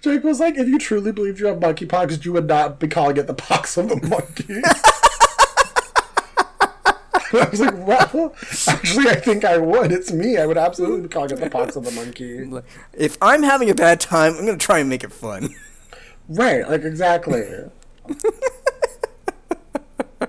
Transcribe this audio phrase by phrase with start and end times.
[0.00, 3.16] Jake was like, if you truly believed you have monkeypox, you would not be calling
[3.16, 4.62] it the pox of the monkey.
[7.32, 8.34] I was like, well,
[8.68, 9.90] actually, I think I would.
[9.90, 10.36] It's me.
[10.36, 12.48] I would absolutely be calling it the pox of the monkey.
[12.92, 15.54] If I'm having a bad time, I'm gonna try and make it fun.
[16.28, 17.44] Right, like exactly.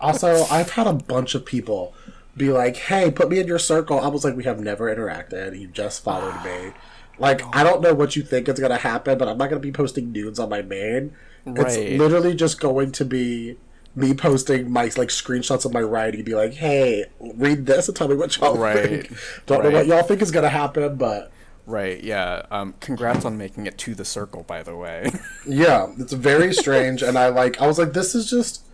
[0.02, 1.94] also, I've had a bunch of people
[2.36, 5.58] be like, "Hey, put me in your circle." I was like, "We have never interacted.
[5.60, 6.74] You just followed me."
[7.18, 9.72] Like, I don't know what you think is gonna happen, but I'm not gonna be
[9.72, 11.16] posting nudes on my main.
[11.46, 13.58] It's literally just going to be
[13.96, 17.96] me posting my like screenshots of my writing, and be like, "Hey, read this and
[17.96, 21.32] tell me what y'all Right, think." Don't know what y'all think is gonna happen, but
[21.68, 22.44] Right, yeah.
[22.52, 25.12] Um, congrats on making it to the circle, by the way.
[25.48, 27.62] Yeah, it's very strange, and I like.
[27.62, 28.66] I was like, this is just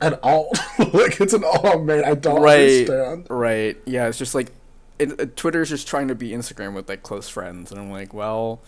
[0.00, 0.58] an alt.
[0.78, 2.04] like it's an alt man.
[2.04, 3.26] I don't right, understand.
[3.28, 3.76] right.
[3.84, 4.52] Yeah, it's just like
[4.98, 8.12] it, uh, Twitter's just trying to be Instagram with like close friends, and I'm like,
[8.12, 8.60] well,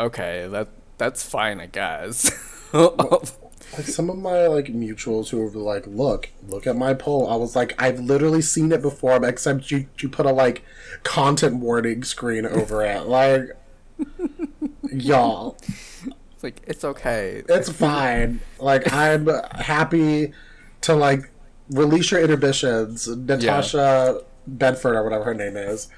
[0.00, 0.68] okay, that
[0.98, 2.30] that's fine, I guess.
[3.76, 7.28] Like some of my like mutuals who were like, look, look at my poll.
[7.28, 10.64] I was like, I've literally seen it before, except you you put a like
[11.02, 13.06] content warning screen over it.
[13.08, 13.50] Like,
[14.90, 15.58] y'all,
[16.32, 17.42] it's like it's okay.
[17.48, 18.40] it's fine.
[18.58, 20.32] Like I'm happy
[20.82, 21.30] to like
[21.68, 24.22] release your inhibitions, Natasha
[24.56, 25.88] Bedford or whatever her name is.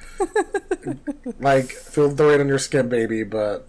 [1.41, 3.23] like feel the rain on your skin, baby.
[3.23, 3.69] But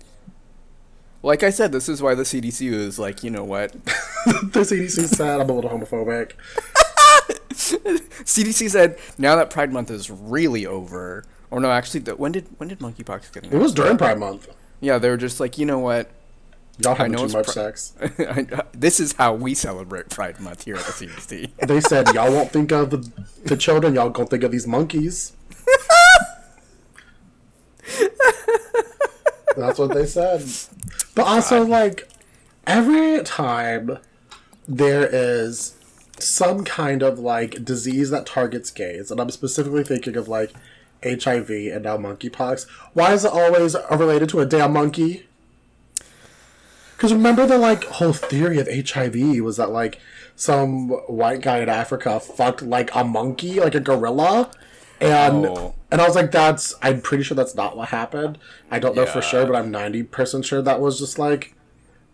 [1.24, 3.72] Like I said, this is why the CDC is like, you know what?
[4.26, 6.34] the CDC said I'm a little homophobic.
[7.52, 12.70] CDC said now that Pride Month is really over, or no, actually, when did when
[12.70, 13.46] did monkeypox get?
[13.46, 14.48] It was during Pride Month.
[14.80, 16.10] Yeah, they were just like, you know what?
[16.84, 17.94] Y'all know too much pri- sex.
[18.74, 21.52] This is how we celebrate Pride Month here at the CDC.
[21.68, 23.12] They said y'all won't think of the,
[23.46, 23.96] the children.
[23.96, 25.34] Y'all gonna think of these monkeys.
[29.56, 30.44] That's what they said.
[31.14, 32.10] But also, like,
[32.66, 33.98] every time
[34.68, 35.76] there is
[36.20, 40.54] some kind of like disease that targets gays, and I'm specifically thinking of like
[41.04, 42.68] HIV and now monkeypox.
[42.94, 45.28] Why is it always related to a damn monkey?
[47.02, 50.00] Because remember the like whole theory of HIV was that like
[50.36, 54.52] some white guy in Africa fucked like a monkey, like a gorilla,
[55.00, 55.74] and Oh.
[55.92, 58.38] and I was like, that's I'm pretty sure that's not what happened.
[58.70, 61.56] I don't know for sure, but I'm ninety percent sure that was just like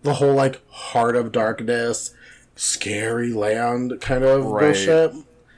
[0.03, 2.13] the whole like heart of darkness,
[2.55, 4.67] scary land kind of Right.
[4.67, 5.11] bullshit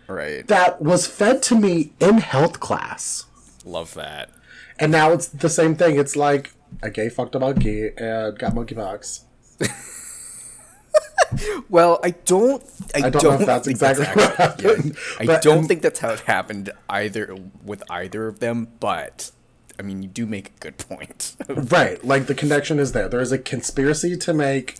[0.08, 0.48] Right.
[0.48, 3.28] that was fed to me in health class.
[3.64, 4.32] Love that.
[4.80, 6.00] And now it's the same thing.
[6.00, 6.50] It's like
[6.82, 9.22] a gay fucked a monkey and got monkeypox.
[11.70, 12.64] Well, I don't.
[12.96, 14.98] I, I don't, know if that's think exactly how- what happened.
[15.20, 18.70] I but- don't think that's how it happened either with either of them.
[18.80, 19.30] But
[19.78, 21.36] I mean, you do make a good point.
[21.48, 23.08] Right, like the connection is there.
[23.08, 24.78] There is a conspiracy to make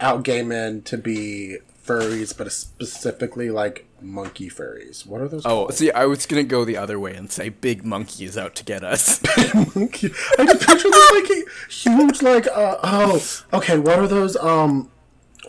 [0.00, 5.06] out gay men to be furries, but specifically like monkey furries.
[5.06, 5.44] What are those?
[5.46, 5.74] oh, called?
[5.74, 8.64] see, I was gonna go the other way and say Big Monkey is out to
[8.64, 9.20] get us.
[9.74, 10.10] monkey.
[10.38, 13.78] I just picture this like huge, like uh, oh, okay.
[13.78, 14.36] What are those?
[14.36, 14.90] Um,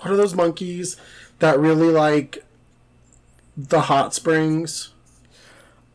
[0.02, 0.98] what are those monkeys
[1.40, 2.46] that really like
[3.56, 4.94] the hot springs?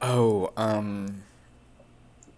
[0.03, 1.23] oh, um,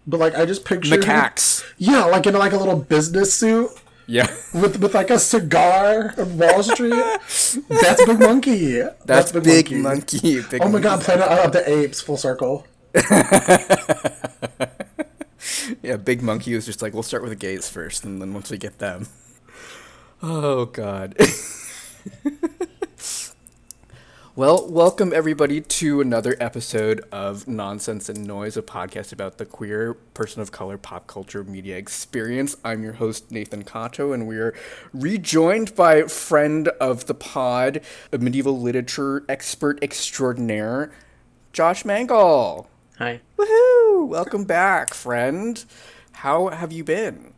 [0.05, 1.63] But like, I just picture macaques.
[1.77, 3.71] Yeah, like in like a little business suit.
[4.07, 6.93] Yeah, with with like a cigar on Wall Street.
[7.69, 8.81] That's Big Monkey.
[9.05, 10.39] that's, Big, Monkey.
[10.39, 12.65] Oh Big Oh my God, Planet of the Apes, full circle.
[15.81, 18.49] Yeah, Big Monkey was just like, we'll start with the gays first, and then once
[18.49, 19.07] we get them.
[20.23, 21.15] Oh God.
[24.37, 29.93] Well, welcome everybody to another episode of Nonsense and Noise, a podcast about the queer
[29.93, 32.57] person of color pop culture media experience.
[32.61, 34.53] I'm your host Nathan Kato, and we are
[34.93, 37.79] rejoined by friend of the pod,
[38.11, 40.91] a medieval literature expert extraordinaire,
[41.53, 42.67] Josh Mangle.
[42.97, 43.21] Hi.
[43.37, 44.05] Woohoo!
[44.05, 45.63] Welcome back, friend.
[46.11, 47.34] How have you been?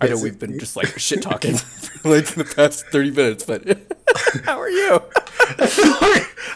[0.00, 3.62] I know we've been just like shit talking for like the past thirty minutes, but
[4.44, 5.02] how are you?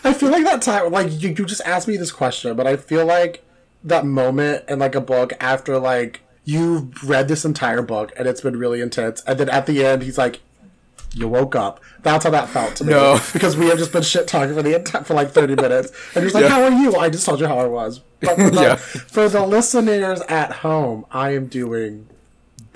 [0.04, 2.76] I feel like that time, like you, you just asked me this question, but I
[2.76, 3.44] feel like
[3.84, 8.40] that moment in like a book after like you've read this entire book and it's
[8.40, 10.40] been really intense, and then at the end he's like,
[11.12, 12.92] "You woke up." That's how that felt to me.
[12.92, 13.20] No.
[13.32, 16.24] because we have just been shit talking for the entire for like thirty minutes, and
[16.24, 16.48] he's like, Yeah.
[16.50, 18.00] "How are you?" I just told you how I was.
[18.20, 18.76] But for the, Yeah.
[18.76, 22.08] for the listeners at home, I am doing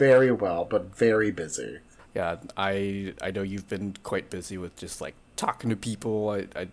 [0.00, 1.78] very well, but very busy.
[2.14, 6.30] Yeah, I I know you've been quite busy with just like talking to people.
[6.30, 6.68] I, I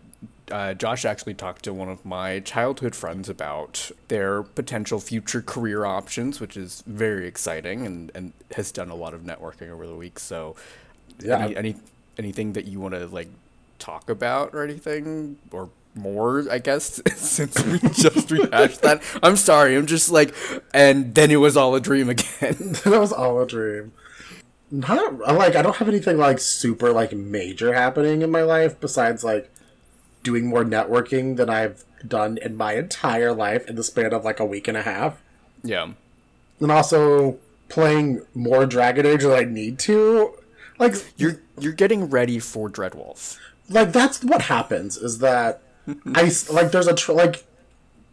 [0.50, 5.84] uh, Josh actually talked to one of my childhood friends about their potential future career
[5.86, 9.96] options, which is very exciting and, and has done a lot of networking over the
[9.96, 10.18] week.
[10.20, 10.56] So,
[11.20, 11.40] Yeah.
[11.44, 11.76] any, any
[12.18, 13.30] anything that you want to like
[13.78, 19.02] talk about or anything or more, I guess, since we just rehashed that.
[19.24, 19.76] I'm sorry.
[19.76, 20.34] I'm just like,
[20.74, 22.56] and then it was all a dream again.
[22.84, 23.94] that was all a dream.
[24.70, 29.24] Not like I don't have anything like super like major happening in my life besides
[29.24, 29.50] like
[30.24, 34.40] doing more networking than I've done in my entire life in the span of like
[34.42, 35.22] a week and a half.
[35.64, 35.92] yeah.
[36.60, 37.38] And also
[37.70, 40.34] playing more Dragon Age than I need to.
[40.80, 43.38] Like You're you're getting ready for Dreadwolf.
[43.70, 47.46] like that's what happens is that I like there's a tr- like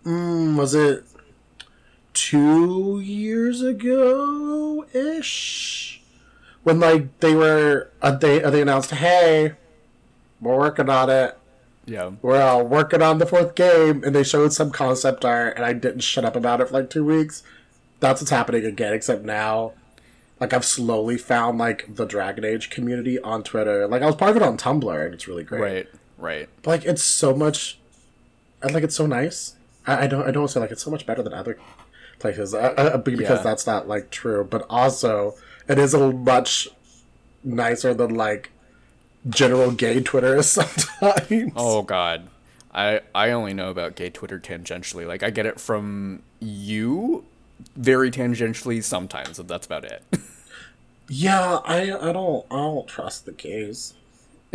[0.04, 1.04] mm, was it
[2.12, 6.00] two years ago ish
[6.62, 9.54] when like they were uh, they uh, they announced hey
[10.40, 11.38] we're working on it.
[11.86, 12.12] Yeah.
[12.22, 15.74] we're uh, working on the fourth game and they showed some concept art and I
[15.74, 17.42] didn't shut up about it for like two weeks.
[18.00, 19.72] That's what's happening again except now
[20.40, 23.86] like I've slowly found like the Dragon Age community on Twitter.
[23.86, 25.60] Like I was part of it on Tumblr and it's really great.
[25.60, 25.88] Right.
[26.24, 26.48] Right.
[26.62, 27.78] but, like it's so much,
[28.62, 29.56] and like it's so nice.
[29.86, 31.58] I, I don't I don't say like it's so much better than other
[32.18, 33.42] places uh, uh, because Yeah.
[33.42, 34.44] that's not like true.
[34.44, 35.34] But also
[35.68, 36.68] it is a much
[37.42, 38.50] nicer than like
[39.28, 41.52] general gay Twitter is sometimes.
[41.56, 42.28] Oh God,
[42.72, 45.06] I I only know about gay Twitter tangentially.
[45.06, 47.24] Like I get it from you,
[47.76, 50.02] very tangentially sometimes, and that's about it.
[51.06, 53.92] Yeah, I I don't I don't trust the gays.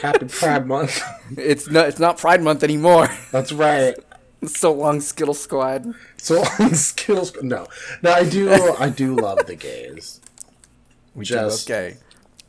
[0.00, 1.00] Happy Pride Month.
[1.36, 3.08] it's not it's not Pride Month anymore.
[3.30, 3.94] That's right.
[4.46, 5.94] so long, Skittle Squad.
[6.16, 6.42] So
[6.72, 7.32] Skittles.
[7.42, 7.66] No,
[8.02, 8.50] no, I do.
[8.78, 10.20] I do love the gays.
[11.14, 11.96] We Just- do gay.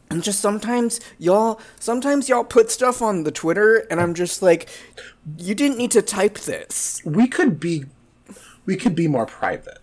[0.10, 4.70] And just sometimes y'all, sometimes y'all put stuff on the Twitter, and I'm just like,
[5.40, 7.02] you didn't need to type this.
[7.04, 7.86] we could be
[8.68, 9.80] we could be more private.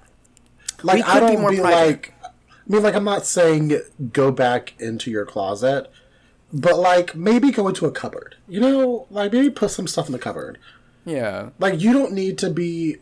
[0.84, 1.74] Like We I could be don't more be private.
[1.86, 2.28] like I
[2.68, 3.72] mean like I'm not saying
[4.12, 5.90] go back into your closet,
[6.52, 8.36] but like maybe go into a cupboard.
[8.48, 10.58] You know, like maybe put some stuff in the cupboard.
[11.04, 12.96] Yeah, Like you don't need to be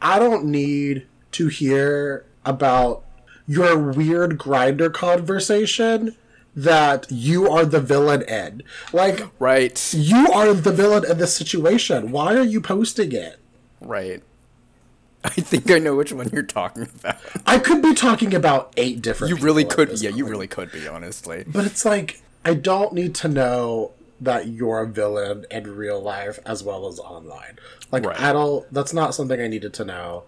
[0.00, 3.04] I don't need to hear about
[3.46, 6.16] your weird Grindr conversation
[6.54, 8.62] that you are the villain in.
[8.92, 12.12] Like right, you are the villain in this situation.
[12.12, 13.38] Why are you posting it?
[13.80, 14.22] right.
[15.24, 17.16] I think I know which one you're talking about.
[17.44, 19.36] I could be talking about eight different.
[19.36, 21.44] You really could, yeah, you really could be, honestly.
[21.46, 26.38] But it's like I don't need to know that you're a villain in real life
[26.44, 27.58] as well as online.
[27.90, 28.20] Like Right.
[28.20, 28.72] I don't.
[28.72, 30.24] That's not something I needed to know.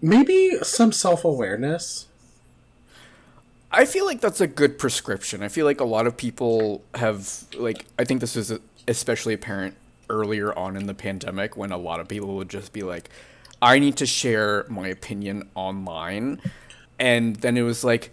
[0.00, 2.06] Maybe some self awareness.
[3.70, 5.42] I feel like that's a good prescription.
[5.42, 9.74] I feel like a lot of people have like I think this is especially apparent
[10.08, 13.10] earlier on in the pandemic when a lot of people would just be like
[13.60, 16.40] I need to share my opinion online
[16.98, 18.10] and then it was like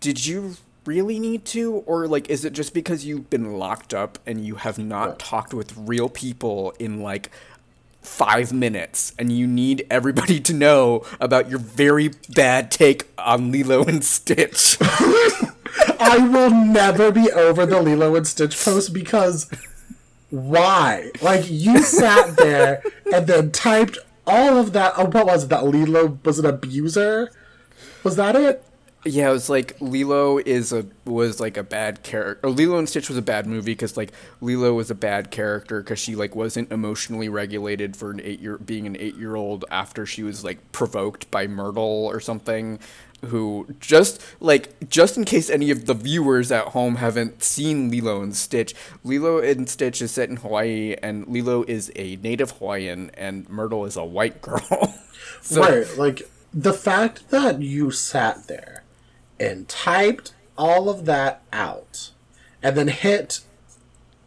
[0.00, 4.18] did you really need to or like is it just because you've been locked up
[4.26, 7.30] and you have not talked with real people in like
[8.00, 13.84] five minutes and you need everybody to know about your very bad take on Lilo
[13.84, 14.76] and Stitch.
[16.00, 19.48] I will never be over the Lilo and Stitch post because
[20.30, 21.10] why?
[21.20, 22.82] Like you sat there
[23.12, 24.94] and then typed all of that.
[24.96, 25.50] Oh, what was it?
[25.50, 27.30] That Lilo was an abuser.
[28.02, 28.64] Was that it?
[29.04, 32.48] Yeah, it was like Lilo is a was like a bad character.
[32.48, 35.98] Lilo and Stitch was a bad movie because like Lilo was a bad character because
[35.98, 40.06] she like wasn't emotionally regulated for an eight year being an eight year old after
[40.06, 42.78] she was like provoked by Myrtle or something.
[43.26, 48.22] Who just like just in case any of the viewers at home haven't seen Lilo
[48.22, 53.10] and Stitch, Lilo and Stitch is set in Hawaii, and Lilo is a native Hawaiian,
[53.14, 54.94] and Myrtle is a white girl.
[55.40, 55.96] so, right.
[55.96, 58.81] Like the fact that you sat there
[59.40, 62.10] and typed all of that out
[62.62, 63.40] and then hit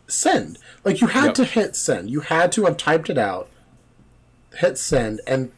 [0.07, 0.57] send.
[0.83, 1.33] Like you had Yep.
[1.35, 2.09] to hit send.
[2.09, 3.49] You had to have typed it out,
[4.57, 5.51] hit send, and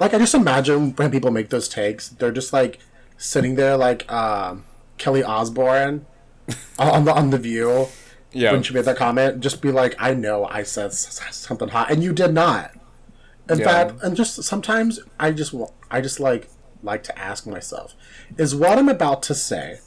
[0.00, 2.78] like I just imagine when people make those takes, they're just like
[3.16, 4.64] sitting there like um,
[4.98, 6.06] Kelly Osbourne
[6.78, 7.86] on the on the View
[8.32, 8.52] Yeah.
[8.52, 9.40] when she made that comment.
[9.40, 12.72] Just be like, I know I said something hot, and you did not.
[13.48, 13.64] In Yeah.
[13.66, 15.54] fact, and just sometimes I just
[15.90, 16.48] I just like
[16.84, 17.94] like to ask myself,
[18.36, 19.80] is what I'm about to say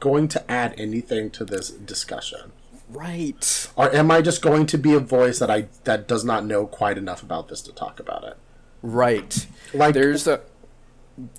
[0.00, 2.52] going to add anything to this discussion?
[2.88, 3.68] right.
[3.76, 6.66] Or am I just going to be a voice that I that does not know
[6.66, 8.36] quite enough about this to talk about it?
[8.82, 9.46] Right.
[9.74, 10.40] Like- there's a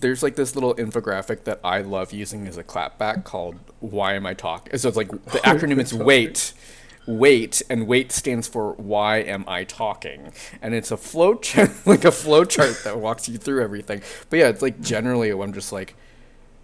[0.01, 4.25] there's like this little infographic that I love using as a clapback called "Why am
[4.25, 6.53] I talking?" So it's like the acronym is WAIT,
[7.07, 12.03] wait and wait stands for why am i talking and it's a flow chart like
[12.03, 15.71] a flow chart that walks you through everything but yeah it's like generally i'm just
[15.71, 15.95] like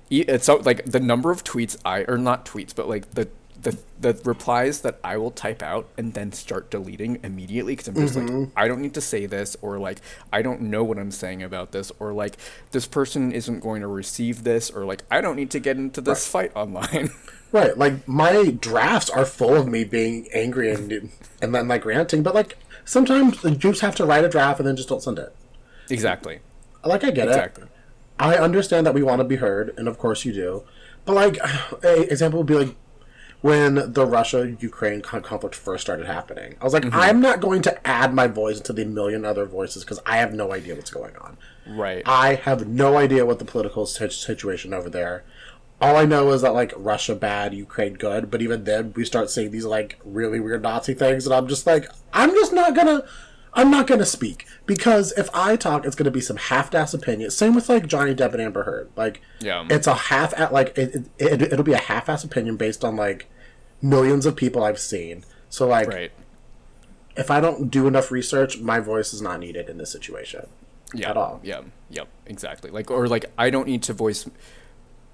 [0.10, 3.28] it's so like the number of tweets i or not tweets but like the
[3.64, 7.96] the, the replies that I will type out and then start deleting immediately because I'm
[7.96, 8.40] just mm-hmm.
[8.42, 10.00] like, I don't need to say this, or like,
[10.32, 12.36] I don't know what I'm saying about this, or like,
[12.72, 16.02] this person isn't going to receive this, or like, I don't need to get into
[16.02, 16.52] this right.
[16.52, 17.10] fight online.
[17.54, 22.24] Right, like my drafts are full of me being angry and and then like ranting,
[22.24, 25.20] but like sometimes you just have to write a draft and then just don't send
[25.20, 25.36] it.
[25.88, 26.40] Exactly.
[26.84, 27.66] Like I get exactly.
[27.66, 27.70] it.
[28.20, 30.64] I understand that we want to be heard, and of course you do.
[31.06, 31.38] But like,
[31.84, 32.76] a example would be like
[33.42, 36.56] when the Russia Ukraine conflict first started happening.
[36.60, 37.00] I was like, mm-hmm.
[37.00, 40.34] I'm not going to add my voice to the million other voices because I have
[40.34, 41.38] no idea what's going on.
[41.68, 42.02] Right.
[42.08, 45.24] I have no idea what the political situation over there
[45.84, 49.30] all I know is that like Russia bad, Ukraine good, but even then we start
[49.30, 53.04] seeing these like really weird Nazi things, and I'm just like, I'm just not gonna,
[53.54, 57.32] I'm not gonna speak because if I talk, it's gonna be some half-ass opinion.
[57.32, 60.78] Same with like Johnny Depp and Amber Heard, like, yeah, it's a half at like
[60.78, 63.30] it, it, it will be a half-ass opinion based on like
[63.82, 65.26] millions of people I've seen.
[65.50, 66.12] So like, right.
[67.18, 70.48] if I don't do enough research, my voice is not needed in this situation.
[70.96, 71.42] Yeah, at all.
[71.44, 72.72] Yeah, yep, exactly.
[72.72, 74.30] Like, or like, I don't need to voice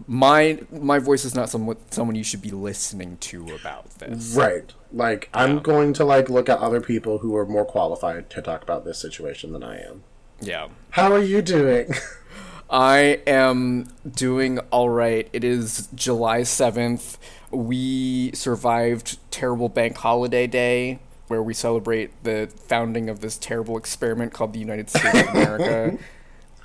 [0.07, 4.35] my my voice is not someone someone you should be listening to about this.
[4.35, 4.73] Right.
[4.91, 5.43] Like yeah.
[5.43, 8.85] I'm going to like look at other people who are more qualified to talk about
[8.85, 10.03] this situation than I am.
[10.41, 10.69] Yeah.
[10.91, 11.91] How are you doing?
[12.69, 15.27] I am doing all right.
[15.33, 17.17] It is July 7th.
[17.49, 24.33] We survived terrible bank holiday day where we celebrate the founding of this terrible experiment
[24.33, 25.97] called the United States of America.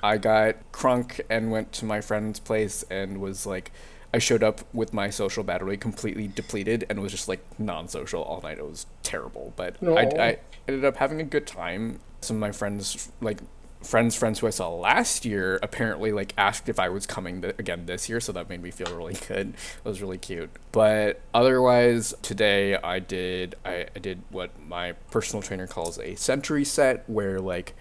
[0.05, 3.71] I got crunk and went to my friend's place and was like,
[4.13, 8.39] I showed up with my social battery completely depleted and was just like non-social all
[8.41, 8.59] night.
[8.59, 11.99] It was terrible, but I, I ended up having a good time.
[12.21, 13.39] Some of my friends, like
[13.81, 17.55] friends, friends who I saw last year, apparently like asked if I was coming th-
[17.57, 19.49] again this year, so that made me feel really good.
[19.49, 20.51] It was really cute.
[20.71, 26.63] But otherwise, today I did I, I did what my personal trainer calls a century
[26.63, 27.73] set, where like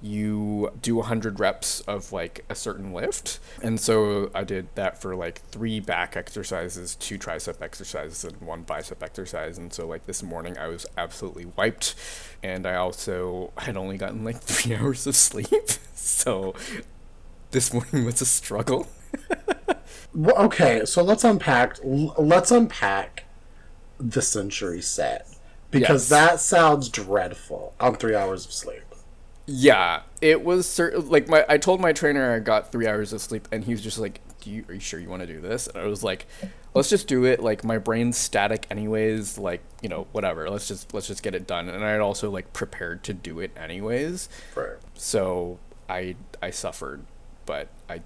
[0.00, 3.40] you do 100 reps of like a certain lift.
[3.62, 8.62] And so I did that for like three back exercises, two tricep exercises, and one
[8.62, 9.58] bicep exercise.
[9.58, 11.94] And so, like this morning, I was absolutely wiped.
[12.42, 15.48] And I also had only gotten like three hours of sleep.
[15.94, 16.54] so
[17.50, 18.86] this morning was a struggle.
[20.14, 21.78] well, okay, so let's unpack.
[21.82, 23.24] Let's unpack
[23.98, 25.26] the century set
[25.70, 26.10] because yes.
[26.10, 28.82] that sounds dreadful on three hours of sleep.
[29.50, 31.08] Yeah, it was certain.
[31.08, 33.80] Like my, I told my trainer I got three hours of sleep, and he was
[33.80, 34.62] just like, "Do you?
[34.68, 36.26] Are you sure you want to do this?" And I was like,
[36.74, 39.38] "Let's just do it." Like my brain's static, anyways.
[39.38, 40.50] Like you know, whatever.
[40.50, 41.70] Let's just let's just get it done.
[41.70, 44.28] And I had also like prepared to do it anyways.
[44.54, 44.76] Right.
[44.94, 47.04] So I I suffered,
[47.46, 48.02] but I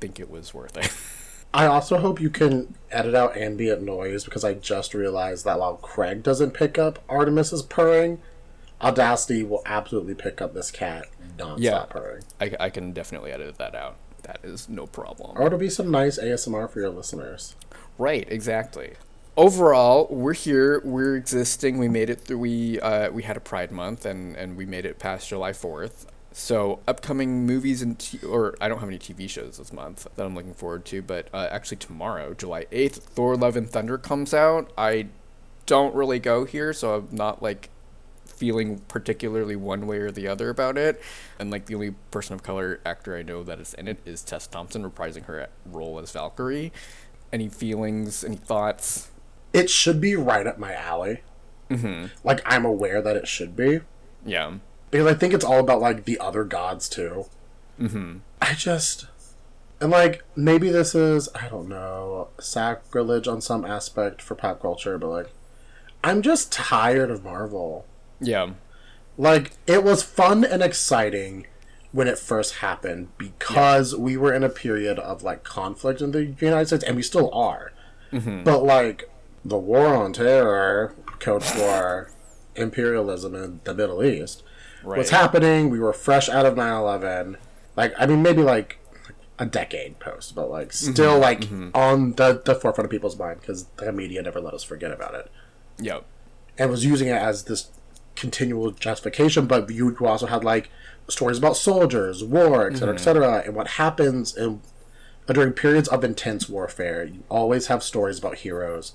[0.00, 0.90] think it was worth it.
[1.54, 5.76] I also hope you can edit out ambient noise because I just realized that while
[5.76, 8.20] Craig doesn't pick up Artemis's purring,
[8.80, 11.06] Audacity will absolutely pick up this cat
[11.38, 12.22] non-stop yeah, purring.
[12.40, 13.96] I, I can definitely edit that out.
[14.22, 15.36] That is no problem.
[15.36, 17.54] Or it'll be some nice ASMR for your listeners.
[17.96, 18.94] Right, exactly.
[19.36, 20.80] Overall, we're here.
[20.84, 21.78] We're existing.
[21.78, 22.38] We made it through.
[22.38, 26.06] We uh, we had a Pride Month, and and we made it past July Fourth.
[26.32, 30.24] So upcoming movies and t- or I don't have any TV shows this month that
[30.26, 34.34] I'm looking forward to, but uh, actually tomorrow, July eighth, Thor: Love and Thunder comes
[34.34, 34.70] out.
[34.76, 35.06] I
[35.66, 37.70] don't really go here, so I'm not like
[38.36, 41.02] feeling particularly one way or the other about it.
[41.38, 44.22] And like the only person of color actor I know that is in it is
[44.22, 46.72] Tess Thompson reprising her role as Valkyrie.
[47.32, 48.22] Any feelings?
[48.22, 49.10] Any thoughts?
[49.52, 51.22] It should be right up my alley.
[51.70, 52.06] Mm-hmm.
[52.24, 53.80] Like I'm aware that it should be.
[54.24, 54.54] Yeah.
[54.90, 57.26] Because I think it's all about like the other gods too.
[57.80, 58.18] Mm-hmm.
[58.40, 59.06] I just
[59.80, 64.98] and like maybe this is I don't know sacrilege on some aspect for pop culture,
[64.98, 65.30] but like
[66.04, 67.84] I'm just tired of Marvel.
[68.20, 68.50] Yeah.
[69.18, 71.46] Like, it was fun and exciting
[71.92, 73.98] when it first happened because yeah.
[73.98, 77.32] we were in a period of, like, conflict in the United States, and we still
[77.32, 77.72] are.
[78.12, 78.44] Mm-hmm.
[78.44, 79.10] But, like,
[79.44, 82.10] the war on terror, Cold War,
[82.54, 84.42] imperialism in the Middle East,
[84.84, 84.98] right.
[84.98, 87.38] what's happening, we were fresh out of 9 11.
[87.76, 88.78] Like, I mean, maybe, like,
[89.38, 90.92] a decade post, but, like, mm-hmm.
[90.92, 91.22] still, mm-hmm.
[91.22, 91.70] like, mm-hmm.
[91.74, 95.14] on the, the forefront of people's mind because the media never let us forget about
[95.14, 95.30] it.
[95.78, 96.04] Yep.
[96.58, 97.70] And was using it as this
[98.16, 100.70] continual justification, but you also had like
[101.08, 102.94] stories about soldiers, war, etc., Mm-hmm.
[102.96, 104.60] etc., and what happens in
[105.26, 107.04] during periods of intense warfare.
[107.04, 108.92] You always have stories about heroes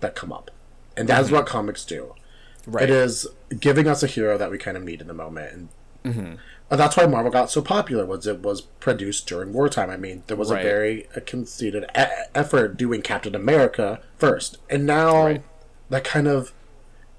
[0.00, 0.50] that come up,
[0.96, 2.14] and that is what comics do.
[2.62, 2.70] Mm-hmm.
[2.70, 2.84] Right.
[2.84, 3.26] It is
[3.58, 5.68] giving us a hero that we kind of need in the moment, and
[6.04, 6.34] Mm-hmm.
[6.76, 8.04] that's why Marvel got so popular.
[8.04, 9.88] Was it was produced during wartime?
[9.88, 10.60] I mean, there was Right.
[10.64, 12.02] a very uh, conceited e-
[12.34, 15.42] effort doing Captain America first, and now Right.
[15.90, 16.52] that kind of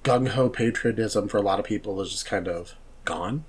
[0.04, 3.46] gung ho patriotism for a lot of people is just kind of gone.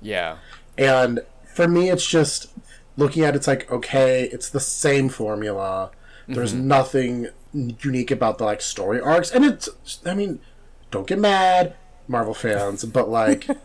[0.00, 0.38] Yeah.
[0.76, 1.20] And
[1.54, 2.48] for me, it's just
[2.96, 5.90] looking at it, it's like okay, it's the same formula.
[6.28, 6.68] There's mm-hmm.
[6.68, 9.68] nothing unique about the like story arcs, and it's
[10.06, 10.40] I mean,
[10.90, 11.76] don't get mad,
[12.08, 13.46] Marvel fans, but like.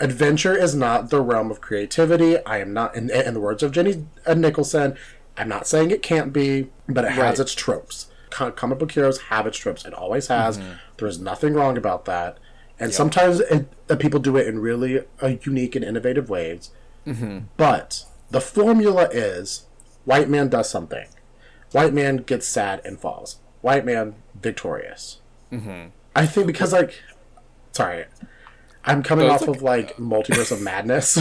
[0.00, 2.38] adventure is not the realm of creativity.
[2.44, 4.96] I am not, in, in the words of Jenny Nicholson,
[5.36, 7.38] I'm not saying it can't be, but it has Right.
[7.40, 8.07] its tropes.
[8.30, 9.84] Co- comic book heroes have its tropes.
[9.84, 10.60] It always has.
[10.96, 12.38] There is nothing wrong about that.
[12.80, 16.70] And sometimes it, uh, people do it in really uh, unique and innovative ways.
[17.56, 19.66] But the formula is
[20.04, 21.06] white man does something,
[21.72, 25.20] white man gets sad and falls, white man victorious.
[26.14, 27.02] I think because like,
[27.72, 28.04] sorry,
[28.84, 31.18] I'm coming No, off it's of like multiverse of madness,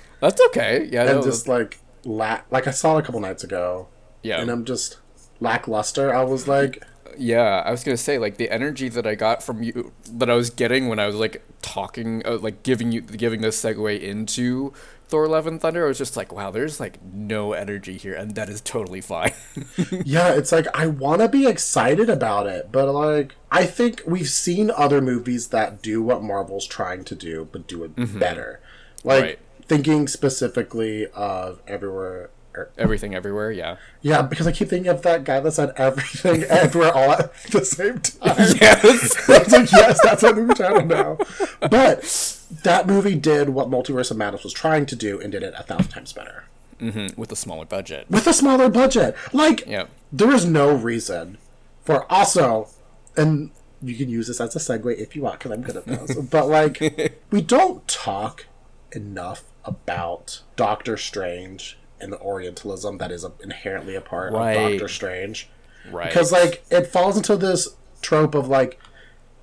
[0.20, 0.88] That's okay.
[0.90, 1.02] Yeah.
[1.02, 3.88] and no, just like la- like I saw it a couple nights ago,
[4.22, 4.40] yeah.
[4.40, 4.98] and I'm just
[5.40, 6.14] lackluster.
[6.14, 6.82] I was like,
[7.18, 10.34] Yeah, I was gonna say like the energy that I got from you, that I
[10.34, 14.00] was getting when I was like talking, uh, like giving you the giving this segue
[14.00, 14.72] into
[15.06, 15.84] Thor: Love and Thunder.
[15.84, 19.32] I was just like, wow, there's like no energy here, and that is totally fine.
[20.04, 24.28] yeah, it's like I want to be excited about it, but like I think we've
[24.28, 28.60] seen other movies that do what Marvel's trying to do, but do it better.
[29.04, 29.38] Like Right.
[29.66, 32.30] thinking specifically of everywhere.
[32.54, 33.50] Er, Everything, everywhere.
[33.50, 33.76] Yeah.
[34.02, 37.64] Yeah, because I keep thinking of that guy that said everything everywhere all at the
[37.64, 38.36] same time.
[38.60, 39.28] Yes.
[39.28, 41.18] I was like, yes, that's what movie title now.
[41.60, 45.54] But that movie did what Multiverse of Madness was trying to do and did it
[45.56, 46.44] a thousand times better.
[46.80, 48.06] With a smaller budget.
[48.10, 49.16] With a smaller budget.
[49.32, 49.86] Like, Yeah.
[50.12, 51.38] there is no reason
[51.82, 52.68] for also,
[53.16, 53.50] and
[53.82, 56.14] you can use this as a segue if you want, because I'm good at this,
[56.16, 58.46] but like, we don't talk
[58.92, 64.52] enough about Doctor Strange and the Orientalism that is inherently a part Right.
[64.52, 65.48] of Doctor Strange.
[65.90, 66.08] Right.
[66.08, 68.78] Because like it falls into this trope of like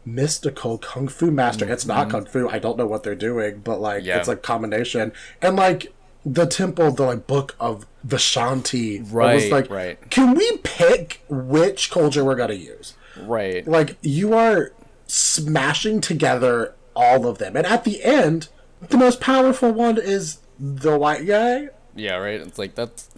[0.06, 1.70] mystical kung fu master.
[1.72, 2.48] It's not kung fu.
[2.50, 4.08] I don't know what they're doing, but like Mm-hmm.
[4.08, 4.18] Yeah.
[4.20, 5.12] it's a combination.
[5.42, 5.94] And like
[6.26, 9.00] the temple, the like book of Vishanti.
[9.00, 10.10] I was Right, like, right.
[10.12, 12.94] Can we pick which culture we're gonna use?
[13.24, 13.68] right.
[13.68, 14.72] Like you are
[15.08, 18.48] smashing together all of them, and at the end,
[18.90, 21.70] the most powerful one is the white guy.
[21.96, 22.16] Yeah.
[22.18, 22.40] Right.
[22.42, 23.10] It's like that's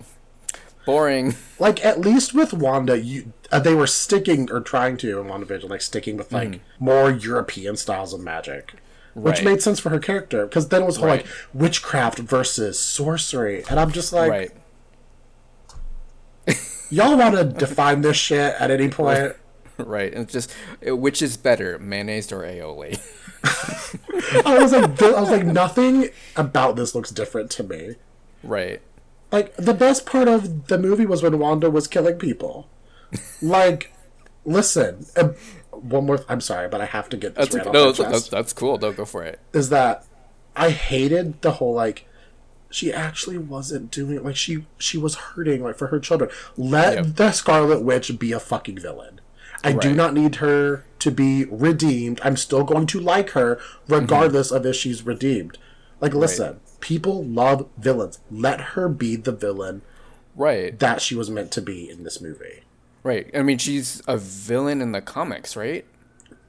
[0.86, 1.36] boring.
[1.59, 5.69] like at least with Wanda, you uh, they were sticking or trying to in WandaVision,
[5.69, 8.73] like sticking with like more European styles of magic,
[9.13, 11.25] which made sense for her character because then it was whole Right.
[11.25, 14.51] like witchcraft versus sorcery, and I'm just like, right.
[16.89, 19.36] y'all want to define this shit at any point?
[19.77, 20.13] Right.
[20.13, 20.53] And it's just
[20.88, 23.01] uh, which is better, mayonnaise or aioli?
[24.45, 27.95] I was like, I was like, nothing about this looks different to me.
[28.43, 28.82] Right.
[29.32, 32.69] Like the best part of the movie was when Wanda was killing people.
[33.41, 33.91] Like,
[34.45, 35.29] listen, uh,
[35.71, 36.23] one more.
[36.29, 37.91] I'm sorry, but I have to get this That's right no.
[37.91, 38.77] That's, that's that's cool.
[38.77, 39.39] Don't go for it.
[39.53, 40.06] is that
[40.56, 42.08] I hated the whole like
[42.69, 44.25] she actually wasn't doing it.
[44.25, 46.29] like she she was hurting like for her children.
[46.58, 47.15] Let Yep.
[47.15, 49.21] the Scarlet Witch be a fucking villain.
[49.63, 52.19] I do not need her to be redeemed.
[52.23, 55.58] I'm still going to like her regardless of if she's redeemed.
[56.01, 58.19] Like listen, people love villains.
[58.30, 59.82] Let her be the villain
[60.36, 60.78] Right.
[60.80, 62.63] that she was meant to be in this movie.
[63.04, 63.32] Right.
[63.34, 65.86] I mean, she's a villain in the comics, right?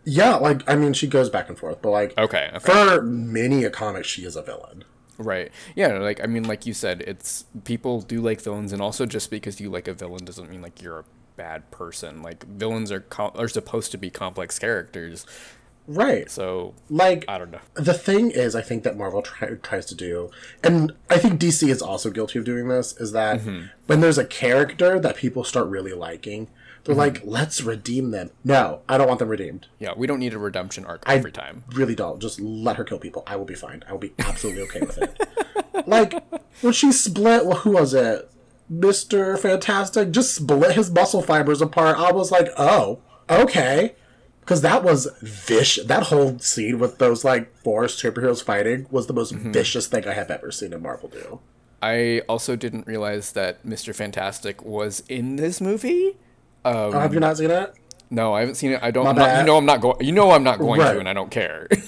[0.04, 2.50] Yeah, like I mean she goes back and forth, but like Okay.
[2.54, 2.58] okay.
[2.58, 4.84] for many a comic she is a villain.
[5.18, 5.52] Right.
[5.76, 9.30] Yeah, like I mean like you said, it's people do like villains and also just
[9.30, 11.04] because you like a villain doesn't mean like you're a
[11.36, 12.22] bad person.
[12.22, 15.24] Like villains are com- are supposed to be complex characters.
[15.86, 16.30] Right.
[16.30, 17.60] So, Like I don't know.
[17.74, 20.30] the thing is, I think that Marvel try, tries to do,
[20.62, 23.66] and I think DC is also guilty of doing this, is that mm-hmm.
[23.86, 26.48] when there's a character that people start really liking,
[26.84, 27.00] they're mm-hmm.
[27.00, 28.30] like, let's redeem them.
[28.44, 29.66] No, I don't want them redeemed.
[29.78, 31.64] Yeah, we don't need a redemption arc every time.
[31.72, 32.20] Really don't.
[32.20, 33.22] Just let her kill people.
[33.26, 33.84] I will be fine.
[33.88, 35.86] I will be absolutely okay with it.
[35.86, 36.14] like,
[36.60, 38.30] when she split, well, who was it?
[38.72, 39.38] Mr.
[39.38, 41.98] Fantastic just split his muscle fibers apart.
[41.98, 43.94] I was like, oh, okay.
[44.44, 45.84] Because that was vicious.
[45.86, 50.12] That whole scene with those, like, four superheroes fighting was the most vicious thing I
[50.12, 51.40] have ever seen in Marvel do.
[51.82, 53.94] I also didn't realize that Mr.
[53.94, 56.16] Fantastic was in this movie.
[56.64, 57.74] Oh, have you not seen it?
[58.10, 58.80] No, I haven't seen it.
[58.82, 59.04] I don't.
[59.16, 60.04] Not- you know, I'm not going.
[60.04, 60.92] You know, I'm not going Right.
[60.92, 61.68] to, and I don't care.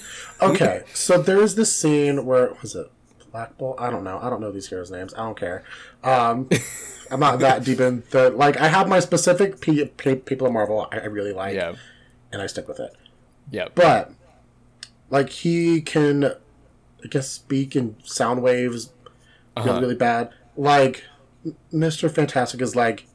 [0.43, 2.91] Okay, so there's this scene where was it
[3.33, 3.77] Black Bolt?
[3.81, 4.19] I don't know.
[4.21, 5.15] I don't know these heroes' names.
[5.15, 5.65] I don't care.
[6.05, 6.51] Um,
[7.11, 8.59] I'm not that deep in the like.
[8.59, 11.75] I have my specific pe- pe- people of Marvel I, I really like, yeah.
[12.33, 12.95] And I stick with it.
[13.51, 13.69] Yeah.
[13.75, 14.13] But
[15.11, 18.91] like he can, I guess, speak in sound waves
[19.57, 19.81] really, Uh-huh.
[19.81, 20.31] really bad.
[20.57, 21.05] Like
[21.71, 23.07] Mister Fantastic is like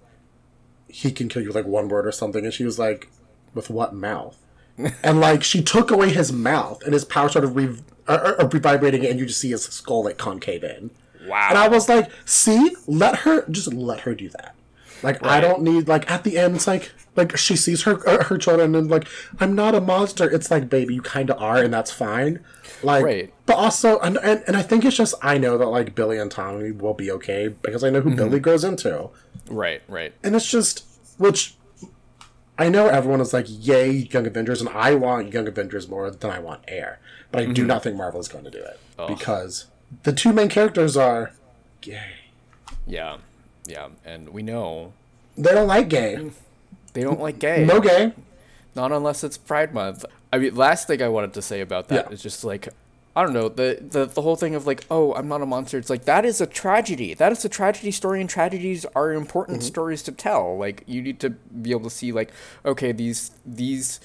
[0.87, 3.09] he can kill you with like one word or something, and she was like,
[3.53, 4.37] with what mouth?
[5.03, 9.05] and like she took away his mouth, and his power started re- uh, uh, revibrating,
[9.05, 10.91] and you just see his skull like concave in.
[11.27, 11.47] wow.
[11.49, 14.55] And I was like, see, let her just let her do that.
[15.03, 18.23] Like I don't need like at the end it's like like she sees her uh,
[18.25, 19.07] her children and like
[19.39, 20.29] I'm not a monster.
[20.29, 22.43] It's like baby, you kind of are, and that's fine.
[22.83, 23.33] Like, Right.
[23.45, 26.31] but also and, and and I think it's just I know that like Billy and
[26.31, 28.17] Tommy will be okay because I know who Mm-hmm.
[28.17, 29.09] Billy grows into,
[29.49, 29.81] right.
[29.87, 30.13] Right.
[30.23, 30.85] and it's just
[31.17, 31.55] which.
[32.59, 36.29] I know everyone is like, "Yay, Young Avengers," and I want Young Avengers more than
[36.29, 36.99] I want Air,
[37.31, 37.53] but I Mm-hmm.
[37.53, 39.65] do not think Marvel is going to do it because
[40.03, 41.31] the two main characters are
[41.79, 42.11] gay.
[42.85, 43.17] Yeah.
[43.65, 43.89] Yeah.
[44.05, 44.93] And we know
[45.37, 46.31] They don't like gay.
[46.93, 47.65] they don't like gay.
[47.65, 48.13] No gay.
[48.75, 50.05] Not unless it's Pride Month.
[50.33, 52.23] I mean, last thing I wanted to say about that is Yeah.
[52.23, 52.69] just like,
[53.15, 55.77] I don't know, the, the the whole thing of like, oh, I'm not a monster.
[55.77, 57.13] It's like that is a tragedy.
[57.13, 59.67] That is a tragedy story, and tragedies are important Mm-hmm.
[59.67, 60.57] stories to tell.
[60.57, 62.31] Like you need to be able to see like,
[62.65, 63.99] okay, these these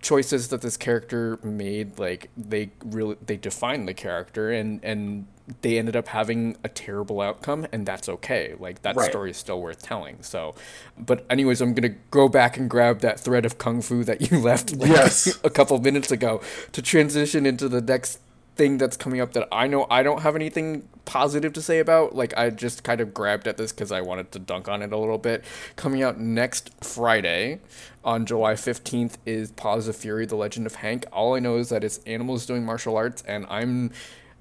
[0.00, 5.26] choices that this character made, like they really they define the character, and and
[5.62, 8.54] they ended up having a terrible outcome, and that's okay.
[8.58, 9.10] Like that Right.
[9.10, 10.18] story is still worth telling.
[10.22, 10.54] So,
[10.98, 14.38] but anyways, I'm gonna go back and grab that thread of kung fu that you
[14.50, 15.38] left like, Yes.
[15.44, 16.40] a couple minutes ago
[16.72, 18.20] to transition into the next
[18.54, 22.14] thing that's coming up that I know I don't have anything positive to say about.
[22.14, 24.92] Like I just kind of grabbed at this because I wanted to dunk on it
[24.92, 25.42] a little bit.
[25.74, 27.60] Coming out next Friday
[28.04, 31.06] on July 15th is Paws of Fury: The Legend of Hank.
[31.12, 33.90] All I know is that it's animals doing martial arts, and I'm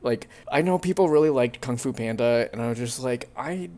[0.01, 3.69] like I know people really liked Kung Fu Panda, and I was just like I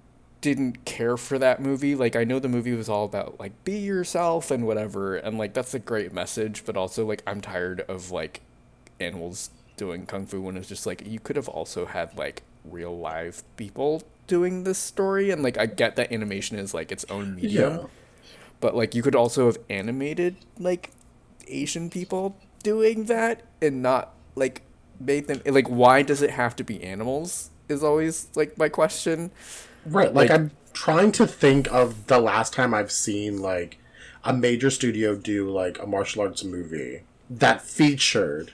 [0.41, 1.95] didn't care for that movie.
[1.95, 5.53] Like I know the movie was all about like be yourself and whatever, and like
[5.53, 8.41] that's a great message, but also like I'm tired of like
[8.99, 12.97] animals doing kung fu when it's just like you could have also had like real
[12.97, 17.35] live people doing this story and like I get that animation is like its own
[17.35, 17.73] medium.
[17.73, 17.85] Yeah.
[18.59, 20.91] But like you could also have animated like
[21.47, 24.61] Asian people doing that and not like
[24.99, 29.31] made them like why does it have to be animals is always like my question.
[29.85, 30.13] Right.
[30.13, 33.77] Like, Like- I'm trying to think of the last time I've seen like
[34.23, 38.53] a major studio do like a martial arts movie that featured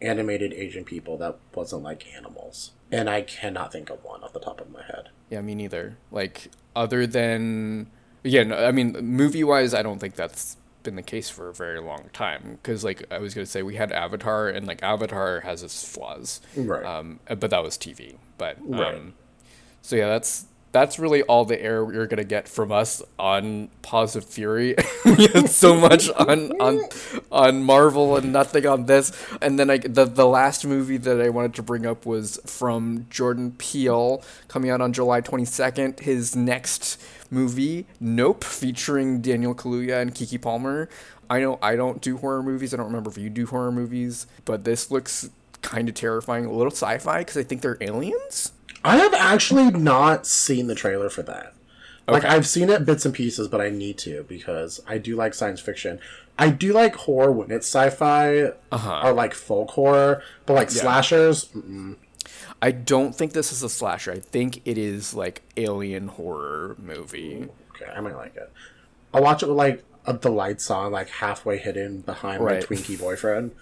[0.00, 2.72] animated Asian people that wasn't like animals.
[2.90, 5.08] And I cannot think of one off the top of my head.
[5.30, 5.96] Yeah, me neither.
[6.10, 7.88] Like other than
[8.22, 11.54] yeah, no, I mean movie wise, I don't think that's been the case for a
[11.54, 12.58] very long time.
[12.62, 16.40] Because like I was gonna say, we had Avatar, and like Avatar has its flaws.
[16.56, 16.84] Right.
[16.84, 18.16] Um, but that was TV.
[18.38, 19.14] But um,
[19.82, 24.16] so yeah, that's that's really all the air you're gonna get from us on Paws
[24.16, 24.74] of Fury.
[25.46, 26.80] so much on on
[27.30, 29.12] on Marvel and nothing on this.
[29.40, 33.06] And then I the the last movie that I wanted to bring up was from
[33.10, 36.00] Jordan Peele, coming out on July 22nd.
[36.00, 40.88] His next movie, Nope, featuring Daniel Kaluuya and Keke Palmer.
[41.30, 42.74] I know I don't do horror movies.
[42.74, 45.30] I don't remember if you do horror movies, but this looks
[45.62, 48.52] kind of terrifying, a little sci-fi because I think they're aliens.
[48.84, 51.54] I have actually not seen the trailer for that.
[52.08, 52.34] Like Okay.
[52.34, 55.60] I've seen it bits and pieces, but I need to because I do like science
[55.60, 56.00] fiction.
[56.38, 59.00] I do like horror when it's sci-fi Uh-huh.
[59.04, 61.96] or like folk horror, but like slashers, mm,
[62.60, 64.12] I don't think this is a slasher.
[64.12, 67.48] I think it is like alien horror movie.
[67.76, 68.50] okay, I might like it.
[69.14, 69.84] I'll watch it with like
[70.20, 72.68] the lights on, like halfway hidden behind Right.
[72.68, 73.52] my Twinkie boyfriend.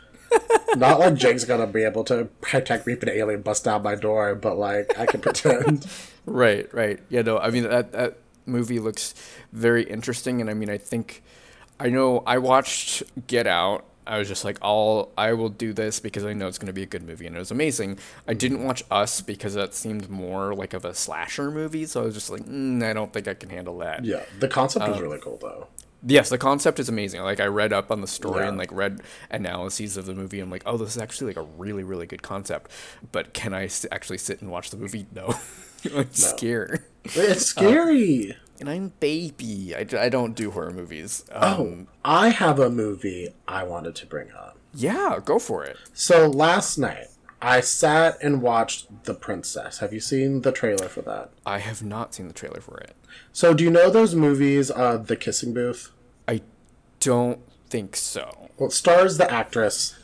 [0.77, 3.95] Not like Jake's gonna be able to protect me if an alien busts down my
[3.97, 5.87] door, but like I can pretend.
[6.27, 7.01] Right, right.
[7.09, 9.15] Yeah, no, I mean that that movie looks
[9.53, 11.23] very interesting and I mean I think
[11.81, 13.85] I know I watched Get Out.
[14.07, 16.83] I was just like, I'll I will do this because I know it's gonna be
[16.83, 17.99] a good movie and it was amazing.
[18.29, 22.05] I didn't watch Us because that seemed more like of a slasher movie, so I
[22.05, 24.05] was just like, mm, I don't think I can handle that.
[24.05, 25.67] yeah, the concept Uh, was really cool though.
[26.07, 27.21] Yes, the concept is amazing.
[27.23, 28.49] Like I read up on the story Yeah.
[28.49, 30.41] and like read analyses of the movie.
[30.41, 32.71] I'm like, oh, this is actually like a really, really good concept.
[33.13, 35.07] But can I s- actually sit and watch the movie?
[35.15, 35.35] No,
[35.95, 36.85] I'm scared.
[37.05, 38.37] It's scary.
[38.61, 39.75] And I'm baby.
[39.75, 41.25] I, I don't do horror movies.
[41.33, 44.57] Oh, Um, I have a movie I wanted to bring up.
[44.75, 45.77] yeah, go for it.
[45.95, 47.07] So last night,
[47.43, 49.79] I sat and watched The Princess.
[49.79, 51.31] Have you seen the trailer for that?
[51.47, 52.95] I have not seen the trailer for it.
[53.33, 55.91] So do you know those movies, uh, The Kissing Booth?
[56.29, 56.43] I
[57.01, 58.51] don't think so.
[58.59, 59.97] Well, it stars the actress,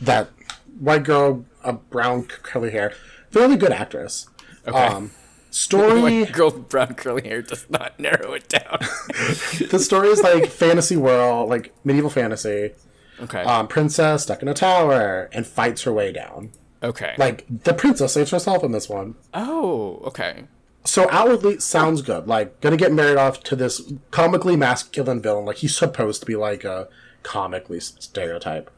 [0.00, 0.30] that
[0.78, 2.94] white girl, a brown curly hair,
[3.30, 4.28] fairly good actress.
[4.66, 4.78] Okay.
[4.78, 5.10] Um,
[5.50, 6.00] story.
[6.22, 8.78] White girl with brown curly hair does not narrow it down.
[9.70, 12.72] the story is like fantasy world, like medieval fantasy.
[13.20, 13.42] okay.
[13.42, 16.52] Um, princess stuck in a tower and fights her way down.
[16.82, 17.14] Okay.
[17.18, 19.14] Like the princess saves herself in this one.
[19.34, 20.44] oh, okay.
[20.84, 22.26] So outwardly sounds good.
[22.26, 25.44] Like gonna get married off to this comically masculine villain.
[25.44, 26.88] Like he's supposed to be like a
[27.22, 28.70] comically stereotype,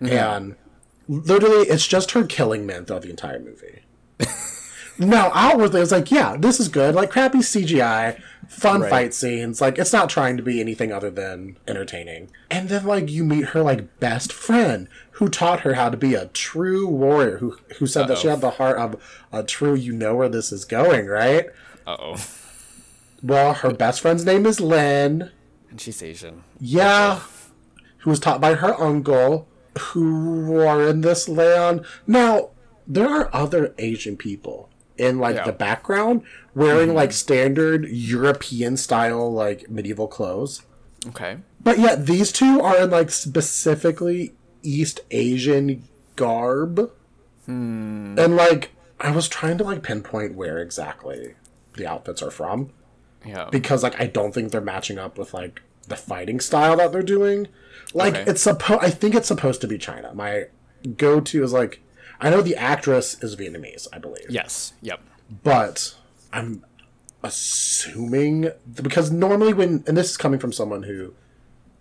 [0.00, 0.12] mm-hmm.
[0.12, 0.56] and
[1.08, 3.82] literally it's just her killing men throughout the entire movie.
[4.98, 6.94] now outwardly it's like yeah, this is good.
[6.94, 8.90] Like crappy CGI, fun Right.
[8.90, 9.60] fight scenes.
[9.60, 12.30] Like it's not trying to be anything other than entertaining.
[12.50, 16.14] And then like you meet her like best friend who taught her how to be
[16.14, 17.38] a true warrior.
[17.38, 19.74] Who who said that she had the heart of a true.
[19.74, 21.46] You know where this is going, right?
[21.86, 22.26] Uh oh.
[23.22, 25.30] Well, her best friend's name is Linh.
[25.70, 26.44] And she's Asian.
[26.60, 27.20] Yeah.
[27.98, 31.84] Who was taught by her uncle, who are in this land.
[32.06, 32.50] Now,
[32.86, 35.44] there are other Asian people in like Yeah.
[35.44, 36.22] the background
[36.54, 36.96] wearing mm-hmm.
[36.96, 40.62] like standard European style like medieval clothes.
[41.08, 41.38] Okay.
[41.62, 45.84] But yet these two are in like specifically East Asian
[46.16, 46.90] garb.
[47.44, 48.18] Hmm.
[48.18, 51.34] And like I was trying to like pinpoint where exactly
[51.76, 52.70] the outfits are from
[53.24, 53.48] Yeah.
[53.50, 57.02] because like I don't think they're matching up with like the fighting style that they're
[57.02, 57.48] doing.
[57.94, 58.30] Like Okay.
[58.30, 60.12] it's supposed I think it's supposed to be China.
[60.14, 60.44] My
[60.96, 61.80] go to is like
[62.20, 64.26] I know the actress is Vietnamese, I believe.
[64.30, 64.72] yes.
[64.82, 65.00] Yep.
[65.42, 65.94] But
[66.32, 66.64] I'm
[67.22, 68.50] assuming
[68.80, 71.14] because normally when and this is coming from someone who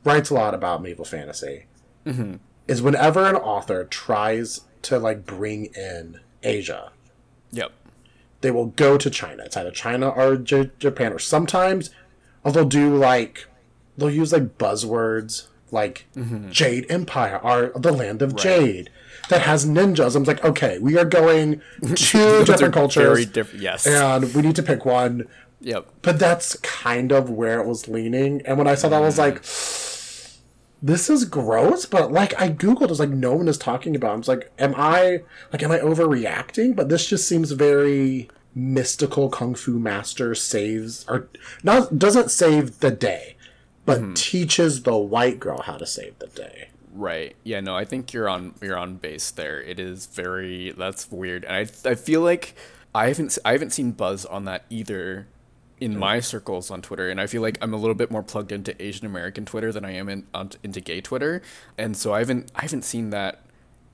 [0.03, 1.65] writes a lot about medieval fantasy
[2.05, 2.35] mm-hmm.
[2.67, 6.91] is whenever an author tries to like bring in Asia,
[7.51, 7.71] Yep.
[8.41, 9.43] they will go to China.
[9.43, 11.91] It's either China or J- Japan, or sometimes
[12.43, 13.47] or they'll do like
[13.97, 16.49] they'll use like buzzwords like mm-hmm.
[16.51, 18.89] Jade Empire or the land of Jade
[19.29, 20.15] that has ninjas.
[20.15, 21.61] I'm like, okay, we are going
[21.95, 23.61] two different cultures, Very different.
[23.63, 23.85] Yes.
[23.87, 25.27] and we need to pick one.
[25.61, 25.87] Yep.
[26.01, 28.41] But that's kind of where it was leaning.
[28.45, 29.41] And when I saw that, I was like,
[30.81, 31.85] this is gross.
[31.85, 34.11] But like, I Googled, it's like, no one is talking about.
[34.11, 34.13] it.
[34.13, 36.75] I was like, am I, like, am I overreacting?
[36.75, 41.27] But this just seems very mystical kung fu master saves, or
[41.63, 43.35] not, doesn't save the day,
[43.85, 46.69] but teaches the white girl how to save the day.
[46.95, 47.35] Right.
[47.43, 47.59] Yeah.
[47.59, 47.75] No.
[47.75, 49.61] I think you're on you're on base there.
[49.61, 52.55] It is very that's weird, and I I feel like
[52.93, 55.27] I haven't I haven't seen buzz on that either
[55.81, 55.99] in hmm.
[55.99, 58.81] my circles on Twitter, and I feel like I'm a little bit more plugged into
[58.81, 61.41] Asian American Twitter than I am in on, into gay Twitter,
[61.77, 63.41] and so I haven't I haven't seen that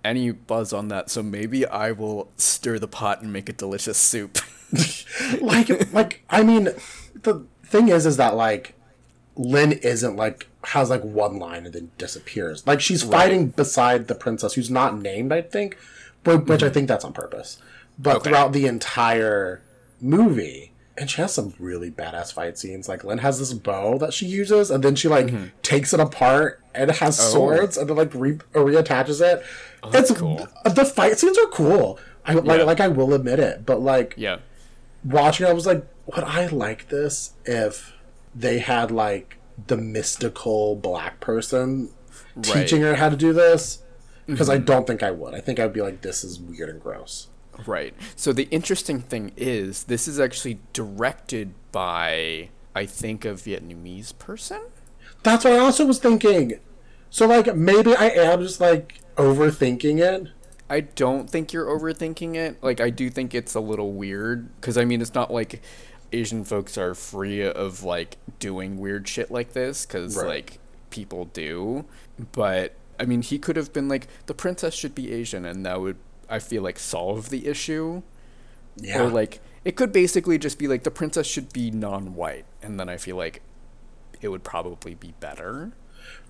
[0.04, 1.10] any buzz on that.
[1.10, 4.38] So maybe I will stir the pot and make a delicious soup.
[5.42, 6.70] like like I mean,
[7.16, 8.76] the thing is, is that like
[9.41, 12.65] Linh isn't like has like one line and then disappears.
[12.67, 15.77] Like she's fighting beside the princess who's not named, I think,
[16.23, 17.58] but which I think that's on purpose.
[17.97, 18.30] But Okay.
[18.30, 19.62] throughout the entire
[19.99, 22.88] movie, and she has some really badass fight scenes.
[22.88, 25.45] Like Linh has this bow that she uses, and then she like mm-hmm.
[25.63, 27.23] takes it apart and it has oh.
[27.23, 29.43] swords, and then like re- reattaches it.
[29.82, 30.47] Oh, that's it's cool.
[30.63, 31.99] The fight scenes are cool.
[32.25, 32.65] I like Yeah.
[32.65, 34.38] like I will admit it, but like yeah.
[35.04, 37.93] watching, I was like, would I like this if
[38.34, 41.89] they had like the mystical black person
[42.36, 42.46] Right.
[42.46, 43.84] teaching her how to do this?
[44.26, 44.65] Because I mm-hmm.
[44.65, 45.34] don't think I would.
[45.34, 47.28] I think I'd be like, this is weird and gross.
[47.65, 47.94] Right.
[48.15, 54.62] So the interesting thing is, this is actually directed by, I think, a Vietnamese person.
[55.24, 56.60] That's what I also was thinking.
[57.10, 60.32] So like maybe I am just like overthinking it.
[60.70, 62.63] I don't think you're overthinking it.
[62.63, 65.62] Like, I do think it's a little weird because I mean, it's not like
[66.12, 70.28] Asian folks are free of like doing weird shit like this because Right.
[70.28, 71.86] like people do.
[72.32, 75.82] But I mean, he could have been like the princess should be Asian, and that
[75.82, 75.97] would
[76.30, 78.04] I feel like solve the issue.
[78.76, 79.04] Yeah.
[79.04, 82.89] Or like it could basically just be like the princess should be non-white, and then
[82.89, 83.41] I feel like
[84.21, 85.71] it would probably be better.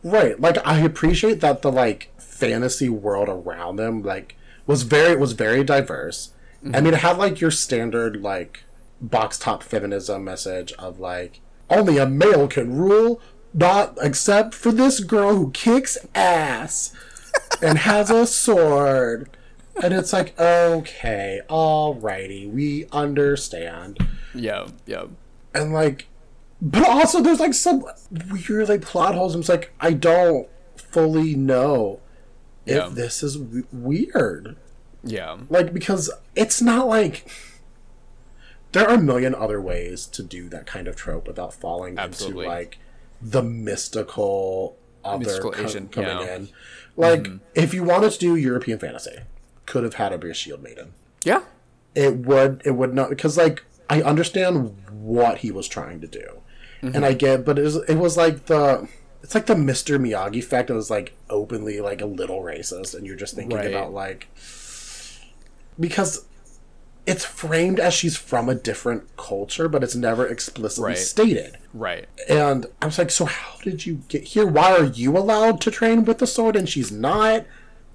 [0.04, 0.40] Right.
[0.40, 5.64] Like I appreciate that the like fantasy world around them like was very was very
[5.64, 6.32] diverse.
[6.62, 6.86] I mean mm-hmm.
[6.88, 8.64] it had like your standard like
[9.02, 13.20] box top feminism message of like only a male can rule,
[13.54, 16.94] not except for this girl who kicks ass
[17.62, 19.30] and has a sword.
[19.82, 23.98] And it's like, okay, alrighty, we understand
[24.36, 25.06] Yeah, yeah,
[25.54, 26.08] and like
[26.62, 27.84] but also there's like some
[28.30, 32.00] weird like plot holes i'm just like i don't fully know
[32.68, 32.90] if Yeah.
[32.92, 34.58] this is w- weird
[35.04, 35.38] yeah.
[35.50, 37.28] like because it's not like
[38.72, 42.46] there are a million other ways to do that kind of trope without falling Absolutely.
[42.46, 42.78] into like
[43.22, 46.36] the mystical other Mystical Asian, coming yeah.
[46.36, 46.50] in.
[46.96, 47.38] Like, mm-hmm.
[47.56, 49.18] if you wanted to do European fantasy,
[49.66, 50.94] could have had her be a shield maiden.
[51.24, 51.44] Yeah.
[51.96, 52.62] It would.
[52.66, 56.42] It would not because like I understand what he was trying to do,
[56.82, 56.96] mm-hmm.
[56.96, 58.88] and I get, but it was it was like the.
[59.24, 60.00] It's like the Mr.
[60.00, 60.70] Miyagi effect.
[60.70, 63.68] It was like openly like a little racist, and you're just thinking Right.
[63.68, 64.30] about like
[65.80, 66.26] because
[67.06, 70.98] it's framed as she's from a different culture, but it's never explicitly Right.
[70.98, 71.58] stated.
[71.74, 72.06] Right.
[72.30, 74.46] And I was like, so how did you get here?
[74.46, 77.46] Why are you allowed to train with the sword and she's not?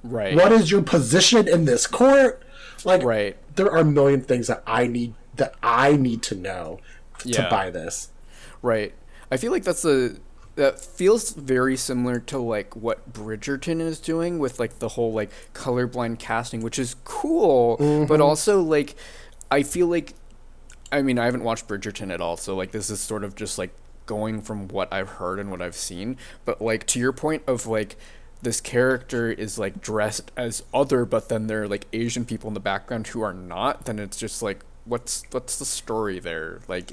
[0.03, 0.35] Right.
[0.35, 2.43] What is your position in this court?
[2.85, 3.37] Like, Right.
[3.55, 6.81] there are a million things that I need that I need to know
[7.19, 8.09] to buy this.
[8.63, 8.95] Right.
[9.31, 10.17] I feel like that's a
[10.57, 15.31] that feels very similar to like what Bridgerton is doing with like the whole like
[15.55, 18.23] colorblind casting, which is cool, but mm-hmm.
[18.23, 18.97] also like
[19.51, 20.15] I feel like
[20.91, 23.59] I mean, I haven't watched Bridgerton at all, so like this is sort of just
[23.59, 23.71] like
[24.07, 27.67] going from what I've heard and what I've seen, but like to your point of
[27.67, 27.97] like
[28.43, 32.55] this character is like dressed as other but then there are like Asian people in
[32.55, 36.61] the background who are not, then it's just like what's what's the story there?
[36.67, 36.93] Like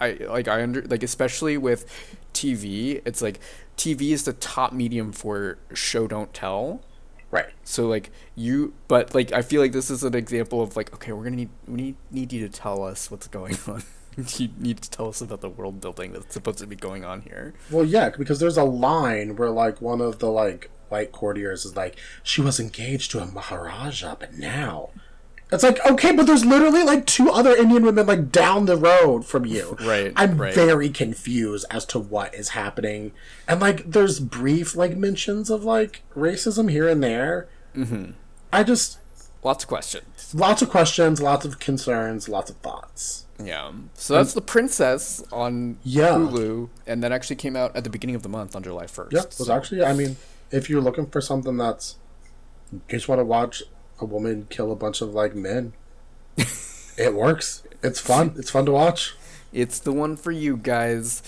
[0.00, 1.86] I like I under like especially with
[2.36, 3.40] TV, it's like
[3.76, 6.82] TV is the top medium for show don't tell.
[7.30, 7.52] Right.
[7.64, 11.12] So like you, but like I feel like this is an example of like okay,
[11.12, 13.82] we're gonna need we need need you to tell us what's going on.
[14.36, 17.22] you need to tell us about the world building that's supposed to be going on
[17.22, 17.54] here.
[17.70, 21.76] Well, yeah, because there's a line where like one of the like white courtiers is
[21.76, 24.90] like, she was engaged to a maharaja, but now.
[25.52, 29.24] It's like okay, but there's literally like two other Indian women like down the road
[29.24, 29.76] from you.
[29.80, 30.52] Right, I'm right.
[30.52, 33.12] very confused as to what is happening,
[33.46, 37.48] and like there's brief like mentions of like racism here and there.
[37.76, 38.12] Mm-hmm.
[38.52, 38.98] I just
[39.44, 40.34] Lots of questions.
[40.34, 43.26] lots of questions, lots of concerns, lots of thoughts.
[43.40, 43.70] Yeah.
[43.94, 46.14] So that's the princess on Yeah.
[46.14, 49.12] Hulu, and that actually came out at the beginning of the month on July first.
[49.12, 49.84] Yeah, it was actually.
[49.84, 50.16] I mean,
[50.50, 51.94] if you're looking for something that's,
[52.72, 53.62] you just want to watch
[54.00, 55.72] a woman kill a bunch of like men,
[56.98, 57.62] it works.
[57.82, 58.34] It's fun.
[58.36, 59.14] It's fun to watch.
[59.52, 61.22] It's the one for you guys.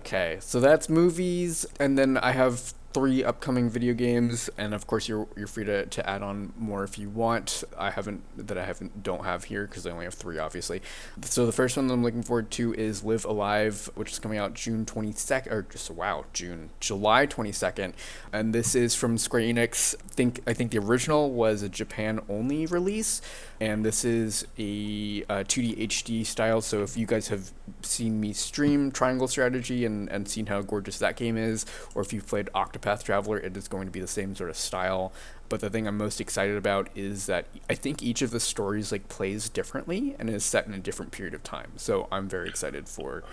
[0.00, 5.08] Okay, so that's movies, and then I have three upcoming video games, and of course
[5.08, 7.64] you're you're free to, to add on more if you want.
[7.76, 10.80] I haven't that I haven't don't have here because I only have three, obviously.
[11.22, 14.18] So the first one that I'm looking forward to is Live A Live, which is
[14.20, 17.92] coming out June 22nd, or just wow, June, July 22nd,
[18.32, 19.96] and this is from Square Enix.
[19.96, 23.20] I think I think the original was a Japan only release,
[23.60, 26.60] and this is a, uh 2D HD style.
[26.60, 27.50] So if you guys have
[27.82, 32.12] seen me stream Triangle Strategy and, and seen how gorgeous that game is, or if
[32.12, 32.48] you've played
[32.84, 35.12] Octopath Traveler, it is going to be the same sort of style.
[35.48, 38.92] But the thing I'm most excited about is that I think each of the stories
[38.92, 41.72] like plays differently and is set in a different period of time.
[41.76, 43.24] So I'm very excited for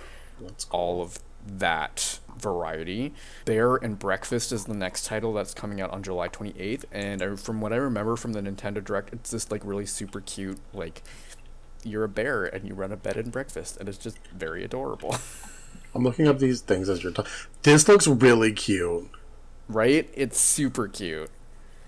[0.71, 3.13] all of that variety.
[3.45, 7.35] Bear and Breakfast is the next title that's coming out on July 28th, and I,
[7.35, 11.03] from what I remember from the Nintendo Direct, it's this like really super cute like
[11.83, 15.15] you're a bear and you run a bed and breakfast, and it's just very adorable,
[15.95, 17.31] I'm looking up these things as you're talking.
[17.63, 19.09] This looks really cute.
[19.73, 20.09] Right?
[20.13, 21.29] It's super cute.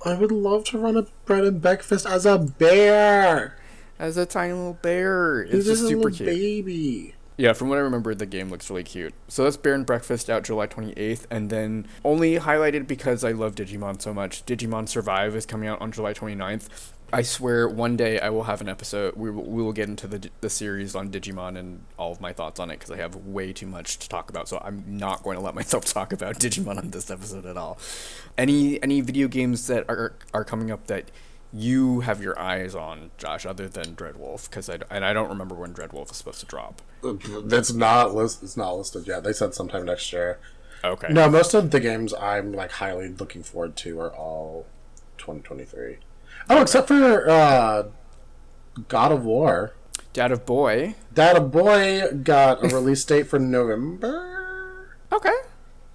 [0.06, 3.58] I would love to run a bread and breakfast as a bear.
[4.00, 6.28] As a tiny little bear, it's just super cute.
[6.28, 7.16] baby.
[7.38, 9.14] Yeah, from what I remember, the game looks really cute.
[9.28, 13.56] So that's Bear and Breakfast out July 28th, and then only highlighted because I love
[13.56, 14.46] Digimon so much.
[14.46, 16.68] Digimon Survive is coming out on July 29th.
[17.14, 19.16] I swear one day I will have an episode.
[19.16, 22.34] We will, we will get into the, the series on Digimon and all of my
[22.34, 24.50] thoughts on it because I have way too much to talk about.
[24.50, 27.78] So I'm not going to let myself talk about Digimon on this episode at all.
[28.36, 31.12] Any any video games that are are coming up that
[31.54, 34.50] you have your eyes on, Josh, other than Dreadwolf?
[34.50, 36.82] Because I and I don't remember when Dreadwolf is supposed to drop.
[37.44, 38.42] That's not list.
[38.42, 39.24] It's not listed yet.
[39.24, 40.40] They said sometime next year.
[40.84, 41.14] Okay.
[41.14, 44.66] No, most of the games I'm like highly looking forward to are all
[45.20, 45.98] 2023.
[46.50, 47.84] Oh, except for uh,
[48.88, 49.74] God of War.
[50.14, 50.96] Dad of Boy.
[51.14, 54.90] Dad of Boy got a release date for November.
[55.12, 55.34] Okay.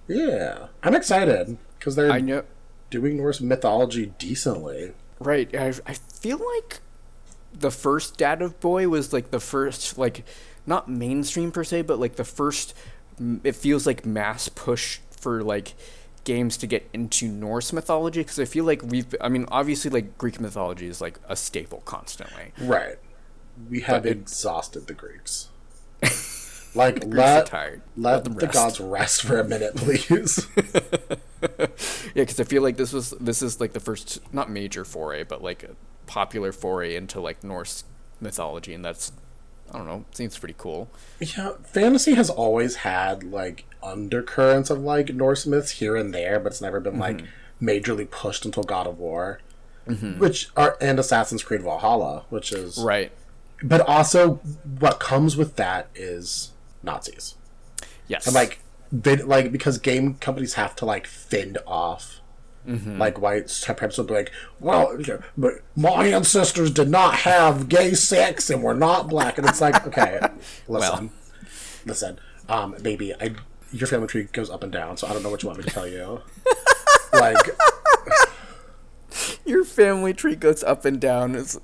[0.07, 2.43] Yeah, I'm excited because they're I know.
[2.89, 4.93] doing Norse mythology decently.
[5.19, 5.53] Right.
[5.55, 6.81] I, I feel like
[7.53, 10.25] the first Dad of Boy was like the first, like,
[10.65, 12.73] not mainstream per se, but like the first,
[13.43, 15.75] it feels like mass push for like
[16.33, 18.21] games to get into Norse mythology.
[18.21, 21.81] Because I feel like we've, I mean, obviously, like Greek mythology is like a staple
[21.85, 22.53] constantly.
[22.61, 22.97] Right.
[23.69, 25.49] We have But it- exhausted the Greeks.
[26.75, 27.81] Like Greeks are let tired.
[27.97, 28.53] let Let the rest.
[28.53, 30.45] gods rest for a minute, please.
[32.13, 35.23] Yeah, because I feel like this was this is like the first not major foray,
[35.23, 35.75] but like a
[36.05, 37.85] popular foray into like Norse
[38.21, 39.11] mythology, and that's
[39.71, 40.89] I don't know, it seems pretty cool.
[41.19, 46.51] Yeah, fantasy has always had like undercurrents of like Norse myths here and there, but
[46.51, 47.01] it's never been mm-hmm.
[47.01, 47.23] like
[47.61, 49.39] majorly pushed until God of War,
[49.87, 50.19] mm-hmm.
[50.19, 53.11] which are and Assassin's Creed Valhalla, which is Right.
[53.61, 54.35] But also,
[54.79, 56.51] what comes with that is
[56.81, 57.35] Nazis,
[58.07, 58.25] Yes.
[58.25, 58.59] and like
[58.91, 62.21] they like because game companies have to like fend off.
[62.65, 64.95] Like white supremacists would be like, well,
[65.37, 69.87] but my ancestors did not have gay sex and were not black, and it's like,
[69.87, 70.19] okay,
[70.67, 71.09] listen,
[71.85, 73.33] listen, um, baby, I
[73.71, 75.63] your family tree goes up and down, so I don't know what you want me
[75.65, 76.21] to tell you.
[77.13, 77.37] like,
[79.45, 81.59] Your family tree goes up and down is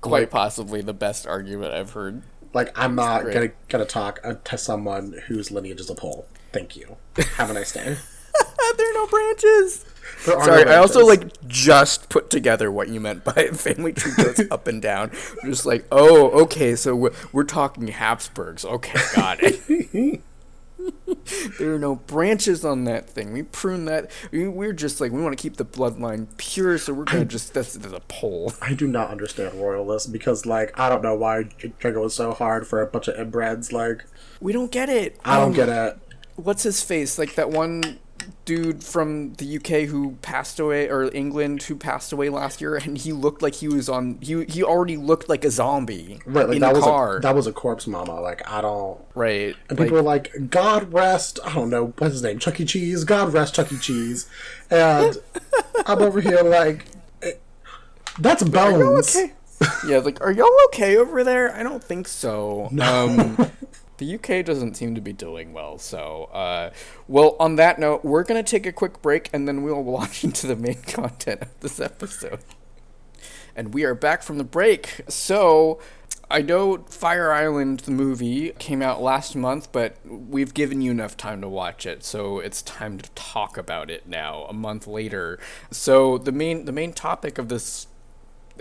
[0.00, 2.22] quite Like- possibly the best argument I've heard.
[2.52, 3.34] like I'm not great.
[3.34, 6.26] gonna gonna talk uh, to someone whose lineage is a pole.
[6.52, 6.96] Thank you.
[7.36, 7.84] Have a nice day.
[8.76, 9.84] there are no branches.
[10.18, 14.66] Sorry, I also like just put together what you meant by family tree goes up
[14.66, 15.10] and down.
[15.42, 18.64] I'm just like, oh, okay, so we're, we're talking Habsburgs.
[18.64, 20.20] Okay, got it.
[21.58, 23.32] there are no branches on that thing.
[23.32, 24.10] We prune that.
[24.30, 27.52] We, we're just like we want to keep the bloodline pure, so we're gonna just
[27.52, 28.52] that's, that's a pole.
[28.62, 31.44] I do not understand royalists because, like, I don't know why
[31.80, 33.72] they're going so hard for a bunch of inbreds.
[33.72, 34.04] Like,
[34.40, 35.18] We don't get it.
[35.24, 35.98] I don't Um, get it.
[36.36, 37.18] what's his face?
[37.18, 37.98] Like that one
[38.44, 42.96] dude from the UK who passed away, or England who passed away last year, and
[42.98, 44.18] he looked like he was on.
[44.20, 47.16] He he already looked like a zombie Right, like in that the was car.
[47.18, 48.20] a that was a corpse mama.
[48.20, 49.00] Like, I don't.
[49.14, 49.54] right.
[49.68, 51.38] And people are like, God rest.
[51.44, 52.64] I don't know what's his name, Chuck E.
[52.64, 53.04] Cheese.
[53.04, 53.78] God rest Chuck E.
[53.78, 54.28] Cheese.
[54.70, 55.16] And
[55.86, 56.86] I'm over here like,
[57.22, 57.32] eh,
[58.18, 59.14] that's bones.
[59.16, 59.32] okay?
[59.86, 61.54] yeah, like, are y'all okay over there?
[61.54, 62.70] I don't think so.
[62.80, 63.36] Um,
[64.00, 65.78] the UK doesn't seem to be doing well.
[65.78, 66.70] So, uh,
[67.06, 70.46] well, on that note, we're gonna take a quick break, and then we'll launch into
[70.46, 72.40] the main content of this episode.
[73.54, 75.02] And we are back from the break.
[75.08, 75.80] So,
[76.30, 81.16] I know Fire Island, the movie, came out last month, but we've given you enough
[81.16, 85.38] time to watch it, so it's time to talk about it now, a month later.
[85.70, 87.88] So the main the main topic of this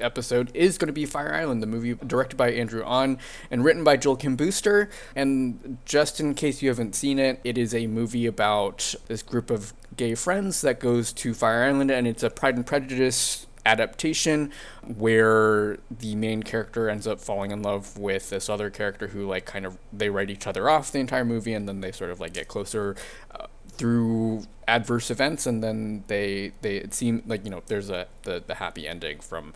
[0.02, 3.18] episode is going to be Fire Island, the movie directed by Andrew Ahn
[3.52, 4.90] and written by Joel Kim Booster.
[5.16, 9.50] And just in case you haven't seen it, it is a movie about this group
[9.50, 14.52] of gay friends that goes to Fire Island, and it's a Pride and Prejudice adaptation
[14.88, 19.46] where the main character ends up falling in love with this other character who like
[19.46, 22.20] kind of they write each other off the entire movie and then they sort of
[22.20, 22.96] like get closer
[23.32, 28.08] uh, through adverse events and then they they it seem like you know there's a
[28.24, 29.54] the, the happy ending from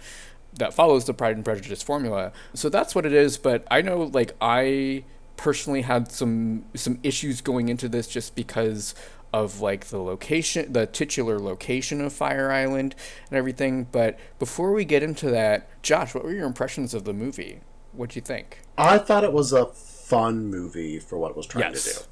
[0.58, 4.04] that follows the pride and prejudice formula so that's what it is but i know
[4.04, 5.04] like i
[5.38, 8.94] personally had some some issues going into this just because
[9.34, 12.94] of like the location the titular location of fire island
[13.30, 17.14] and everything but before we get into that josh what were your impressions of the
[17.14, 17.60] movie
[17.94, 21.72] what'd you think I thought it was a fun movie for what it was trying
[21.74, 22.06] Yes.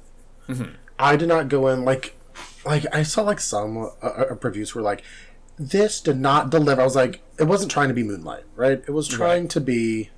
[0.46, 0.68] to do.
[0.98, 2.16] I did not go in like,
[2.64, 5.02] like I saw like some uh, uh, reviews were like,
[5.58, 6.80] this did not deliver.
[6.80, 8.82] I was like, it wasn't trying to be Moonlight, right?
[8.86, 10.10] It was trying to be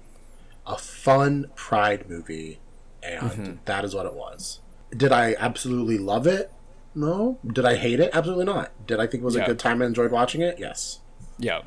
[0.66, 2.59] a fun Pride movie,
[3.03, 3.53] and mm-hmm.
[3.64, 4.61] that is what it was.
[4.97, 6.53] Did I absolutely love it?
[6.95, 7.39] No.
[7.47, 8.11] Did I hate it?
[8.12, 8.70] Absolutely not.
[8.87, 9.43] Did I think it was Yeah.
[9.43, 10.59] a good time and enjoyed watching it?
[10.59, 11.01] Yes.
[11.39, 11.62] Yeah.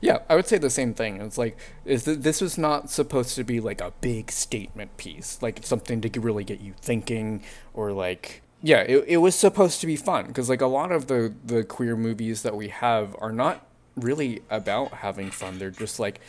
[0.00, 1.20] Yeah, I would say the same thing.
[1.20, 5.38] It's like is th- this was not supposed to be like a big statement piece,
[5.40, 7.42] like something to g- really get you thinking
[7.72, 11.06] or like yeah, it, it was supposed to be fun because like a lot of
[11.06, 15.58] the the queer movies that we have are not really about having fun.
[15.58, 16.20] They're just like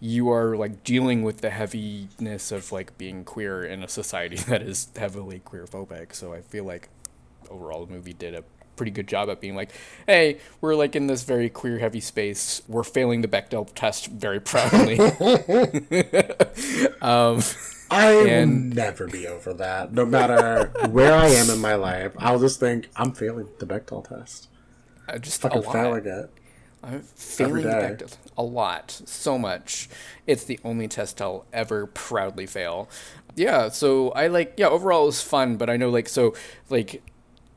[0.00, 4.62] you are like dealing with the heaviness of like being queer in a society that
[4.62, 6.14] is heavily queer phobic.
[6.14, 6.88] So I feel like
[7.50, 8.44] overall the movie did a
[8.76, 9.70] pretty good job at being like,
[10.06, 12.62] hey, we're like in this very queer heavy space.
[12.68, 14.98] We're failing the Bechdel test very proudly.
[17.00, 17.40] um,
[17.94, 19.92] I And- will never be over that.
[19.92, 24.08] No matter where I am in my life, I'll just think I'm failing the Bechdel
[24.08, 24.48] test.
[25.08, 26.30] I just Fucking failing it.
[26.82, 27.68] I'm failing the.
[27.68, 29.88] Bechdel a lot, so much.
[30.26, 32.88] It's the only test I'll ever proudly fail.
[33.36, 34.68] Yeah, so I like yeah.
[34.68, 36.34] Overall, it was fun, but I know like so
[36.70, 37.02] like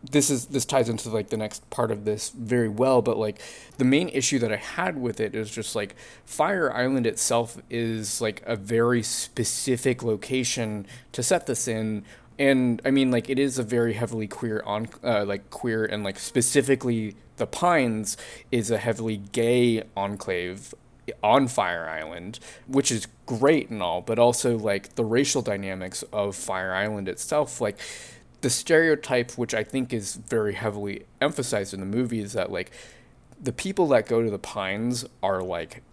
[0.03, 3.41] this is this ties into like the next part of this very well but like
[3.77, 5.95] the main issue that i had with it is just like
[6.25, 12.03] fire island itself is like a very specific location to set this in.
[12.39, 16.03] And i mean like it is a very heavily queer on uh, like queer and
[16.03, 18.17] like specifically the pines
[18.51, 20.73] is a heavily gay enclave
[21.23, 26.35] on Fire Island, which is great and all, but also like the racial dynamics of
[26.35, 27.79] Fire Island itself, like
[28.47, 32.71] the stereotype, which I think is very heavily emphasized in the movie, is that like
[33.37, 35.83] the people that go to the Pines are like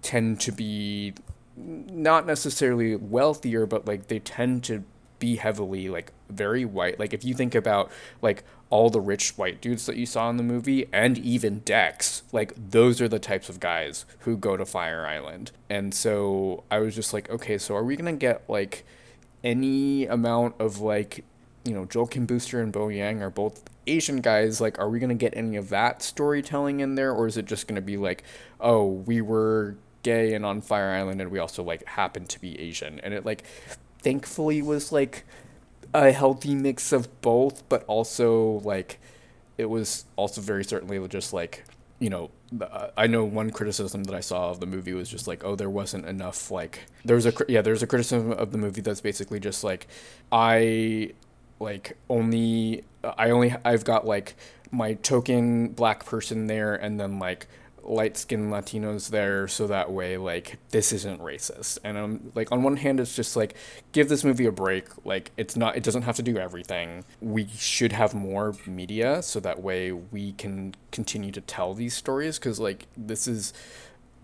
[0.00, 1.12] tend to be
[1.54, 4.84] not necessarily wealthier, but like they tend to
[5.18, 6.98] be heavily like very white.
[6.98, 10.38] Like if you think about like all the rich white dudes that you saw in
[10.38, 14.64] the movie and even Dex, like those are the types of guys who go to
[14.64, 15.52] Fire Island.
[15.68, 18.86] And so I was just like, okay, so are we going to get like
[19.44, 21.26] any amount of like
[21.64, 24.60] you know, Joel Kim Booster and Bowen Yang are both Asian guys.
[24.60, 27.12] Like, are we going to get any of that storytelling in there?
[27.12, 28.24] Or is it just going to be like,
[28.60, 32.58] oh, we were gay and on Fire Island and we also, like, happened to be
[32.60, 33.00] Asian?
[33.00, 33.44] And it, like,
[34.00, 35.24] thankfully was, like,
[35.94, 38.98] a healthy mix of both, but also, like,
[39.58, 41.64] it was also very certainly just, like,
[42.02, 45.28] you know, uh, I know one criticism that I saw of the movie was just
[45.28, 48.58] like, oh, there wasn't enough like there was a yeah, there's a criticism of the
[48.58, 49.86] movie that's basically just like
[50.32, 51.12] I
[51.62, 54.34] like only I only I've got like
[54.70, 57.46] my token black person there and then like
[57.84, 61.78] light skinned Latinos there so that way like this isn't racist.
[61.84, 63.54] And I'm like on one hand it's just like
[63.92, 64.86] give this movie a break.
[65.04, 67.04] Like it's not it doesn't have to do everything.
[67.20, 72.38] We should have more media so that way we can continue to tell these stories
[72.38, 73.52] cuz like this is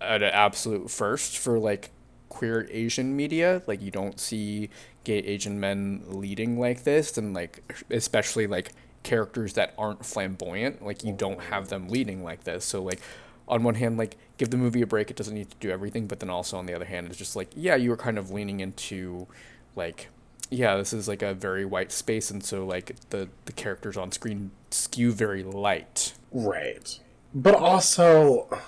[0.01, 1.91] an absolute first for like
[2.39, 3.62] queer Asian media.
[3.66, 4.70] Like you don't see
[5.03, 8.70] gay Asian men leading like this, and like especially like
[9.03, 10.84] characters that aren't flamboyant.
[10.84, 12.64] Like you don't have them leading like this.
[12.64, 13.01] So like
[13.49, 15.11] on one hand, like give the movie a break.
[15.11, 17.34] It doesn't need to do everything, but then also on the other hand, it's just
[17.34, 19.26] like yeah, you were kind of leaning into
[19.74, 20.09] like
[20.49, 24.12] yeah, this is like a very white space, and so like the the characters on
[24.12, 26.14] screen skew very light.
[26.30, 27.01] Right,
[27.34, 28.61] but also,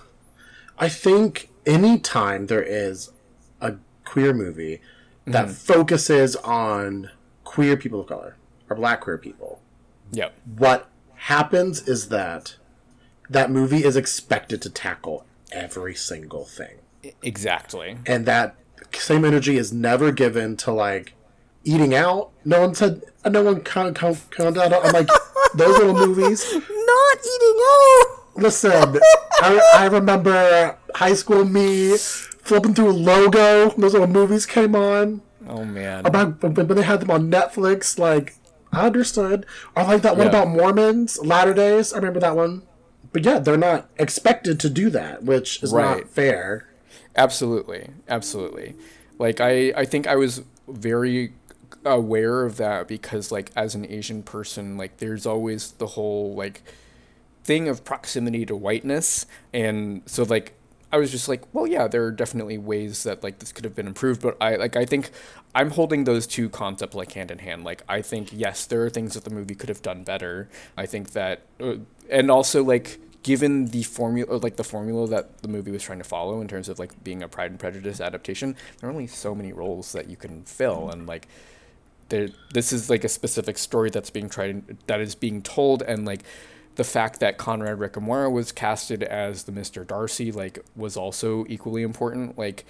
[0.77, 3.13] I think anytime there is
[4.11, 4.81] queer movie
[5.25, 5.55] that mm-hmm.
[5.55, 7.11] focuses on
[7.45, 8.37] queer people of color
[8.69, 9.61] or black queer people.
[10.11, 10.35] Yep.
[10.57, 12.57] What happens is that
[13.29, 16.79] that movie is expected to tackle every single thing.
[17.23, 17.99] Exactly.
[18.05, 18.57] And that
[18.93, 21.15] same energy is never given to like
[21.63, 22.33] eating out.
[22.45, 23.03] No one said.
[23.25, 25.09] No one I'm like
[25.55, 26.53] those little movies.
[26.53, 28.07] Not eating out.
[28.35, 28.99] Listen,
[29.41, 31.97] I, I remember high school me
[32.43, 33.71] flipping through a Logo.
[33.71, 35.23] Those little movies came on.
[35.49, 36.05] Oh man!
[36.07, 38.37] About when they had them on Netflix, like
[38.73, 39.47] I understood.
[39.77, 40.31] Or like that one yeah.
[40.31, 41.93] about Mormons, Latter Days.
[41.93, 42.63] I remember that one.
[43.13, 45.99] But yeah, they're not expected to do that, which is right.
[45.99, 46.69] not fair.
[47.17, 48.77] Absolutely, absolutely.
[49.19, 51.33] Like I, I think I was very
[51.85, 56.63] aware of that because like as an Asian person, like there's always the whole like
[57.43, 60.55] thing of proximity to whiteness, and so like
[60.93, 63.75] I was just like, well, yeah, there are definitely ways that like this could have
[63.75, 65.11] been improved, but I like I think
[65.55, 67.65] I'm holding those two concepts like hand in hand.
[67.65, 70.49] Like I think yes, there are things that the movie could have done better.
[70.77, 71.77] I think that, uh,
[72.11, 76.05] and also like given the formula like the formula that the movie was trying to
[76.05, 79.35] follow in terms of like being a Pride and Prejudice adaptation, there are only so
[79.35, 81.29] many roles that you can fill, and like
[82.09, 86.05] there this is like a specific story that's being tried that is being told, and
[86.05, 86.23] like
[86.77, 89.87] the fact that Conrad Ricamora was casted as the Mr.
[89.87, 92.39] Darcy like was also equally important.
[92.39, 92.65] Like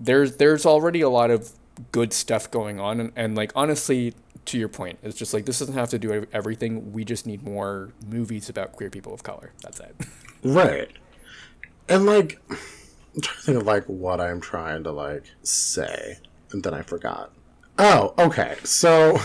[0.00, 1.52] there's there's already a lot of
[1.92, 4.14] good stuff going on and, and like honestly
[4.44, 6.92] to your point it's just like this doesn't have to do everything.
[6.92, 9.52] We just need more movies about queer people of color.
[9.62, 9.94] That's it.
[10.46, 10.90] Right.
[11.88, 16.18] And like i'm trying to think of like what i'm trying to like say
[16.50, 17.32] and then i forgot.
[17.78, 18.56] Oh okay.
[18.62, 19.18] So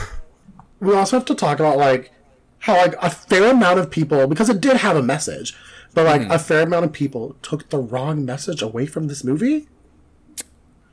[0.79, 2.11] we also have to talk about like
[2.59, 5.55] how like a fair amount of people because it did have a message,
[5.93, 6.33] but like mm.
[6.33, 9.67] a fair amount of people took the wrong message away from this movie.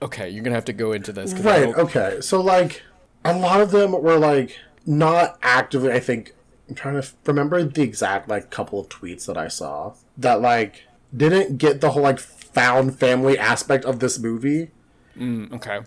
[0.00, 1.32] Okay, you're gonna have to go into this.
[1.34, 1.74] Right.
[1.74, 2.20] Okay.
[2.20, 2.82] So like
[3.24, 5.92] a lot of them were like not actively.
[5.92, 6.34] I think
[6.68, 10.84] I'm trying to remember the exact like couple of tweets that I saw that like
[11.16, 14.70] didn't get the whole like found family aspect of this movie.
[15.16, 15.80] Mm, okay.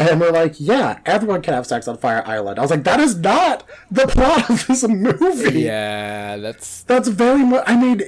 [0.00, 2.58] And we're like, yeah, everyone can have sex on Fire Island.
[2.58, 5.60] I was like, that is not the plot of this movie.
[5.60, 7.64] Yeah, that's that's very much.
[7.66, 8.02] I mean,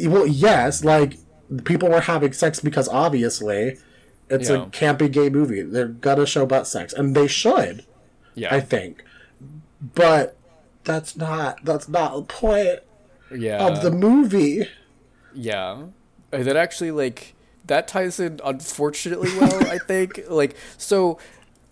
[0.00, 1.18] well, yes, like
[1.64, 3.78] people were having sex because obviously
[4.28, 4.62] it's yeah.
[4.62, 5.62] a campy gay movie.
[5.62, 7.86] They're gonna show butt sex, and they should.
[8.34, 9.04] Yeah, I think.
[9.94, 10.36] But
[10.84, 12.80] that's not that's not the point.
[13.34, 13.66] Yeah.
[13.66, 14.68] of the movie.
[15.34, 15.84] Yeah,
[16.30, 17.34] that actually like
[17.66, 20.22] that ties in unfortunately well i think.
[20.28, 21.18] Like so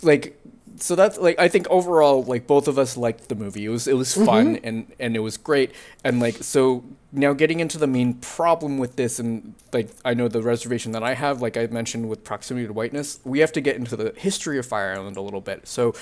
[0.03, 0.41] like
[0.77, 3.65] so that's like i think overall like both of us liked the movie.
[3.65, 4.67] It was it was fun mm-hmm.
[4.67, 5.73] and and it was great.
[6.05, 10.29] And like so now getting into the main problem with this and like i know
[10.29, 13.61] the reservation that i have like i mentioned with proximity to whiteness we have to
[13.61, 15.67] get into the history of fire island a little bit.
[15.67, 15.93] So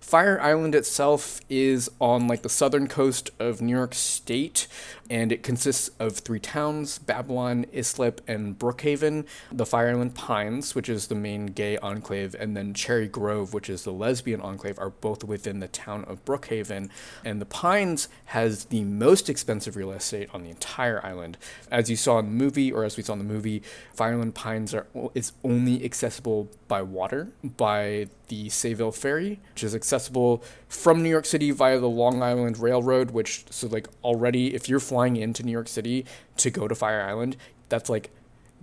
[0.00, 4.66] fire island itself is on like the southern coast of new york state
[5.10, 10.88] and it consists of three towns babylon islip and brookhaven the fire island pines which
[10.88, 14.90] is the main gay enclave and then cherry grove which is the lesbian enclave are
[14.90, 16.88] both within the town of brookhaven
[17.24, 21.38] and the pines has the most expensive real estate on the entire island.
[21.70, 23.62] As you saw in the movie, or as we saw in the movie,
[23.94, 29.74] Fire Island Pines are is only accessible by water by the Sayville Ferry, which is
[29.74, 33.10] accessible from New York City via the Long Island Railroad.
[33.10, 36.04] Which so like already, if you're flying into New York City
[36.36, 37.36] to go to Fire Island,
[37.68, 38.10] that's like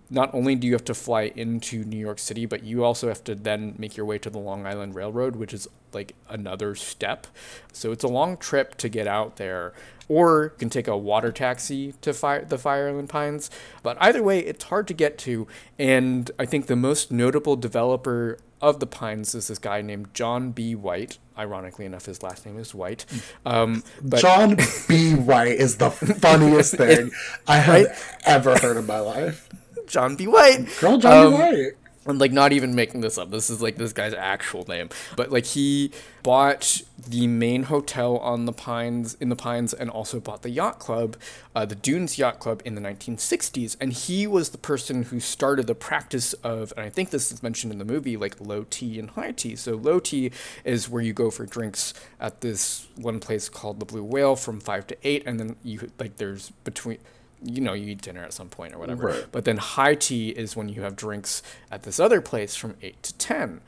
[0.10, 3.24] not only do you have to fly into New York City, but you also have
[3.24, 7.28] to then make your way to the Long Island Railroad, which is like another step.
[7.74, 9.74] So it's a long trip to get out there.
[10.08, 13.50] Or you can take a water taxi to fire, the Fire Island Pines.
[13.84, 15.48] But either way, it's hard to get to.
[15.80, 20.52] And I think the most notable developer of the Pines is this guy named John
[20.52, 20.76] B.
[20.76, 21.18] White.
[21.38, 23.06] Ironically enough, his last name is White.
[23.46, 25.16] Um, but John B.
[25.16, 27.12] White is the funniest thing
[27.48, 27.88] I have Right?
[28.26, 29.50] ever heard in my life.
[29.88, 30.28] John B.
[30.28, 30.68] White.
[30.80, 31.38] Girl, John Um, B.
[31.40, 31.72] White.
[32.06, 33.32] I'm like not even making this up.
[33.32, 34.90] This is like this guy's actual name.
[35.16, 35.92] But like he
[36.22, 40.80] bought the main hotel on the Pines in the Pines and also bought the yacht
[40.80, 41.18] club,
[41.56, 43.76] uh, the Dunes Yacht Club in the 1960s.
[43.80, 47.42] And he was the person who started the practice of, and I think this is
[47.42, 49.56] mentioned in the movie, like low tea and high tea.
[49.56, 50.32] So low tea
[50.64, 54.60] is where you go for drinks at this one place called the Blue Whale from
[54.60, 57.00] five to eight, and then you like there's between
[57.44, 59.26] you know you eat dinner at some point or whatever Right.
[59.32, 63.02] but then high tea is when you have drinks at this other place from 8
[63.04, 63.62] to 10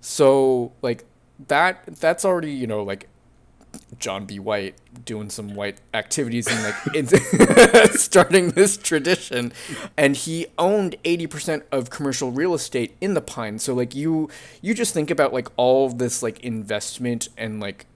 [0.00, 1.04] so like
[1.48, 3.08] that that's already you know like
[4.00, 4.40] John B.
[4.40, 9.52] White doing some white activities and like starting this tradition,
[9.96, 13.60] and he owned eighty percent of commercial real estate in the pine.
[13.60, 14.28] So like you
[14.60, 17.86] you just think about like all of this like investment and like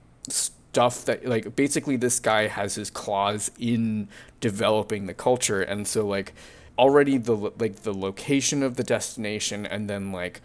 [0.75, 4.09] stuff that like basically this guy has his claws in
[4.41, 6.33] developing the culture, and so like
[6.77, 10.41] already the like the location of the destination and then like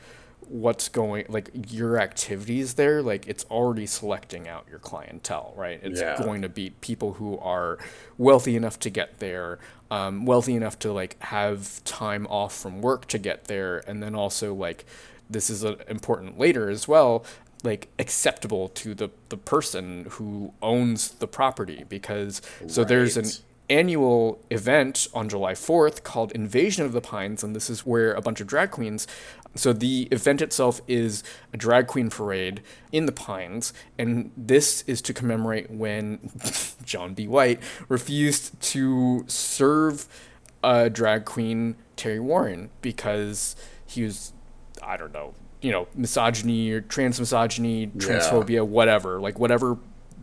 [0.49, 5.81] what's going like your activities there like it's already selecting out your clientele right?
[5.83, 6.16] It's Yeah.
[6.22, 7.78] going to be people who are
[8.18, 9.59] wealthy enough to get there
[9.91, 13.83] um, wealthy enough to like have time off from work to get there.
[13.89, 14.85] And then also like
[15.28, 17.24] this is uh important later as well
[17.65, 23.27] like acceptable to the the person who owns the property because so there's an
[23.71, 28.21] annual event on July 4th called Invasion of the Pines, and this is where a
[28.21, 29.07] bunch of drag queens.
[29.55, 35.01] So the event itself is a drag queen parade in the Pines, and this is
[35.03, 36.31] to commemorate when
[36.85, 37.29] John B.
[37.29, 40.09] White refused to serve
[40.63, 43.57] a drag queen Terry Warren because
[43.87, 44.33] he was,
[44.83, 49.79] I don't know, you know, misogyny or trans misogyny, transphobia, whatever, like whatever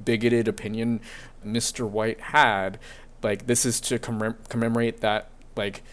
[0.05, 0.99] bigoted opinion
[1.45, 1.87] Mr.
[1.87, 2.79] White had,
[3.23, 5.83] like this is to commem- commemorate that, like,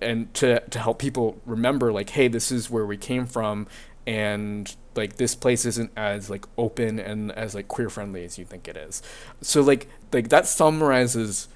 [0.00, 3.66] and to to help people remember, like, hey, this is where we came from,
[4.06, 8.44] and like this place isn't as like open and as like queer friendly as you
[8.44, 9.02] think it is.
[9.40, 11.48] So like like that summarizes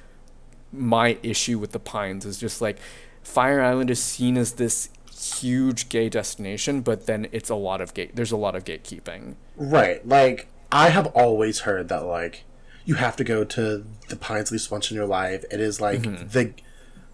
[0.72, 2.78] my issue with the Pines is just like
[3.22, 4.88] Fire Island is seen as this
[5.20, 8.16] huge gay destination, but then it's a lot of gate.
[8.16, 9.34] There's a lot of gatekeeping.
[9.56, 10.06] Right.
[10.06, 12.44] Like, I have always heard that, like,
[12.84, 15.44] you have to go to the Pines at least once in your life.
[15.50, 16.28] It is like mm-hmm.
[16.28, 16.54] the.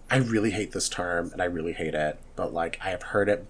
[0.09, 3.27] I really hate this term, and I really hate it, but, like, I have heard
[3.27, 3.45] it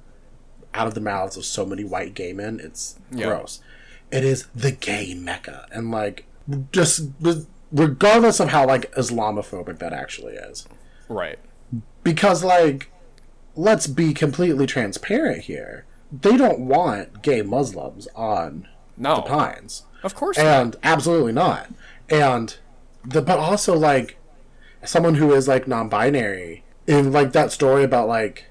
[0.73, 2.59] out of the mouths of so many white gay men.
[2.63, 3.27] It's Yeah.
[3.27, 3.61] gross.
[4.11, 5.67] It is the gay mecca.
[5.71, 6.25] And, like,
[6.71, 7.09] just
[7.71, 10.67] regardless of how, like, Islamophobic that actually is.
[11.07, 11.37] Right.
[12.03, 12.89] Because, like,
[13.57, 15.85] let's be completely transparent here.
[16.11, 19.15] They don't want gay Muslims on No.
[19.17, 19.83] the Pines.
[20.03, 20.37] Of course.
[20.37, 20.45] not.
[20.45, 21.69] And absolutely not.
[22.09, 22.55] And
[23.03, 24.17] the but also like
[24.85, 28.45] someone who is like non-binary in like that story about like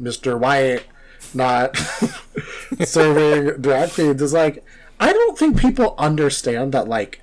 [0.00, 0.38] Mr.
[0.38, 0.84] White
[1.34, 1.76] not
[2.84, 4.64] serving drag queens is like
[5.00, 7.22] I don't think people understand that like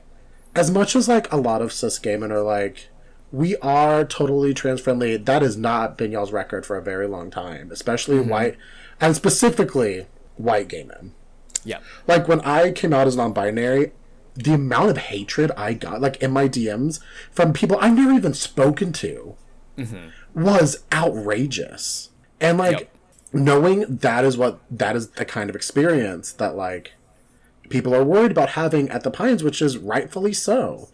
[0.55, 2.89] as much as like a lot of cis gay men are like
[3.31, 7.29] we are totally trans friendly that has not been y'all's record for a very long
[7.29, 8.29] time especially mm-hmm.
[8.29, 8.57] white
[8.99, 10.07] and specifically
[10.37, 11.13] white gay men
[11.65, 11.79] yeah.
[12.07, 13.91] like when I came out as non-binary,
[14.35, 16.99] the amount of hatred I got, like in my DMs,
[17.31, 19.35] from people I've never even spoken to,
[19.77, 20.43] mm-hmm.
[20.43, 22.09] was outrageous.
[22.39, 22.89] And like Yep.
[23.33, 26.93] knowing that is what that is the kind of experience that like
[27.69, 30.89] people are worried about having at the Pines, which is rightfully so.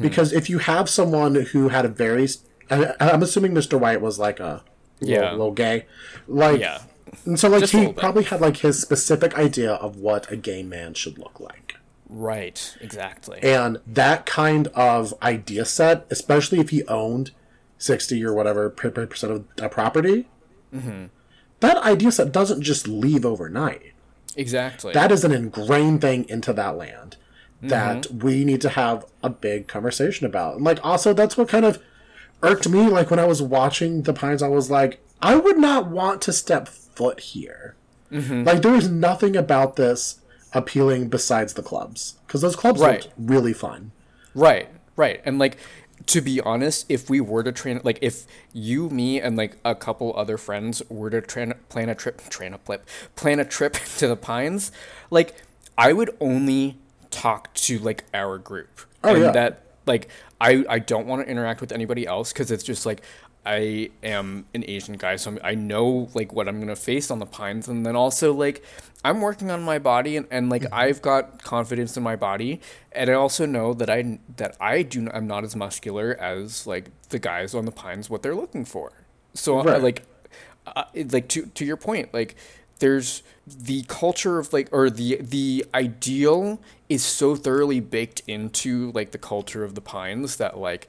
[0.00, 2.28] Because if you have someone who had a very
[2.70, 3.78] I, I'm assuming Mr.
[3.78, 4.62] White was like a
[5.00, 5.30] little, Yeah.
[5.32, 5.86] little gay,
[6.26, 6.78] like Yeah.
[7.24, 10.62] and so like Just he probably had like his specific idea of what a gay
[10.64, 11.76] man should look like.
[12.08, 12.76] Right.
[12.80, 13.38] Exactly.
[13.42, 17.30] And that kind of idea set, especially if he owned
[17.78, 20.26] 60 or whatever per- per- percent of a property,
[20.74, 21.04] Mm-hmm.
[21.60, 23.92] that idea set doesn't just leave overnight.
[24.36, 24.92] exactly.
[24.92, 27.16] That is an ingrained thing into that land
[27.62, 28.18] that Mm-hmm.
[28.26, 30.56] we need to have a big conversation about.
[30.56, 31.82] And like, also, that's what kind of
[32.42, 32.88] irked me.
[32.88, 36.32] Like, when I was watching The Pines, I was like, I would not want to
[36.32, 37.74] step foot here.
[38.12, 38.44] Mm-hmm.
[38.44, 40.20] Like, there is nothing about this
[40.52, 42.16] appealing besides the clubs.
[42.26, 43.02] Because those clubs Right.
[43.04, 43.90] looked really fun.
[44.34, 45.20] Right, right.
[45.24, 45.56] And like
[46.06, 49.74] to be honest, if we were to train like if you, me and like a
[49.74, 52.86] couple other friends were to train, plan a trip train a flip
[53.16, 54.70] plan a trip to the pines,
[55.10, 55.34] like
[55.78, 56.76] I would only
[57.16, 58.80] talk to like our group.
[59.02, 59.30] Oh, and yeah.
[59.32, 60.08] that like
[60.40, 63.02] I I don't want to interact with anybody else cuz it's just like
[63.46, 67.20] I am an Asian guy, so I'm, I know like what I'm gonna face on
[67.20, 68.64] the pines, and then also like
[69.04, 70.74] I'm working on my body, and, and like Mm-hmm.
[70.74, 72.60] I've got confidence in my body,
[72.90, 76.66] and I also know that I that I do not, I'm not as muscular as
[76.66, 78.92] like the guys on the pines what they're looking for.
[79.34, 80.02] So I like
[80.66, 82.34] uh, like to to your point, like
[82.80, 86.58] there's the culture of like or the the ideal
[86.88, 90.88] is so thoroughly baked into like the culture of the pines that like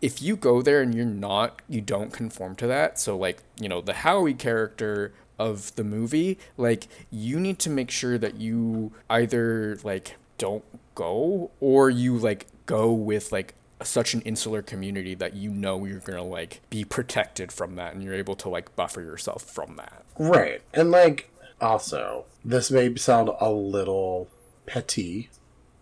[0.00, 3.68] if you go there and you're not you don't conform to that so like you
[3.68, 8.92] know the howie character of the movie like you need to make sure that you
[9.10, 10.64] either like don't
[10.94, 15.98] go or you like go with like such an insular community that you know you're
[15.98, 20.04] gonna like be protected from that and you're able to like buffer yourself from that
[20.18, 20.62] Right.
[20.72, 21.30] And like,
[21.60, 24.28] also, this may sound a little
[24.66, 25.30] petty,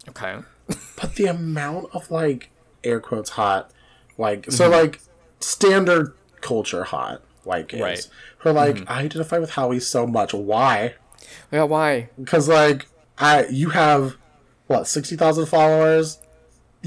[0.09, 0.39] okay
[0.97, 2.51] but the amount of like,
[2.85, 3.71] air quotes, hot,
[4.17, 4.73] like, so Mm-hmm.
[4.73, 5.01] like,
[5.41, 8.09] standard culture hot, white gays, Right.
[8.39, 10.33] who are like, I identify with Howie so much.
[10.33, 10.95] Why?
[11.51, 12.87] yeah why Because like,
[13.19, 14.17] I, you have,
[14.67, 16.19] what, 60,000 followers?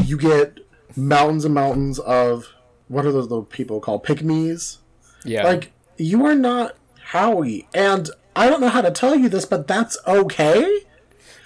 [0.03, 0.59] You get
[0.95, 2.47] mountains and mountains of,
[2.87, 4.03] what are those little people called?
[4.05, 4.77] Pygmies?
[5.23, 7.67] yeah Like, you are not Howie.
[7.73, 10.79] And I don't know how to tell you this, but that's okay.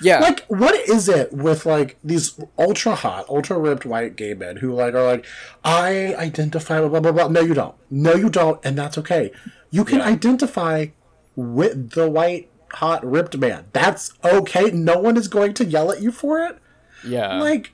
[0.01, 4.57] Yeah Like, what is it with like these ultra hot, ultra ripped white gay men
[4.57, 5.25] who like are like,
[5.63, 7.27] I identify blah blah blah.
[7.27, 7.75] No, you don't.
[7.89, 9.31] No, you don't, and that's okay.
[9.71, 10.05] You can Yeah.
[10.07, 10.87] identify
[11.35, 13.65] with the white hot ripped man.
[13.73, 14.71] That's okay.
[14.71, 16.57] No one is going to yell at you for it.
[17.03, 17.73] yeah Like,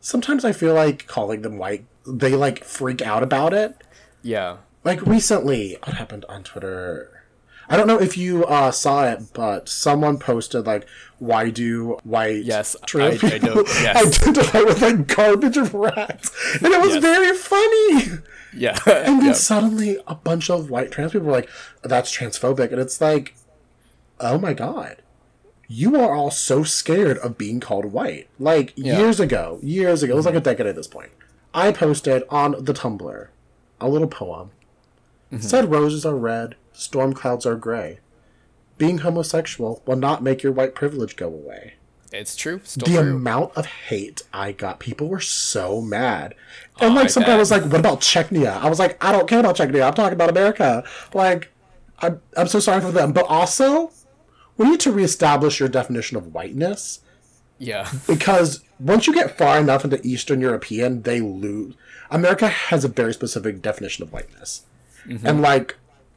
[0.00, 3.74] sometimes I feel like calling them white, they like freak out about it
[4.22, 7.15] yeah like recently what happened on twitter
[7.68, 10.86] i don't know if you uh, saw it but someone posted like
[11.18, 14.20] why do white Yes, trans I- I people know, yes.
[14.28, 16.30] identify with like garbage of rats.
[16.62, 17.02] And it was Yes.
[17.02, 18.18] very funny.
[18.54, 18.78] Yeah.
[18.86, 19.32] And then yeah.
[19.32, 21.48] suddenly a bunch of white trans people were like
[21.82, 22.70] that's transphobic.
[22.70, 23.34] And it's like
[24.20, 24.96] oh my god.
[25.68, 28.28] You are all so scared of being called white.
[28.38, 28.98] Like Yeah.
[28.98, 31.12] years ago years ago it was like a decade at this point
[31.54, 33.28] i posted on the tumblr
[33.80, 34.50] a little poem.
[35.40, 37.98] Said roses are red storm clouds are gray
[38.78, 41.74] being homosexual will not make your white privilege go away
[42.12, 46.34] it's true still the true amount of hate I got, people were so mad.
[46.80, 47.38] And Oh, I like some guy bet.
[47.38, 49.84] was like, "What about Chechnya?" I was like, "I don't care about Chechnya.
[49.86, 51.50] I'm talking about America." Like,
[51.98, 53.90] I'm I'm so sorry for them, but also,
[54.56, 57.00] we need to reestablish your definition of whiteness
[57.58, 61.74] yeah because once you get far enough into Eastern European, they lose.
[62.10, 64.62] America has a very specific definition of whiteness,
[65.06, 65.26] Mm-hmm.
[65.26, 65.76] and like,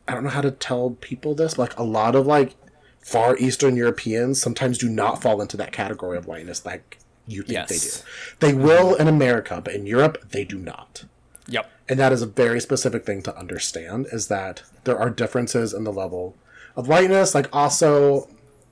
[0.10, 1.58] I don't know how to tell people this.
[1.58, 2.56] Like, a lot of like
[3.00, 6.98] far Eastern Europeans sometimes do not fall into that category of whiteness like
[7.28, 7.70] you think Yes.
[7.70, 8.54] they do.
[8.54, 11.06] They will in America, but in Europe, they do not.
[11.48, 15.74] yep And that is a very specific thing to understand is that there are differences
[15.74, 16.36] in the level
[16.76, 17.34] of whiteness.
[17.36, 18.28] Like also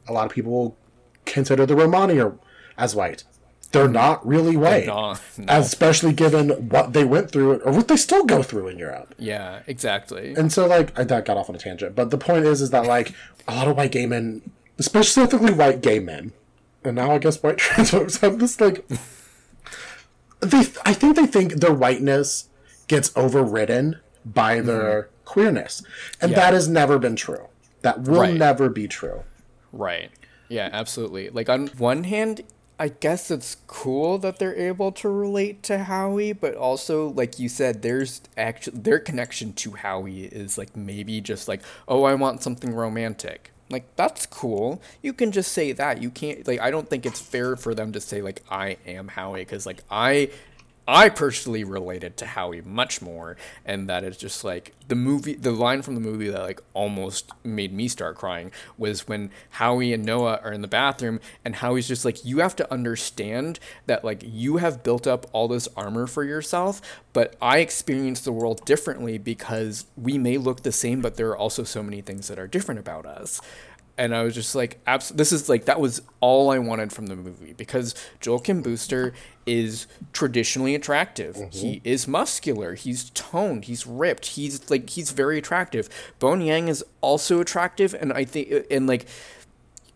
[0.08, 0.76] a lot of people
[1.26, 2.20] consider the Romani
[2.78, 3.24] as white.
[3.72, 4.86] They're not really white.
[4.88, 5.46] not, no.
[5.50, 9.14] Especially given what they went through or what they still go through in Europe.
[9.18, 11.96] yeah exactly And so like I that got off on a tangent.
[11.96, 13.14] But the point is is that like
[13.48, 14.42] a lot of white gay men
[14.80, 16.32] specifically white gay men,
[16.84, 18.86] and now I guess white trans folks have this like
[20.40, 22.48] they I think they think their whiteness
[22.88, 24.68] gets overridden by mm-hmm.
[24.68, 25.84] their queerness.
[26.22, 26.38] And Yeah.
[26.40, 27.48] that has never been true.
[27.82, 28.34] That will Right.
[28.34, 29.24] never be true.
[29.74, 30.10] Right.
[30.48, 31.30] Yeah, absolutely.
[31.30, 32.42] Like on one hand,
[32.80, 37.50] I guess it's cool that they're able to relate to Howie, but also like you
[37.50, 42.44] said, there's actually their connection to Howie is like maybe just like, oh, I want
[42.44, 43.52] something romantic.
[43.70, 44.82] Like that's cool.
[45.02, 46.02] You can just say that.
[46.02, 49.10] You can't like I don't think it's fair for them to say like I am
[49.10, 50.30] Howie cuz like I
[50.88, 53.36] I personally related to Howie much more,
[53.66, 55.34] and that is just like the movie.
[55.34, 59.92] The line from the movie that like almost made me start crying was when Howie
[59.92, 64.06] and Noah are in the bathroom, and Howie's just like, "You have to understand that
[64.06, 66.82] like you have built up all this armor for yourself,
[67.12, 71.38] but I experience the world differently because we may look the same, but there are
[71.38, 73.42] also so many things that are different about us."
[73.98, 77.08] And I was just like, abs- this is like that was all I wanted from
[77.08, 79.14] the movie because Joel Kim Booster
[79.46, 81.36] is traditionally attractive.
[81.36, 81.58] Mm-hmm.
[81.58, 82.76] He is muscular.
[82.76, 83.66] He's toned.
[83.66, 84.28] He's ripped.
[84.28, 85.90] He's like he's very attractive.
[86.20, 89.08] Bowen Yang is also attractive, and I think and like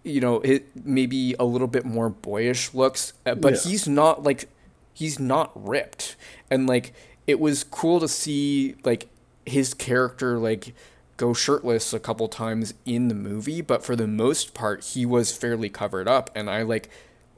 [0.03, 3.59] you know it maybe a little bit more boyish looks, uh, but yeah.
[3.71, 4.49] he's not like
[4.93, 6.15] he's not ripped,
[6.49, 6.93] and like
[7.27, 9.09] it was cool to see like
[9.45, 10.73] his character like
[11.21, 15.31] go shirtless a couple times in the movie, but for the most part, he was
[15.37, 16.89] fairly covered up, and I like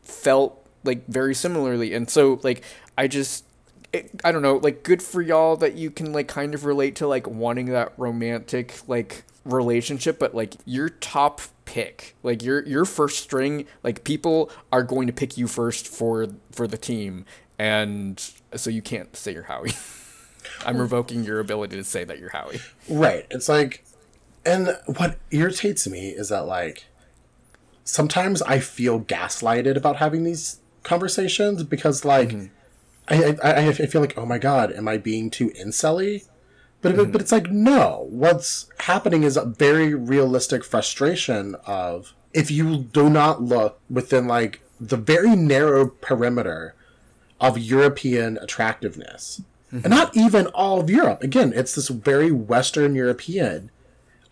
[0.02, 2.64] felt like very similarly, and so like
[2.98, 3.46] I just.
[3.92, 6.96] It, I don't know, like good for y'all that you can like kind of relate
[6.96, 12.86] to like wanting that romantic like relationship, but like your top pick, like your your
[12.86, 17.26] first string, like people are going to pick you first for for the team,
[17.60, 19.74] and so you can't say you're Howie.
[20.66, 22.60] I'm revoking your ability to say that you're Howie.
[22.90, 23.26] Right.
[23.30, 23.84] It's like,
[24.46, 26.86] and what irritates me is that like,
[27.84, 32.48] sometimes I feel gaslighted about having these conversations because like, mm-hmm.
[33.08, 36.26] I, I, I feel like oh my god, am I being too incelly?
[36.82, 37.12] But mm-hmm.
[37.12, 38.08] but it's like no.
[38.10, 44.62] What's happening is a very realistic frustration of if you do not look within like
[44.80, 46.76] the very narrow perimeter
[47.40, 49.42] of European attractiveness
[49.74, 49.86] Mm-hmm.
[49.86, 51.24] And not even all of Europe.
[51.24, 53.72] Again, it's this very Western European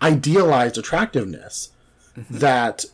[0.02, 1.72] idealized attractiveness
[2.16, 2.38] mm-hmm.
[2.38, 2.86] that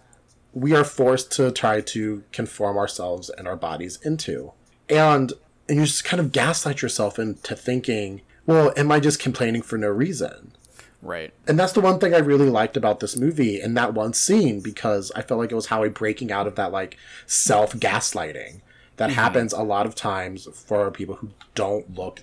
[0.53, 4.53] we are forced to try to conform ourselves and our bodies into.
[4.89, 5.33] And,
[5.67, 9.77] and you just kind of gaslight yourself into thinking, well, am I just complaining for
[9.77, 10.53] no reason?
[11.01, 11.33] Right.
[11.47, 14.61] And that's the one thing I really liked about this movie and that one scene
[14.61, 18.61] because I felt like it was Howie breaking out of that like self gaslighting
[18.95, 19.19] that mm-hmm.
[19.19, 22.21] happens a lot of times for people who don't look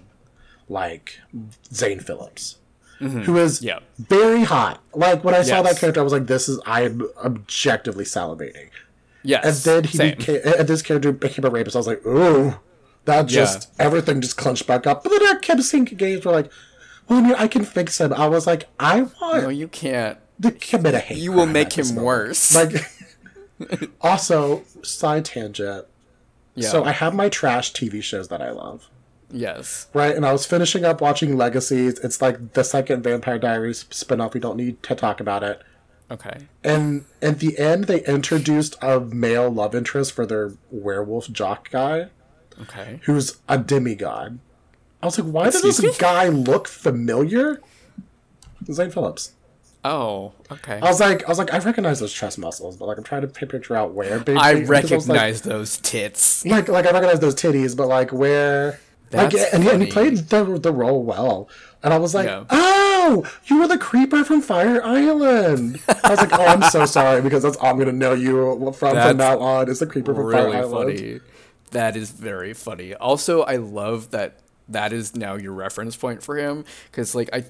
[0.68, 1.20] like
[1.72, 2.58] Zane Phillips,
[3.00, 3.20] mm-hmm.
[3.20, 3.64] who is
[3.98, 4.82] very hot.
[4.94, 5.48] Like when I yes.
[5.48, 8.70] saw that character, I was like, "This is I am objectively salivating."
[9.22, 10.16] Yes, and then he same.
[10.16, 11.76] became, and this character became a rapist.
[11.76, 12.56] I was like, "Ooh,
[13.04, 13.86] that just yeah.
[13.86, 16.50] everything just clenched back up." But then I kept seeing games where like,
[17.08, 20.18] "Well, I mean, I can fix him." I was like, "I want." No, you can't.
[20.42, 21.18] To commit a hate.
[21.18, 22.54] You will make him worse.
[22.54, 22.84] Like.
[24.00, 25.86] also, side tangent.
[26.54, 26.68] Yeah.
[26.68, 28.88] So I have my trash TV shows that I love.
[29.34, 29.88] Yes.
[29.92, 31.98] Right, and I was finishing up watching Legacies.
[31.98, 34.32] It's like the second Vampire Diaries spinoff.
[34.32, 35.60] We don't need to talk about it.
[36.10, 36.46] Okay.
[36.62, 42.08] And at the end, they introduced a male love interest for their werewolf jock guy.
[42.62, 43.00] Okay.
[43.04, 44.38] Who's a demigod.
[45.02, 45.90] I was like, why does this me?
[45.98, 47.60] guy look familiar?
[48.70, 49.32] Zane Phillips.
[49.84, 50.78] Oh, okay.
[50.80, 53.20] I was like, I was like, I recognize those chest muscles, but like, I'm trying
[53.20, 54.24] to picture out where.
[54.28, 56.46] I recognize I like, those tits.
[56.46, 58.80] Like, like I recognize those titties, but like, where?
[59.14, 61.48] That's like, and, he, and he played the, the role well.
[61.82, 62.44] And I was like, yeah.
[62.50, 65.80] oh, you were the creeper from Fire Island.
[65.88, 68.72] I was like, oh, I'm so sorry because that's all I'm going to know you
[68.72, 70.98] from from now on is the creeper from really Fire Island.
[70.98, 71.20] Funny.
[71.72, 72.94] That is very funny.
[72.94, 74.38] Also, I love that
[74.68, 77.44] that is now your reference point for him because like I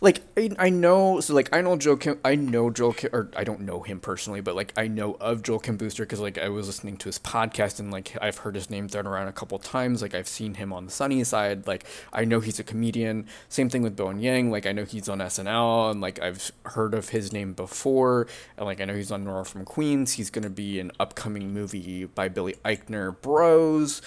[0.00, 3.30] like I, I know so like I know Joe Kim I know Joel Kim or
[3.36, 6.38] I don't know him personally but like I know of Joel Kim Booster because like
[6.38, 9.32] I was listening to his podcast and like I've heard his name thrown around a
[9.32, 10.00] couple times.
[10.00, 11.66] Like I've seen him on the Sunnyside.
[11.66, 13.26] Like I know he's a comedian.
[13.48, 14.52] Same thing with Bowen Yang.
[14.52, 18.28] Like I know he's on SNL and like I've heard of his name before.
[18.56, 20.12] And like I know he's on Nora from Queens.
[20.12, 24.00] He's gonna be an upcoming movie by Billy Eichner Bros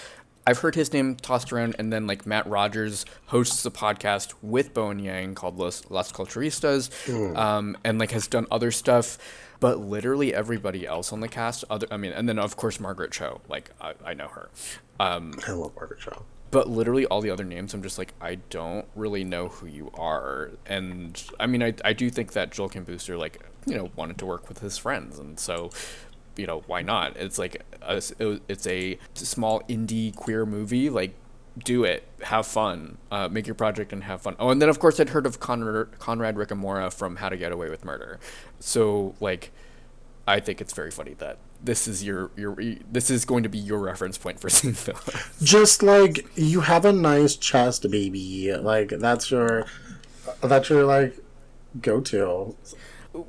[0.45, 4.73] I've heard his name tossed around, and then like Matt Rogers hosts a podcast with
[4.73, 7.37] Bowen Yang called Los, Las Culturistas, mm.
[7.37, 9.17] um, and like has done other stuff.
[9.59, 13.11] But literally everybody else on the cast, other I mean, and then of course Margaret
[13.11, 14.49] Cho, like I, I know her.
[14.99, 16.25] Um, I love Margaret Cho.
[16.49, 19.91] But literally all the other names, I'm just like I don't really know who you
[19.93, 23.91] are, and I mean I I do think that Joel Kim Booster like you know
[23.95, 25.69] wanted to work with his friends, and so
[26.37, 28.01] you know why not it's like a,
[28.47, 31.13] it's a small indie queer movie like
[31.63, 34.79] do it have fun uh, make your project and have fun oh and then of
[34.79, 38.19] course i'd heard of conrad, conrad ricamora from how to get away with murder
[38.59, 39.51] so like
[40.27, 42.55] i think it's very funny that this is your your
[42.91, 45.39] this is going to be your reference point for Zane Phillips.
[45.41, 48.53] Just like you have a nice chest, baby.
[48.55, 49.65] Like that's your
[50.41, 51.17] that's your like
[51.81, 52.55] go to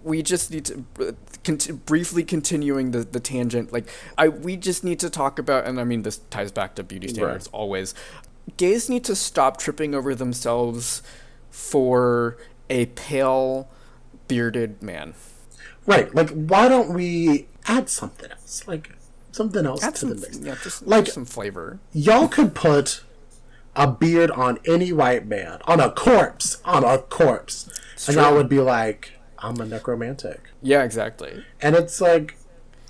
[0.05, 1.13] we just need to uh,
[1.45, 5.81] cont- briefly continuing the, the tangent like i we just need to talk about and
[5.81, 7.59] i mean this ties back to beauty standards right.
[7.59, 7.95] always
[8.57, 11.03] gays need to stop tripping over themselves
[11.51, 12.37] for
[12.71, 13.69] a pale
[14.29, 15.15] bearded man.
[15.87, 16.15] Right.
[16.15, 18.67] Like, why don't we add something else?
[18.67, 18.93] Like,
[19.33, 20.39] something else Add to some, the mix.
[20.39, 21.81] yeah, just Like- some flavor.
[21.93, 23.03] Y'all could put
[23.75, 27.69] a beard on any white man, on a corpse, on a corpse.
[28.07, 29.13] and y'all would be like,
[29.43, 30.51] I'm a necromantic.
[30.61, 31.45] Yeah, exactly.
[31.61, 32.37] And it's like,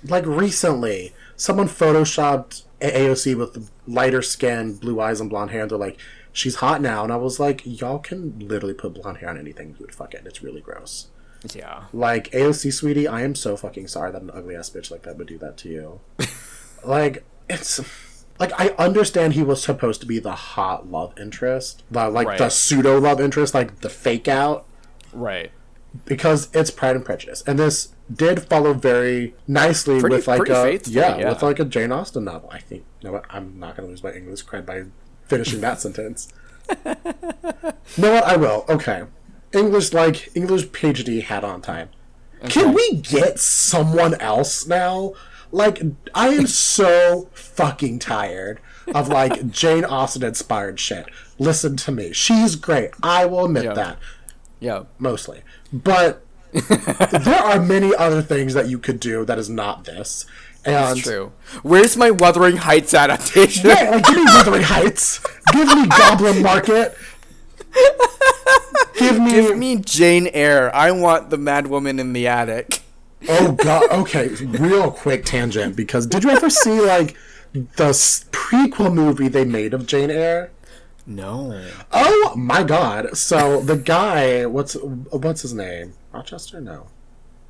[0.03, 5.61] like recently, someone photoshopped AOC with lighter skin, blue eyes, and blonde hair.
[5.63, 5.99] And they're like,
[6.31, 7.03] she's hot now.
[7.03, 9.69] And I was like, y'all can literally put blonde hair on anything.
[9.69, 10.23] You would fuck it.
[10.25, 11.07] It's really gross.
[11.53, 11.85] Yeah.
[11.91, 15.17] Like AOC, sweetie, I am so fucking sorry that an ugly ass bitch like that
[15.17, 15.99] would do that to you.
[16.85, 17.81] like it's
[18.39, 22.49] like I understand he was supposed to be the hot love interest, the, like the
[22.49, 24.65] pseudo love interest, like the fake out,
[25.13, 25.51] Right.
[26.05, 30.79] Because it's Pride and Prejudice, and this did follow very nicely Pretty- with like a
[30.85, 31.29] yeah, yeah.
[31.29, 32.49] with like a Jane Austen novel.
[32.51, 34.83] I think you know what I'm not gonna lose my English cred by
[35.25, 36.31] finishing that sentence.
[36.69, 36.85] you
[37.97, 38.23] know what?
[38.23, 38.65] I will.
[38.69, 39.03] Okay.
[39.53, 41.89] English like English PhD hat on time.
[42.49, 45.13] Can we get someone else now?
[45.51, 45.81] Like
[46.15, 48.59] I am so fucking tired
[48.93, 51.05] of like Jane Austen inspired shit.
[51.37, 52.11] Listen to me.
[52.13, 52.91] She's great.
[53.03, 53.73] I will admit Yeah.
[53.73, 53.99] that
[54.63, 54.83] Yeah.
[54.97, 55.41] mostly.
[55.71, 60.25] But there are many other things that you could do that is not this.
[60.65, 61.33] And That's true.
[61.61, 63.69] Where's my Wuthering Heights adaptation?
[63.69, 65.19] Yeah, like give me Wuthering Heights.
[65.51, 66.95] Give me Goblin Market.
[68.97, 70.71] Give me, Give me Jane Eyre.
[70.73, 72.81] I want the mad woman in the attic.
[73.27, 73.89] Oh god.
[73.91, 77.17] Okay, real quick tangent because did you ever see like
[77.53, 77.89] the
[78.31, 80.51] prequel movie they made of Jane Eyre?
[81.05, 81.65] No.
[81.91, 83.17] Oh my god.
[83.17, 85.93] So the guy, what's what's his name?
[86.11, 86.61] Rochester?
[86.61, 86.87] No.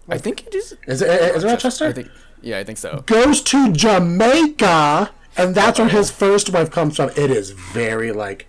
[0.09, 0.75] I think it is.
[0.87, 1.85] Is it is it Rochester?
[1.87, 2.09] I think.
[2.41, 3.03] Yeah, I think so.
[3.05, 7.09] goes to Jamaica, and that's where his first wife comes from.
[7.11, 8.47] It is very like,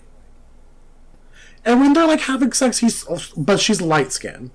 [1.64, 3.04] and when they're like having sex, he's
[3.36, 4.50] but she's light skinned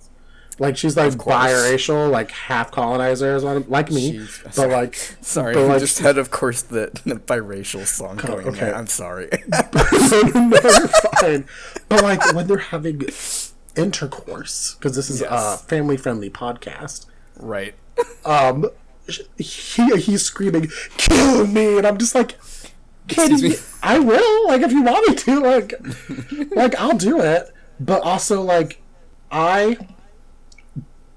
[0.60, 4.56] like she's like biracial, like half colonizer, like me, Jeez.
[4.56, 8.48] but like Sorry, but I like, just had, of course, the, the biracial song going
[8.48, 8.60] okay.
[8.60, 8.76] there.
[8.76, 9.30] I'm sorry.
[9.48, 10.60] no,
[11.20, 11.46] fine.
[11.88, 13.02] But like when they're having
[13.76, 17.06] intercourse, because this is a family friendly podcast.
[17.38, 17.76] right.
[18.26, 18.70] um
[19.38, 22.38] he he's screaming kill me and i'm just like
[23.18, 23.56] me?
[23.82, 25.74] i will like if you want me to like
[26.56, 28.82] like i'll do it but also like
[29.32, 29.78] i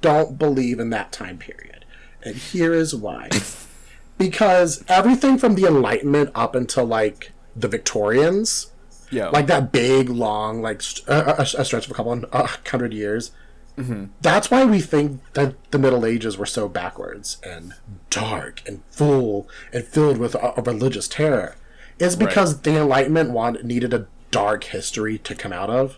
[0.02, 1.84] don't believe in that time period
[2.22, 3.28] and here is why
[4.18, 8.70] because everything from the enlightenment up until like the victorians
[9.10, 9.28] Yeah.
[9.28, 12.92] like that big long like st- uh, a, a stretch of a couple uh, hundred
[12.92, 13.30] years
[14.20, 17.72] that's why we think that the middle ages were so backwards and
[18.10, 21.56] dark and full and filled with a, a religious terror
[21.98, 25.96] is because the enlightenment want, needed a dark history to come out of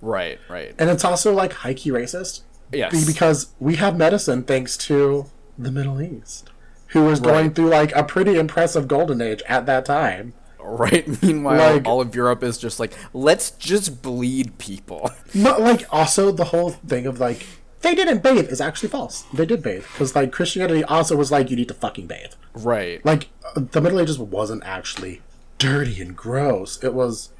[0.00, 0.38] right.
[0.48, 0.74] Right.
[0.78, 2.40] and it's also like high key racist
[2.72, 3.06] Yes.
[3.06, 5.26] Because we have medicine thanks to
[5.58, 6.50] the middle east
[6.88, 7.54] who was going Right.
[7.54, 10.34] through like a pretty impressive golden age at that time
[10.68, 11.06] Right.
[11.22, 15.10] Meanwhile, Like- all of Europe is just like, let's just bleed people.
[15.34, 17.46] No, like also the whole thing of like
[17.82, 19.22] they didn't bathe is actually false.
[19.32, 22.32] They did bathe because like Christianity also was like you need to fucking bathe.
[22.54, 23.04] right.
[23.04, 25.22] Like the Middle Ages wasn't actually
[25.58, 26.82] dirty and gross.
[26.82, 27.30] It was,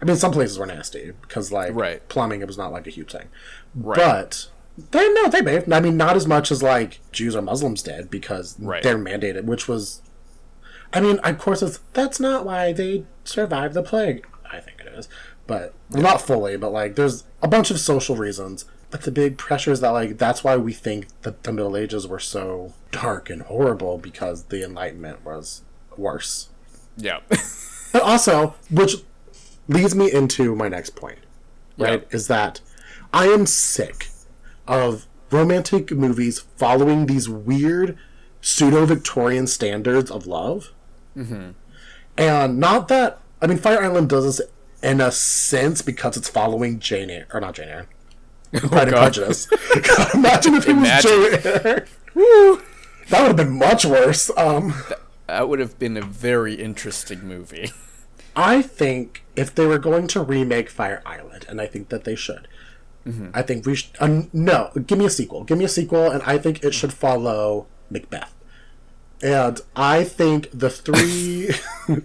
[0.00, 2.06] I mean, some places were nasty because like Right.
[2.08, 3.26] plumbing it was not like a huge thing,
[3.74, 3.96] Right.
[3.96, 4.48] but.
[4.90, 5.72] They no, they bathed.
[5.72, 8.82] I mean, not as much as like Jews or Muslims did because Right.
[8.82, 10.02] they're mandated, which was,
[10.92, 14.26] I mean, of course, it's, that's not why they survived the plague.
[14.50, 15.08] I think it is,
[15.46, 16.56] but well, not fully.
[16.56, 18.64] But like, there's a bunch of social reasons.
[18.90, 22.06] But the big pressure is that like that's why we think that the Middle Ages
[22.06, 25.62] were so dark and horrible because the Enlightenment was
[25.96, 26.48] worse.
[26.96, 27.20] yeah.
[27.92, 28.96] But also, which
[29.68, 31.18] leads me into my next point,
[31.78, 32.02] right?
[32.02, 32.14] Yeah.
[32.16, 32.60] Is that
[33.12, 34.08] I am sick
[34.66, 37.98] of romantic movies following these weird
[38.40, 40.72] pseudo Victorian standards of love.
[41.16, 41.50] Mm-hmm.
[42.16, 44.48] And not that, I mean, Fire Island does this
[44.82, 47.88] in a sense because it's following Jane Eyre, or not Jane Eyre.
[48.52, 48.96] Pride and.
[48.96, 49.46] Prejudice.
[49.46, 51.10] God, imagine if it Imagine.
[51.10, 51.86] was Jane Eyre.
[53.08, 54.30] That would have been much worse.
[54.36, 54.74] Um,
[55.26, 57.72] that would have been a very interesting movie.
[58.34, 62.14] I think if they were going to remake Fire Island, and I think that they
[62.14, 62.48] should,
[63.34, 63.90] I think we should.
[64.00, 65.44] Uh, no, give me a sequel.
[65.44, 68.32] Give me a sequel, and I think it should follow Macbeth.
[69.22, 71.50] And I think the three,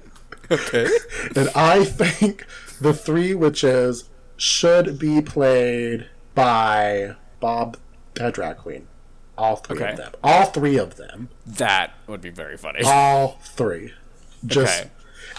[0.51, 0.87] Okay.
[1.35, 2.45] and I think
[2.79, 7.77] the three witches should be played by Bob,
[8.15, 8.87] the drag queen.
[9.37, 9.91] All three Okay.
[9.91, 10.11] of them.
[10.23, 11.29] All three of them.
[11.47, 12.81] That would be very funny.
[12.85, 13.93] all three.
[14.45, 14.89] Just Okay.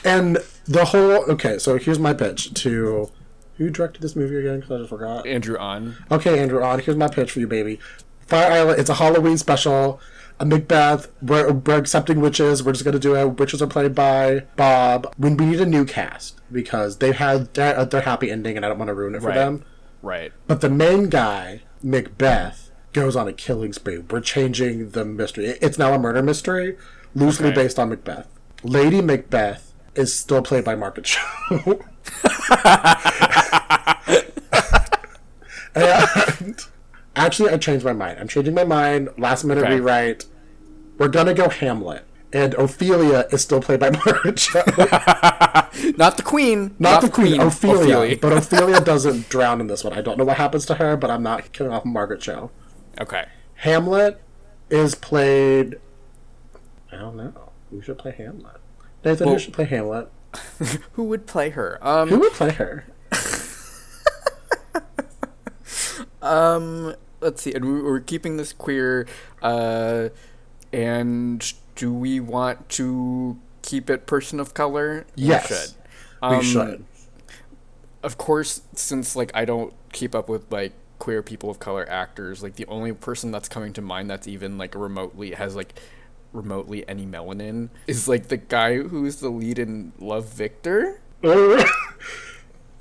[0.05, 1.59] and the whole okay.
[1.59, 3.11] So here's my pitch to
[3.57, 4.61] who directed this movie again?
[4.61, 5.27] Because I just forgot.
[5.27, 5.97] Andrew Ahn.
[6.11, 7.79] Okay, Andrew, Ahn here's my pitch for you, baby.
[8.27, 8.81] Fire Island.
[8.81, 10.01] It's a Halloween special.
[10.41, 11.09] A Macbeth.
[11.21, 12.63] We're, we're accepting witches.
[12.65, 13.39] We're just gonna do it.
[13.39, 15.13] Witches are played by Bob.
[15.17, 18.65] When we need a new cast because they had their, uh, their happy ending, and
[18.65, 19.35] I don't want to ruin it for Right.
[19.37, 19.65] them.
[20.01, 20.33] Right.
[20.49, 23.99] But the main guy, Macbeth, goes on a killing spree.
[23.99, 25.45] We're changing the mystery.
[25.61, 26.77] It's now a murder mystery,
[27.15, 27.55] loosely Okay.
[27.63, 28.27] based on Macbeth.
[28.65, 31.85] Lady Macbeth is still played by Margaret Cho.
[35.75, 36.61] and
[37.17, 38.19] actually, I changed my mind.
[38.19, 39.09] I'm changing my mind.
[39.19, 39.75] Last minute Okay.
[39.77, 40.27] rewrite.
[40.99, 42.05] We're gonna go Hamlet.
[42.35, 44.63] And Ophelia is still played by Margaret Cho.
[45.99, 46.75] Not the queen.
[46.79, 49.93] Not, the queen, Ophelia, But Ophelia doesn't drown in this one.
[49.93, 52.51] I don't know what happens to her, but I'm not killing off Margaret Cho.
[53.01, 53.27] okay.
[53.57, 54.21] Hamlet
[54.71, 55.77] is played.
[56.91, 57.53] I don't know.
[57.71, 58.57] Who should play Hamlet?
[59.05, 60.09] Nathan, Well- who should play Hamlet?
[60.93, 61.79] Who would play her?
[61.83, 62.09] Um.
[62.09, 62.85] Who would play her?
[66.21, 67.53] Um, let's see.
[67.53, 69.07] And we- we're keeping this queer.
[69.43, 70.11] Uh,
[70.73, 75.05] and do we want to keep it person of color?
[75.17, 75.49] We Yes.
[75.49, 75.75] should.
[76.23, 76.85] We Um, should.
[78.03, 82.43] Of course, since like I don't keep up with like queer people of color actors,
[82.43, 85.75] like the only person that's coming to mind that's even like remotely has like
[86.33, 91.01] remotely any melanin is like the guy who's the lead in Love Victor.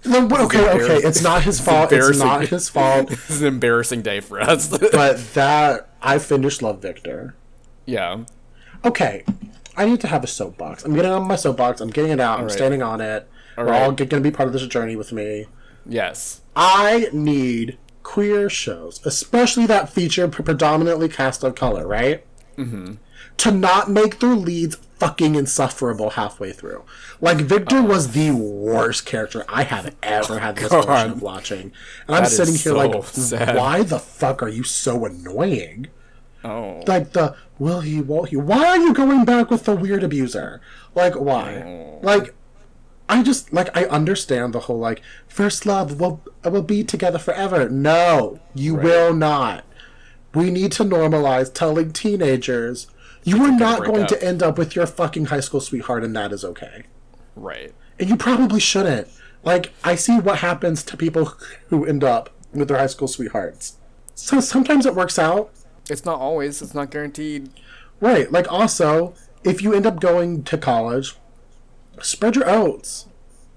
[0.03, 1.07] No, okay, okay.
[1.07, 1.91] It's not his fault.
[1.91, 2.27] It's embarrassing.
[2.27, 3.09] not his fault.
[3.09, 4.67] this is an embarrassing day for us.
[4.91, 7.35] But that I finished Love Victor.
[7.85, 8.23] yeah.
[8.83, 9.23] Okay,
[9.77, 10.83] I need to have a soapbox.
[10.83, 11.81] I'm getting on my soapbox.
[11.81, 12.39] I'm getting it out.
[12.39, 12.51] I'm right.
[12.51, 13.29] standing on it.
[13.55, 13.83] We're right.
[13.83, 15.45] all going to be part of this journey with me.
[15.85, 16.41] Yes.
[16.55, 22.25] I need queer shows, especially that feature predominantly cast of color, right?
[22.57, 22.93] Mm-hmm.
[23.37, 26.83] To not make their leads fucking insufferable halfway through.
[27.19, 27.83] Like Victor oh.
[27.83, 31.11] was the worst character I have ever had the misfortune God.
[31.11, 31.71] of watching,
[32.07, 33.55] and I'm sitting here like, sad.
[33.55, 35.87] why the fuck are you so annoying?
[36.43, 36.83] Oh.
[36.85, 38.35] Like the will he, won't he?
[38.35, 40.61] Why are you going back with the weird abuser?
[40.93, 41.63] Like why?
[41.65, 41.99] Oh.
[42.03, 42.35] Like
[43.09, 47.67] I just like I understand the whole like first love will will be together forever.
[47.69, 49.65] No, you will not.
[50.35, 52.87] We need to normalize telling teenagers
[53.23, 54.07] you are not going up.
[54.09, 56.83] to end up with your fucking high school sweetheart and that is okay.
[57.35, 57.73] Right.
[57.99, 59.07] And you probably shouldn't.
[59.43, 61.33] Like I see what happens to people
[61.69, 63.77] who end up with their high school sweethearts.
[64.15, 65.51] So sometimes it works out.
[65.89, 66.61] It's not always.
[66.61, 67.49] It's not guaranteed.
[67.99, 68.31] Right.
[68.31, 69.13] Like also,
[69.43, 71.15] if you end up going to college,
[72.01, 73.07] spread your oats.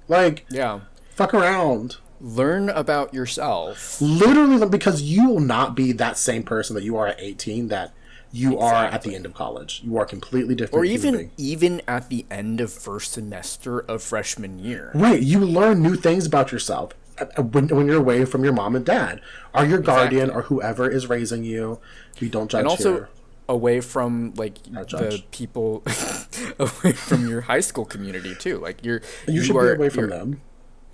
[0.08, 0.80] Like Yeah.
[1.14, 1.96] fuck around.
[2.20, 4.00] Learn about yourself.
[4.00, 7.92] Literally because you will not be that same person that you are at 18 that
[8.34, 9.80] you are at the end of college.
[9.84, 10.80] You are completely different.
[10.80, 14.90] Or even even at the end of first semester of freshman year.
[14.94, 18.74] Right, you learn new things about yourself uh, when, when you're away from your mom
[18.74, 19.20] and dad,
[19.54, 21.78] or your guardian, or whoever is raising you.
[22.20, 23.08] We don't judge And also here.
[23.48, 25.30] away from like the judge.
[25.30, 25.84] people
[26.58, 28.58] away from your high school community too.
[28.58, 30.40] Like you're You, should are- be away from them.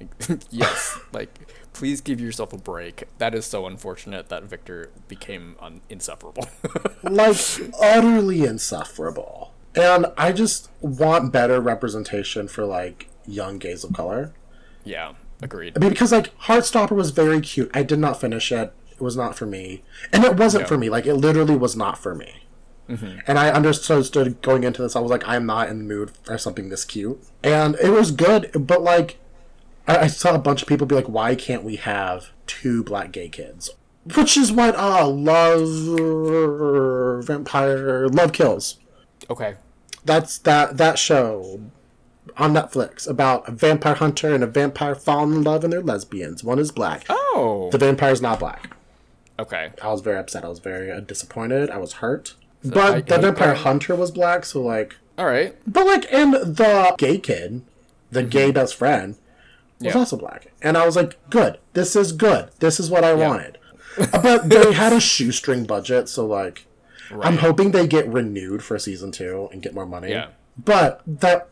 [0.51, 1.29] yes, like
[1.73, 3.05] please give yourself a break.
[3.19, 6.49] That is so unfortunate that Victor became un- insufferable.
[7.03, 7.37] like
[7.81, 9.53] utterly insufferable.
[9.75, 14.33] And I just want better representation for like young gays of color.
[14.85, 15.75] yeah, agreed.
[15.77, 17.71] I mean, because like Heartstopper was very cute.
[17.73, 18.73] I did not finish it.
[18.91, 19.83] It was not for me,
[20.13, 20.69] and it wasn't No.
[20.69, 20.91] for me.
[20.91, 22.45] Like it literally was not for me.
[22.89, 23.21] Mm-hmm.
[23.29, 24.97] And I understood going into this.
[24.97, 28.11] I was like, I'm not in the mood for something this cute, and it was
[28.11, 28.51] good.
[28.67, 29.20] But like,
[29.91, 33.13] I, I saw a bunch of people be like, "Why can't we have two black
[33.13, 33.71] gay kids?"
[34.15, 35.69] Which is what uh love
[37.25, 38.79] vampire love kills.
[39.29, 39.55] Okay.
[40.05, 41.61] That's that that show
[42.37, 46.43] on Netflix about a vampire hunter and a vampire falling in love and they're lesbians.
[46.45, 47.05] One is black.
[47.09, 47.69] Oh.
[47.73, 48.75] The vampire's not black.
[49.39, 49.71] Okay.
[49.83, 50.45] I was very upset.
[50.45, 51.71] I was very uh, disappointed.
[51.71, 52.35] I was hurt.
[52.65, 53.59] I but the hate vampire that.
[53.59, 55.57] hunter was black, so like All right.
[55.67, 57.63] but like and the gay kid,
[58.11, 59.17] the gay best friend
[59.81, 59.95] was.
[59.95, 59.99] Yeah.
[59.99, 60.53] also black.
[60.63, 61.59] And I was like, good.
[61.73, 62.51] This is good.
[62.61, 63.59] This is what I wanted.
[64.23, 66.67] but they had a shoestring budget, so like
[67.21, 70.11] I'm hoping they get renewed for season two and get more money.
[70.11, 70.29] Yeah.
[70.57, 71.49] But that,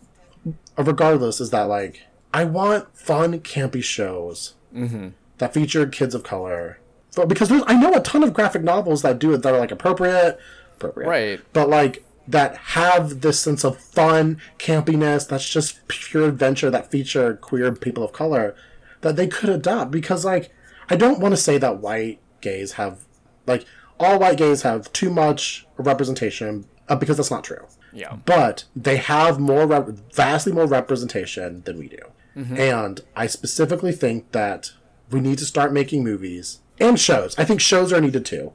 [0.76, 2.02] regardless, is that like
[2.32, 5.09] I want fun, campy shows Mm-hmm.
[5.38, 6.78] that feature kids of color.
[7.16, 9.59] But because there's, I know a ton of graphic novels that do it that are
[9.59, 10.38] like appropriate,
[10.76, 11.40] appropriate, Right.
[11.55, 15.26] But like that have this sense of fun, campiness.
[15.26, 18.55] That's just pure adventure that feature queer people of color
[19.00, 19.90] that they could adopt.
[19.90, 20.52] Because like
[20.88, 23.05] I don't want to say that white gays have
[23.46, 23.64] like
[23.98, 27.66] all white gays have too much representation uh, because that's not true.
[27.92, 28.16] Yeah.
[28.24, 31.98] But they have more, rep- vastly more representation than we do.
[32.36, 32.56] Mm-hmm.
[32.56, 34.72] And I specifically think that
[35.10, 37.36] we need to start making movies and shows.
[37.38, 38.52] I think shows are needed too.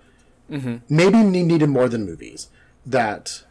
[0.50, 0.78] Mm-hmm.
[0.88, 2.50] Maybe needed more than movies
[2.86, 3.44] that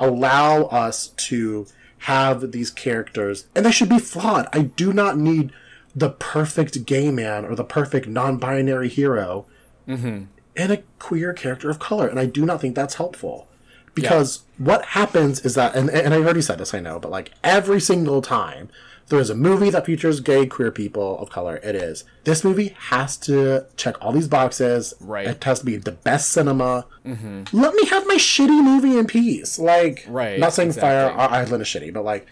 [0.00, 1.66] allow us to
[2.04, 4.48] have these characters, and they should be flawed.
[4.52, 5.52] I do not need
[5.94, 9.46] the perfect gay man or the perfect non-binary hero
[9.88, 10.24] Mm-hmm.
[10.56, 13.48] and a queer character of color, and I do not think that's helpful.
[13.92, 17.32] Because what happens is that, and, and I already said this, I know, but like
[17.42, 18.68] every single time
[19.10, 22.74] there is a movie that features gay queer people of color, it is this movie
[22.90, 24.94] has to check all these boxes.
[25.00, 25.26] Right.
[25.26, 26.86] It has to be the best cinema.
[27.04, 27.44] Mm-hmm.
[27.56, 29.58] Let me have my shitty movie in peace.
[29.58, 31.24] Like, Right, Not saying Fire exactly.
[31.24, 32.26] Uh, Island is shitty, but like,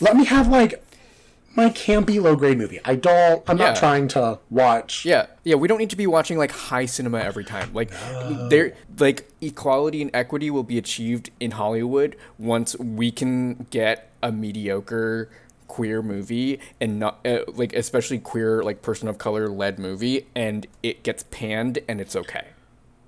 [0.00, 0.82] let me have like
[1.54, 2.80] my campy low grade movie.
[2.84, 3.42] I don't.
[3.48, 3.68] I'm Yeah.
[3.68, 5.04] not trying to watch.
[5.06, 7.72] Yeah, yeah, we don't need to be watching like high cinema every time.
[7.72, 7.90] Like
[8.50, 14.30] there like equality and equity will be achieved in Hollywood once we can get a
[14.32, 15.30] mediocre
[15.76, 20.66] queer movie and not uh, like especially queer like person of color led movie and
[20.82, 22.46] it gets panned and it's okay.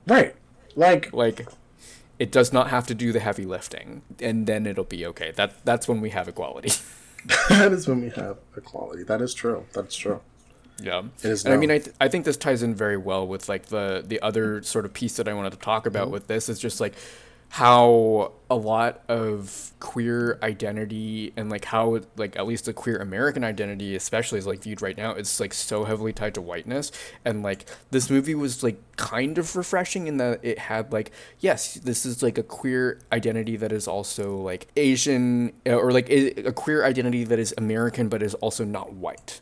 [0.06, 0.34] Right.
[0.76, 1.48] Like Like
[2.18, 5.30] it does not have to do the heavy lifting and then it'll be okay.
[5.34, 6.70] That that's when we have equality.
[7.48, 9.02] that is when we have equality.
[9.02, 9.64] That is true.
[9.72, 10.20] That's true.
[10.80, 13.26] Yeah, It is and I mean, I, th- I think this ties in very well
[13.26, 16.12] with like the the other sort of piece that I wanted to talk about Mm-hmm.
[16.12, 16.94] with this is just like
[17.50, 23.42] how a lot of queer identity and like how like at least the queer American
[23.44, 26.92] identity especially is like viewed right now it's like so heavily tied to whiteness.
[27.24, 31.10] And like this movie was like kind of refreshing in that it had like
[31.40, 36.08] yes this is like a queer identity that is also like Asian uh, or like
[36.10, 39.40] a a queer identity that is American but is also not white.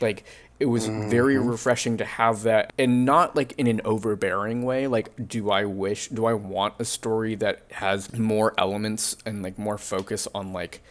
[0.00, 0.24] Like
[0.60, 1.48] it was very mm-hmm.
[1.48, 6.08] refreshing to have that and not like in an overbearing way like do i wish
[6.08, 10.82] do i want a story that has more elements and like more focus on like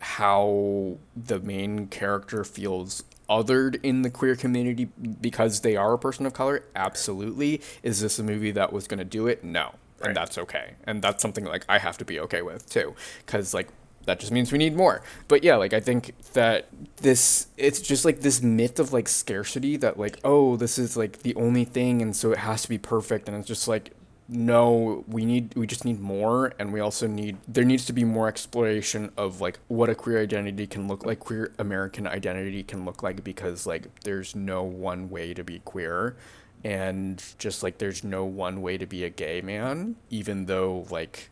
[0.00, 4.88] how the main character feels othered in the queer community
[5.20, 6.64] because they are a person of color?
[6.74, 7.62] Absolutely.
[7.82, 9.44] Is this a movie that was going to do it?
[9.44, 9.74] No.
[10.02, 10.74] And that's okay.
[10.84, 12.94] And that's something like i have to be okay with too.
[13.24, 13.68] Because like
[14.06, 15.02] that just means we need more.
[15.28, 19.76] But yeah, like I think that this it's just like this myth of like scarcity
[19.78, 22.78] that like oh this is like the only thing and so it has to be
[22.78, 23.28] perfect.
[23.28, 23.92] And it's just like
[24.28, 26.52] no we need we just need more.
[26.58, 30.20] And we also need there needs to be more exploration of like what a queer
[30.20, 35.10] identity can look like queer american identity can look like because like there's no one
[35.10, 36.16] way to be queer.
[36.64, 41.30] And just like there's no one way to be a gay man even though like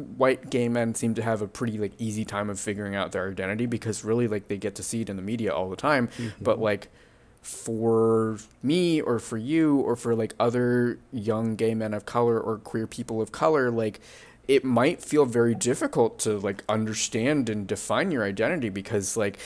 [0.00, 3.30] white gay men seem to have a pretty like easy time of figuring out their
[3.30, 6.08] identity because really like they get to see it in the media all the time.
[6.08, 6.44] Mm-hmm.
[6.44, 6.88] But like
[7.42, 12.58] for me or for you or for like other young gay men of color or
[12.58, 13.98] queer people of color like
[14.46, 19.38] it might feel very difficult to like understand and define your identity because like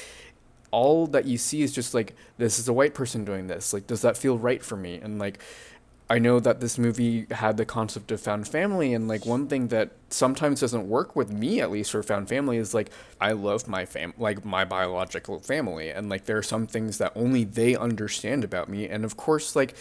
[0.71, 3.73] all that you see is just like this is a white person doing this.
[3.73, 4.97] Like does that feel right for me?
[4.97, 5.39] And like
[6.15, 9.67] I know that this movie had the concept of found family, and like one thing
[9.69, 13.67] that sometimes doesn't work with me, at least for found family, is like I love
[13.67, 17.75] my fam, like my biological family, and like there are some things that only they
[17.75, 19.75] understand about me, and of course, like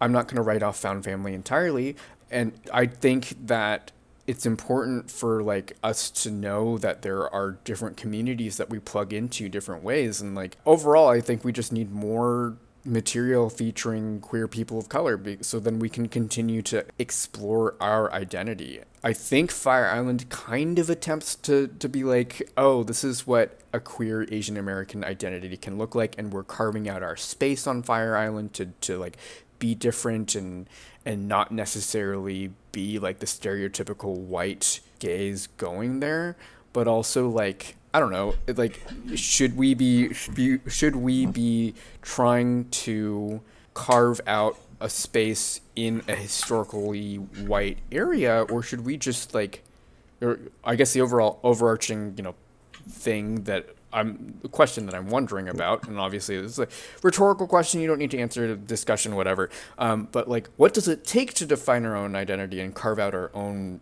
[0.00, 1.96] I'm not gonna write off found family entirely,
[2.30, 3.90] and I think that
[4.28, 9.12] it's important for like us to know that there are different communities that we plug
[9.12, 14.48] into different ways, and like overall, I think we just need more material featuring queer
[14.48, 18.80] people of color so then we can continue to explore our identity.
[19.04, 23.60] I think Fire Island kind of attempts to, to be like, oh, this is what
[23.72, 27.82] a queer Asian American identity can look like, and we're carving out our space on
[27.82, 29.16] Fire Island to, to like
[29.58, 30.68] be different and
[31.04, 36.36] and not necessarily be like the stereotypical white gays going there,
[36.72, 38.80] but also like I don't know, like
[39.14, 43.40] should we be should, be should we be trying to
[43.74, 49.62] carve out a space in a historically white area or should we just like
[50.22, 52.34] or I guess the overall overarching, you know,
[52.88, 56.68] thing that I'm the question that I'm wondering about, and obviously it's a
[57.02, 57.80] rhetorical question.
[57.80, 59.50] You don't need to answer discussion, whatever.
[59.76, 63.14] Um, but like, what does it take to define our own identity and carve out
[63.14, 63.80] our own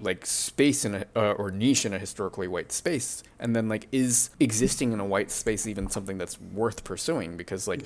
[0.00, 3.22] like space in a uh, or niche in a historically white space?
[3.38, 7.36] And then like, is existing in a white space even something that's worth pursuing?
[7.36, 7.84] Because like,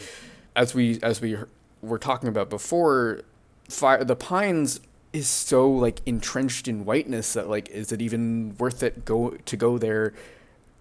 [0.57, 1.37] as we as we
[1.83, 3.23] were talking about before,
[3.69, 4.81] fire the pines
[5.13, 9.57] is so like entrenched in whiteness that like is it even worth it go to
[9.57, 10.13] go there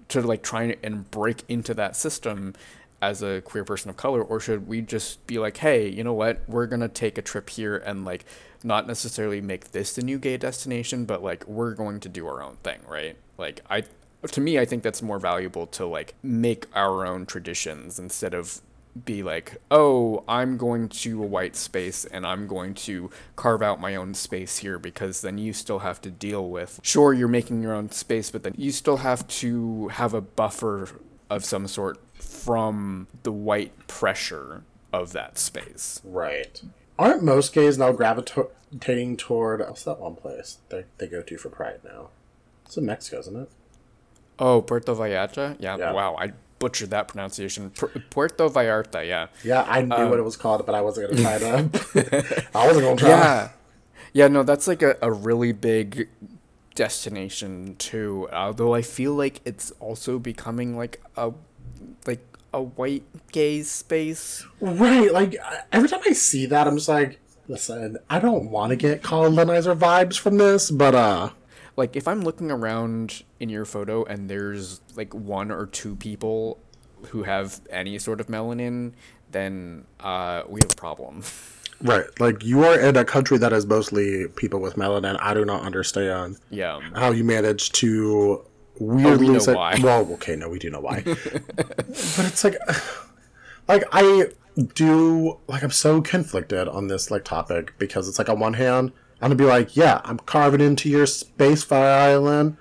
[0.10, 2.54] to like try and break into that system
[3.02, 6.14] as a queer person of color or should we just be like hey you know
[6.14, 6.42] what?
[6.48, 8.26] We're gonna take a trip here and like
[8.64, 12.42] not necessarily make this the new gay destination but like we're going to do our
[12.42, 13.16] own thing right?
[13.38, 13.84] Like i
[14.26, 18.62] to me i think that's more valuable to like make our own traditions instead of
[19.06, 23.80] be like oh i'm going to a white space and i'm going to carve out
[23.80, 27.62] my own space here because then you still have to deal with sure you're making
[27.62, 30.90] your own space but then you still have to have a buffer
[31.30, 32.00] of some sort
[32.38, 36.02] from the white pressure of that space.
[36.04, 36.62] Right.
[37.00, 41.50] Aren't most gays now gravitating toward what's that one place they they go to for
[41.50, 42.10] Pride now?
[42.66, 43.50] It's in Mexico, isn't it?
[44.40, 45.56] Oh, Puerto Vallarta.
[45.60, 45.78] Yeah.
[45.78, 45.92] yeah.
[45.92, 47.72] Wow, I butchered that pronunciation.
[48.10, 49.06] Puerto Vallarta.
[49.08, 49.28] Yeah.
[49.44, 52.48] Yeah, I knew um, what it was called, but I wasn't gonna try to.
[52.56, 53.10] I wasn't gonna try.
[53.10, 53.50] Yeah.
[54.14, 54.28] Yeah.
[54.28, 56.10] No, that's like a, a really big
[56.76, 58.30] destination too.
[58.32, 61.32] Although I feel like it's also becoming like a
[62.06, 64.46] like a white gay space.
[64.60, 65.12] Right.
[65.12, 65.36] Like
[65.72, 69.76] every time I see that, I'm just like, listen, I don't want to get colonizer
[69.76, 71.30] vibes from this, but uh.
[71.76, 76.58] Like if I'm looking around in your photo and there's like one or two people
[77.10, 78.94] who have any sort of melanin,
[79.32, 81.24] then uh, we have a problem.
[81.80, 82.06] Right.
[82.20, 85.18] Like you are in a country that is mostly people with melanin.
[85.22, 86.38] I do not understand.
[86.50, 86.80] Yeah.
[86.96, 88.44] How you manage to
[88.80, 89.80] weirdly oh, we know why.
[89.82, 91.02] Well, okay, no, we do know why.
[91.06, 92.58] but it's like,
[93.68, 94.28] like I
[94.74, 98.92] do like I'm so conflicted on this like topic because it's like on one hand
[99.22, 102.58] I'm gonna be like, yeah, I'm carving into your space fire island.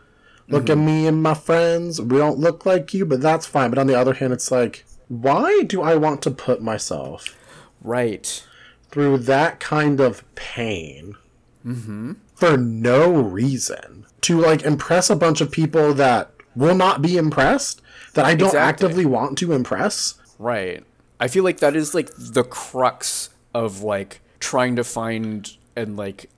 [0.49, 0.81] Look mm-hmm.
[0.81, 2.01] at me and my friends.
[2.01, 3.71] We don't look like you, but that's fine.
[3.71, 7.37] But on the other hand, it's like, why do I want to put myself
[7.83, 8.47] right
[8.91, 11.17] through that kind of pain
[11.65, 12.13] mm-hmm.
[12.37, 13.97] For no reason?
[14.27, 17.81] to like impress a bunch of people that will not be impressed
[18.15, 18.87] that I don't exactly.
[18.87, 20.15] actively want to impress.
[20.37, 20.85] Right.
[21.21, 26.29] I feel like that is like the crux of like trying to find and like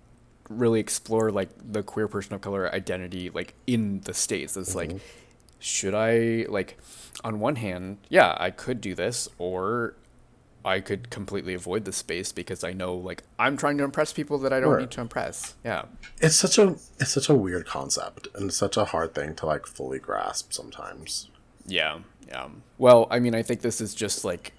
[0.50, 4.54] really explore like the queer person of color identity like in the states.
[4.54, 4.92] It's mm-hmm.
[4.92, 5.02] like
[5.58, 6.76] should I like
[7.24, 9.94] on one hand, yeah, I could do this or
[10.68, 14.36] I could completely avoid the space because I know like I'm trying to impress people
[14.38, 14.80] that I don't right.
[14.82, 15.54] need to impress.
[15.64, 15.86] Yeah.
[16.20, 19.66] It's such a it's such a weird concept and such a hard thing to like
[19.66, 21.30] fully grasp sometimes.
[21.66, 22.00] Yeah.
[22.28, 22.48] Yeah.
[22.76, 24.52] Well, I mean, I think this is just like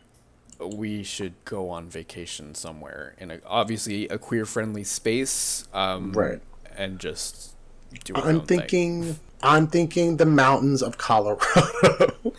[0.60, 6.42] we should go on vacation somewhere in a obviously a queer friendly space um right
[6.76, 7.56] and just
[8.04, 9.20] do I'm thinking thing.
[9.42, 12.18] I'm thinking the mountains of Colorado.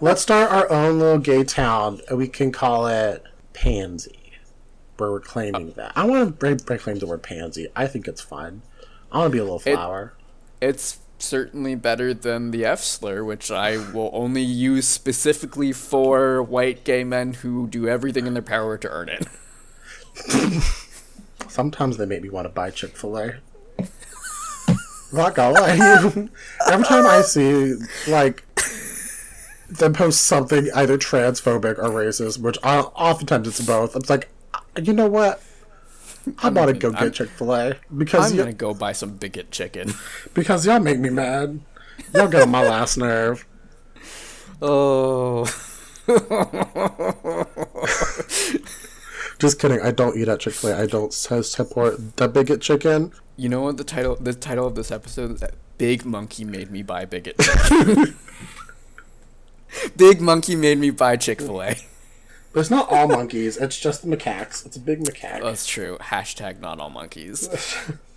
[0.00, 4.32] Let's start our own little gay town, and we can call it Pansy.
[4.96, 5.92] Where we're claiming uh, that.
[5.94, 7.68] I want to break the word pansy.
[7.76, 8.62] I think it's fun.
[9.12, 10.14] I want to be a little flower.
[10.60, 16.42] It, it's certainly better than the F slur, which I will only use specifically for
[16.42, 19.26] white gay men who do everything in their power to earn it.
[21.48, 23.34] Sometimes they make me want to buy Chick fil A.
[25.12, 26.28] Not gonna lie.
[26.70, 27.74] Every time I see,
[28.08, 28.44] like,
[29.68, 33.94] then post something either transphobic or racist, which I, oftentimes it's both.
[33.94, 34.28] I'm like,
[34.82, 35.42] you know what?
[36.40, 39.50] I'm want to go get Chick Fil A because I'm gonna go buy some bigot
[39.50, 39.94] chicken
[40.34, 41.60] because y'all make me mad.
[42.14, 43.46] Y'all get on my last nerve.
[44.60, 45.44] Oh.
[49.38, 49.80] Just kidding.
[49.80, 50.82] I don't eat at Chick Fil A.
[50.82, 53.12] I don't support the bigot chicken.
[53.36, 54.16] You know what the title?
[54.16, 57.36] The title of this episode is that Big Monkey made me buy bigot.
[59.96, 61.76] Big monkey made me buy Chick Fil A.
[62.52, 63.56] But it's not all monkeys.
[63.58, 64.64] It's just macaques.
[64.64, 65.42] It's a big macaque.
[65.42, 65.98] That's true.
[66.00, 67.48] Hashtag not all monkeys.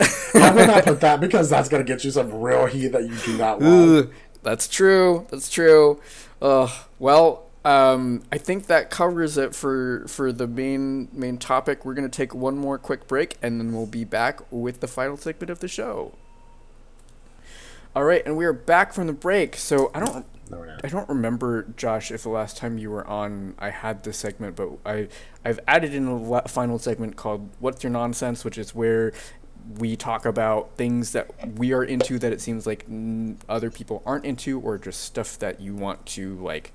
[0.34, 3.36] I'm gonna put that because that's gonna get you some real heat that you do
[3.36, 4.10] not want.
[4.42, 5.26] that's true.
[5.30, 6.00] That's true.
[6.40, 6.68] Uh,
[6.98, 11.84] well, um, I think that covers it for for the main main topic.
[11.84, 15.16] We're gonna take one more quick break, and then we'll be back with the final
[15.16, 16.14] segment of the show.
[17.94, 19.56] All right, and we are back from the break.
[19.56, 20.26] So I don't
[20.84, 24.56] I don't remember, Josh, if the last time you were on, I had this segment,
[24.56, 25.08] but I
[25.44, 29.12] I've added in a final segment called "What's Your Nonsense," which is where
[29.78, 34.02] we talk about things that we are into that it seems like n- other people
[34.04, 36.72] aren't into, or just stuff that you want to like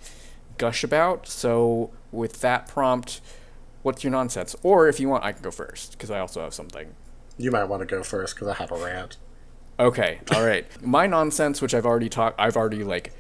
[0.57, 1.27] gush about.
[1.27, 3.21] So with that prompt,
[3.83, 4.55] what's your nonsense?
[4.63, 6.95] Or if you want, I can go first because I also have something.
[7.37, 9.17] You might want to go first because I have a rant.
[9.79, 10.65] Okay, all right.
[10.83, 13.13] My nonsense, which I've already talked, I've already like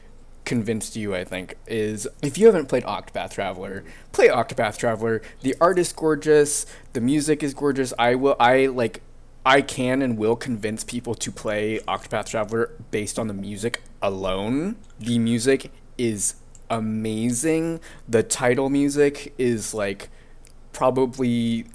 [0.43, 5.21] convinced you, I think, is if you haven't played Octopath Traveler, play Octopath Traveler.
[5.41, 7.93] The art is gorgeous, the music is gorgeous.
[7.99, 9.01] I will I like
[9.45, 14.77] I can and will convince people to play Octopath Traveler based on the music alone.
[14.99, 16.35] The music is
[16.71, 17.81] amazing.
[18.09, 20.09] The title music is like
[20.73, 21.67] probably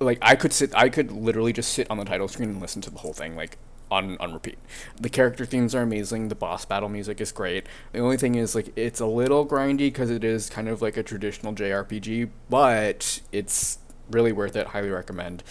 [0.00, 2.80] like I could sit I could literally just sit on the title screen and listen
[2.82, 3.58] to the whole thing like
[3.94, 4.58] on on repeat.
[5.00, 6.28] The character themes are amazing.
[6.28, 7.66] The boss battle music is great.
[7.92, 10.96] The only thing is like it's a little grindy because it is kind of like
[10.96, 13.78] a traditional JRPG, but it's
[14.10, 14.68] really worth it.
[14.68, 15.44] Highly recommend.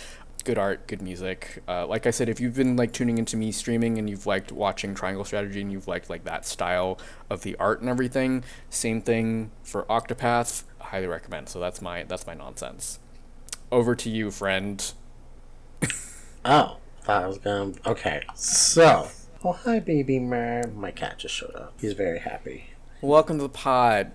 [0.44, 1.64] Good art, good music.
[1.70, 4.52] Uh, like I said, if you've been like tuning into me streaming and you've liked
[4.52, 7.00] watching Triangle Strategy and you've liked like that style
[7.30, 10.64] of the art and everything, same thing for Octopath.
[10.80, 11.48] Highly recommend.
[11.48, 13.00] So that's my that's my nonsense.
[13.72, 14.94] Over to you, friend.
[16.46, 17.74] Oh, thought I was gonna.
[17.86, 19.10] Okay, so.
[19.44, 20.64] Oh, hi, baby mer.
[20.74, 21.74] My cat just showed up.
[21.80, 22.68] He's very happy.
[23.02, 24.12] Welcome to the pod.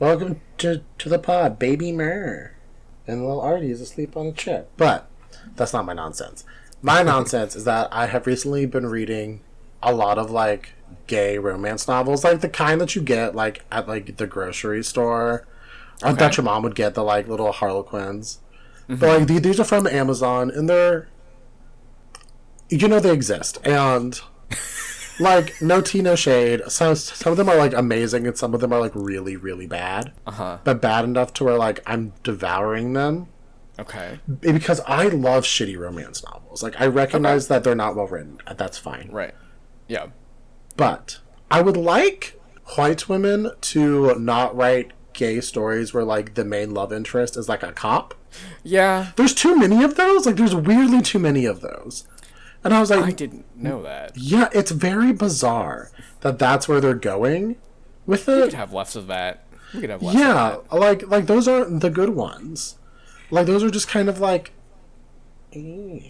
[0.00, 2.56] Welcome to, to the pod, baby mer.
[3.06, 4.64] And little Artie is asleep on a chair.
[4.76, 5.08] But
[5.54, 6.44] that's not my nonsense.
[6.82, 9.40] My nonsense is that I have recently been reading
[9.80, 10.72] a lot of like
[11.06, 15.46] gay romance novels, like the kind that you get like at like the grocery store,
[16.02, 18.40] or that your mom would get the like little Harlequins.
[18.88, 19.04] But mm-hmm.
[19.04, 21.08] like the- these are from Amazon, and they're
[22.82, 24.20] you know they exist, and
[25.20, 26.62] like no tea, no shade.
[26.68, 29.66] Some some of them are like amazing, and some of them are like really, really
[29.66, 30.12] bad.
[30.26, 30.58] Uh huh.
[30.64, 33.28] But bad enough to where like I'm devouring them
[33.78, 34.20] Okay.
[34.40, 36.62] because I love shitty romance novels.
[36.62, 38.38] Like I recognize that they're not well written.
[38.46, 39.08] and That's fine.
[39.12, 39.34] Right.
[39.88, 40.06] Yeah.
[40.76, 41.18] But
[41.50, 42.40] I would like
[42.76, 47.62] white women to not write gay stories where like the main love interest is like
[47.62, 48.14] a cop.
[48.62, 49.12] Yeah.
[49.16, 50.26] There's too many of those.
[50.26, 52.06] Like there's weirdly too many of those.
[52.64, 54.16] And I was like, I didn't know that.
[54.16, 57.56] yeah, it's very bizarre that that's where they're going
[58.06, 58.36] with it.
[58.36, 59.44] We could have less of that.
[59.74, 60.14] We could have less.
[60.14, 60.62] Of that.
[60.72, 62.76] Yeah, like like those aren't the good ones.
[63.30, 64.52] Like those are just kind of like.
[65.52, 66.00] eh.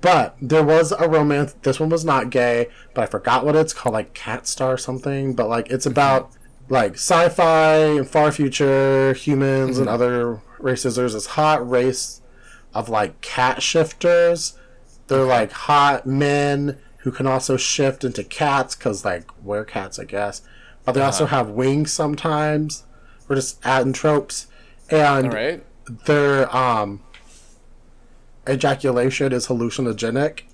[0.00, 1.54] But there was a romance.
[1.62, 4.76] This one was not gay, but I forgot what it's called, like Cat Star or
[4.78, 5.32] something.
[5.34, 6.32] But like it's about
[6.68, 10.96] like sci-fi and far future humans and other races.
[10.96, 12.20] There's this hot race
[12.74, 14.58] of like cat shifters.
[15.12, 20.04] They're like hot men who can also shift into cats because like we're cats, I
[20.04, 20.40] guess.
[20.86, 22.84] But they also have wings sometimes.
[23.28, 24.46] We're just adding tropes,
[24.90, 25.64] and All right.
[26.06, 27.02] their um
[28.48, 30.44] ejaculation is hallucinogenic,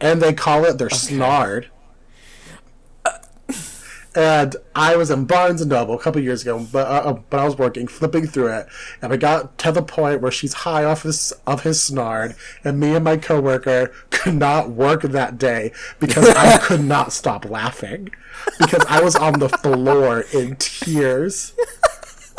[0.00, 1.68] and they call it their snard.
[4.14, 7.38] And I was in Barnes and Noble a couple years ago, but uh, uh, but
[7.38, 8.66] I was working, flipping through it,
[9.00, 12.34] and we got to the point where she's high off his of his snard,
[12.64, 17.44] and me and my coworker could not work that day because I could not stop
[17.44, 18.10] laughing
[18.58, 21.52] because I was on the floor in tears.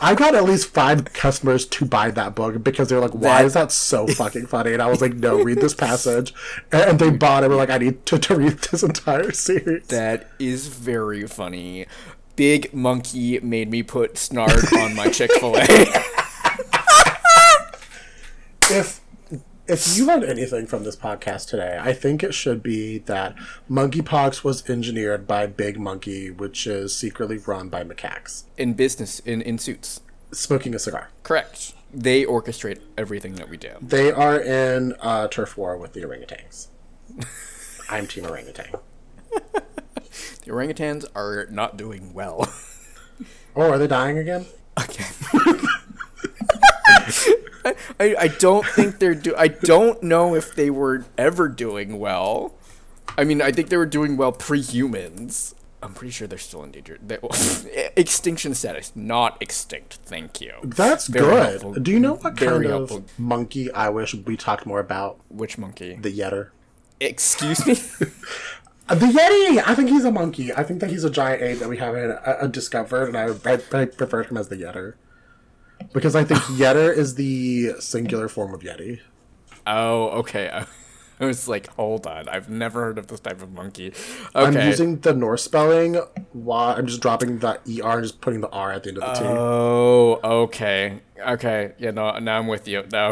[0.03, 3.45] I got at least five customers to buy that book because they're like, "Why That-
[3.45, 6.33] is that so fucking funny?" And I was like, "No, read this passage,"
[6.71, 7.49] and they bought it.
[7.49, 11.85] We're like, "I need to, to read this entire series." That is very funny.
[12.35, 15.61] Big Monkey made me put Snard on my Chick Fil A.
[18.71, 19.00] if
[19.71, 23.35] if you learned anything from this podcast today, I think it should be that
[23.69, 29.41] monkeypox was engineered by Big Monkey, which is secretly run by macaques, in business, in
[29.41, 30.01] in suits.
[30.33, 31.09] smoking a cigar.
[31.23, 31.73] Correct.
[31.93, 33.71] They orchestrate everything that we do.
[33.81, 36.67] They are in uh, turf war with the orangutans.
[37.89, 38.71] I'm team orangutan.
[39.31, 42.47] The orangutans are not doing well.
[43.55, 44.45] Oh, are they dying again?
[44.79, 45.03] Okay.
[47.99, 49.35] I, I, don't think they're do.
[49.37, 52.53] I don't know if they were ever doing well.
[53.17, 55.53] I mean, I think they were doing well pre-humans.
[55.83, 57.07] I'm pretty sure they're still endangered.
[57.07, 57.17] They,
[57.95, 59.99] extinction status, not extinct.
[60.05, 60.53] Thank you.
[60.63, 61.49] That's Very good.
[61.61, 61.73] helpful.
[61.73, 62.97] Do you know what Very kind helpful.
[62.97, 65.19] of monkey I wish we talked more about?
[65.29, 65.95] Which monkey?
[65.95, 66.49] The Yetter.
[66.99, 67.75] Excuse me.
[68.89, 69.63] The Yeti!
[69.65, 70.51] I think he's a monkey.
[70.51, 73.81] I think that he's a giant ape that we haven't uh, discovered, and I, I,
[73.83, 74.95] I prefer him as the Yetter.
[75.93, 78.99] Because I think Yetter is the singular form of Yeti.
[79.67, 80.49] oh, okay.
[81.19, 82.27] I, was like, hold on.
[82.29, 83.93] I've never heard of this type of monkey.
[84.33, 85.95] I'm using the Norse spelling
[86.33, 89.03] while I'm just dropping the ER and just putting the R at the end of
[89.03, 89.25] the T.
[89.27, 91.01] Oh, okay.
[91.19, 91.73] Okay.
[91.77, 92.85] Yeah, no, now I'm with you.
[92.91, 93.11] Now,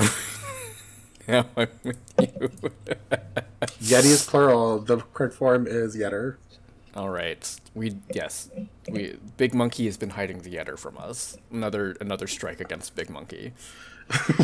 [1.28, 2.50] now I'm with you.
[3.82, 4.80] Yeti is plural.
[4.80, 6.38] The correct form is Yetter.
[6.96, 7.60] All right.
[7.76, 8.50] We yes.
[8.90, 11.38] We Big Monkey has been hiding the Yetter from us.
[11.52, 13.54] Another another strike against Big Monkey.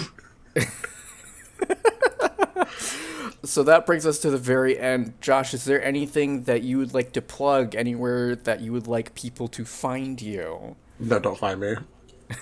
[3.44, 5.14] so that brings us to the very end.
[5.22, 9.16] Josh, is there anything that you would like to plug anywhere that you would like
[9.16, 10.76] people to find you?
[11.00, 11.76] No, don't find me.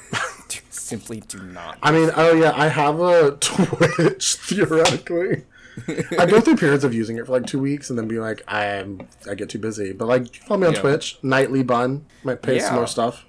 [0.70, 1.78] Simply do not.
[1.82, 5.46] I mean, oh yeah, I have a Twitch theoretically.
[6.20, 8.42] I go through periods of using it for like two weeks and then be like,
[8.48, 9.92] I'm I get too busy.
[9.94, 10.82] But like, follow me on Yeah.
[10.82, 12.02] Twitch, knightlybun.
[12.24, 13.26] Might post some more stuff.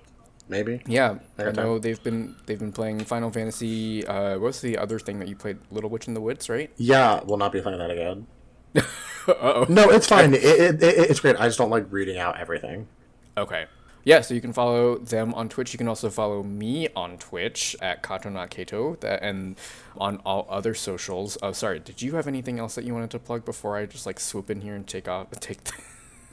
[0.49, 0.83] maybe.
[0.87, 4.07] Yeah, I Fair know they've been they've been playing Final Fantasy.
[4.07, 5.59] Uh, what's the other thing that you played?
[5.71, 6.71] Little Witch in the Woods, right?
[6.77, 8.27] Yeah, we'll not be playing that again.
[9.27, 10.35] No, it's fine.
[10.35, 11.37] It, it, it, it's great.
[11.41, 12.89] I just don't like reading out everything.
[13.39, 13.65] Okay.
[14.05, 15.73] Yeah, so you can follow them on Twitch.
[15.73, 19.57] You can also follow me on Twitch at Kato not Kato, that and
[19.97, 21.39] on all other socials.
[21.43, 21.79] Oh, sorry.
[21.81, 24.51] Did you have anything else that you wanted to plug before I just like swoop
[24.51, 25.31] in here and take off?
[25.41, 25.59] Take.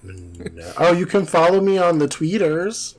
[0.04, 0.74] The, No.
[0.78, 2.96] Oh, you can follow me on the tweeters.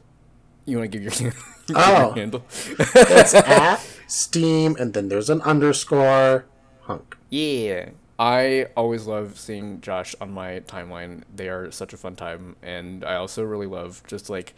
[0.65, 1.33] you want to give your,
[1.69, 2.07] you Oh.
[2.07, 2.45] your handle?
[2.79, 6.47] It's at Steam, and then there's an underscore
[6.83, 7.17] hunk.
[7.29, 7.91] Yeah.
[8.19, 11.23] I always love seeing Josh on my timeline.
[11.35, 12.57] They are such a fun time.
[12.63, 14.55] And I also really love just like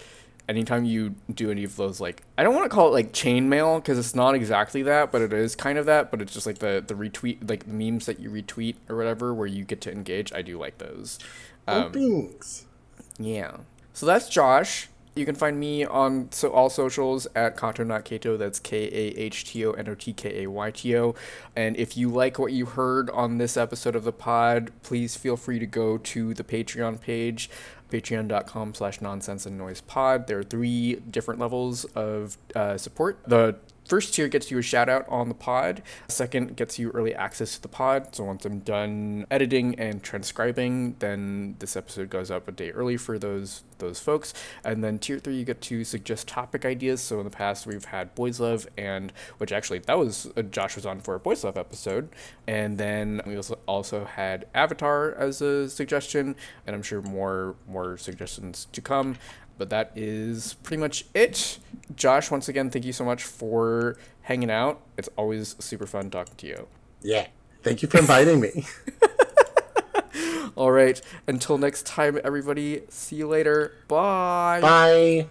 [0.49, 3.77] anytime you do any of those, like, I don't want to call it like chainmail
[3.77, 6.11] because it's not exactly that, but it is kind of that.
[6.11, 9.47] But it's just like the, the retweet, like memes that you retweet or whatever where
[9.47, 10.33] you get to engage.
[10.33, 11.19] I do like those.
[11.67, 12.67] Um, Thanks.
[13.19, 13.59] yeah.
[13.93, 14.89] So that's Josh.
[15.17, 18.37] You can find me on so all socials at Kato Not Kato.
[18.37, 21.15] That's K A H T O N O T K A Y T O.
[21.55, 25.37] And if you like what you heard on this episode of the pod, please feel
[25.37, 27.49] free to go to the Patreon page,
[27.91, 30.27] patreon.com slash nonsense and noise pod.
[30.27, 33.21] There are three different levels of uh, support.
[33.25, 35.83] The First tier gets you a shout out on the pod.
[36.09, 38.15] Second gets you early access to the pod.
[38.15, 42.97] So once I'm done editing and transcribing, then this episode goes up a day early
[42.97, 44.33] for those those folks.
[44.65, 47.01] And then tier three, you get to suggest topic ideas.
[47.01, 50.87] So in the past, we've had boys love, and which actually that was Josh was
[50.87, 52.09] on for a boys love episode.
[52.47, 56.37] And then we also also had Avatar as a suggestion,
[56.67, 59.17] and I'm sure more more suggestions to come
[59.59, 61.59] but that is pretty much it.
[61.95, 64.81] Josh, once again, thank you so much for hanging out.
[64.97, 66.69] It's always super fun talking to you.
[67.03, 67.27] Yeah.
[67.63, 68.67] Thank you for inviting me.
[70.57, 73.73] All right, until next time, everybody, see you later.
[73.89, 74.61] Bye.
[74.61, 75.27] Bye.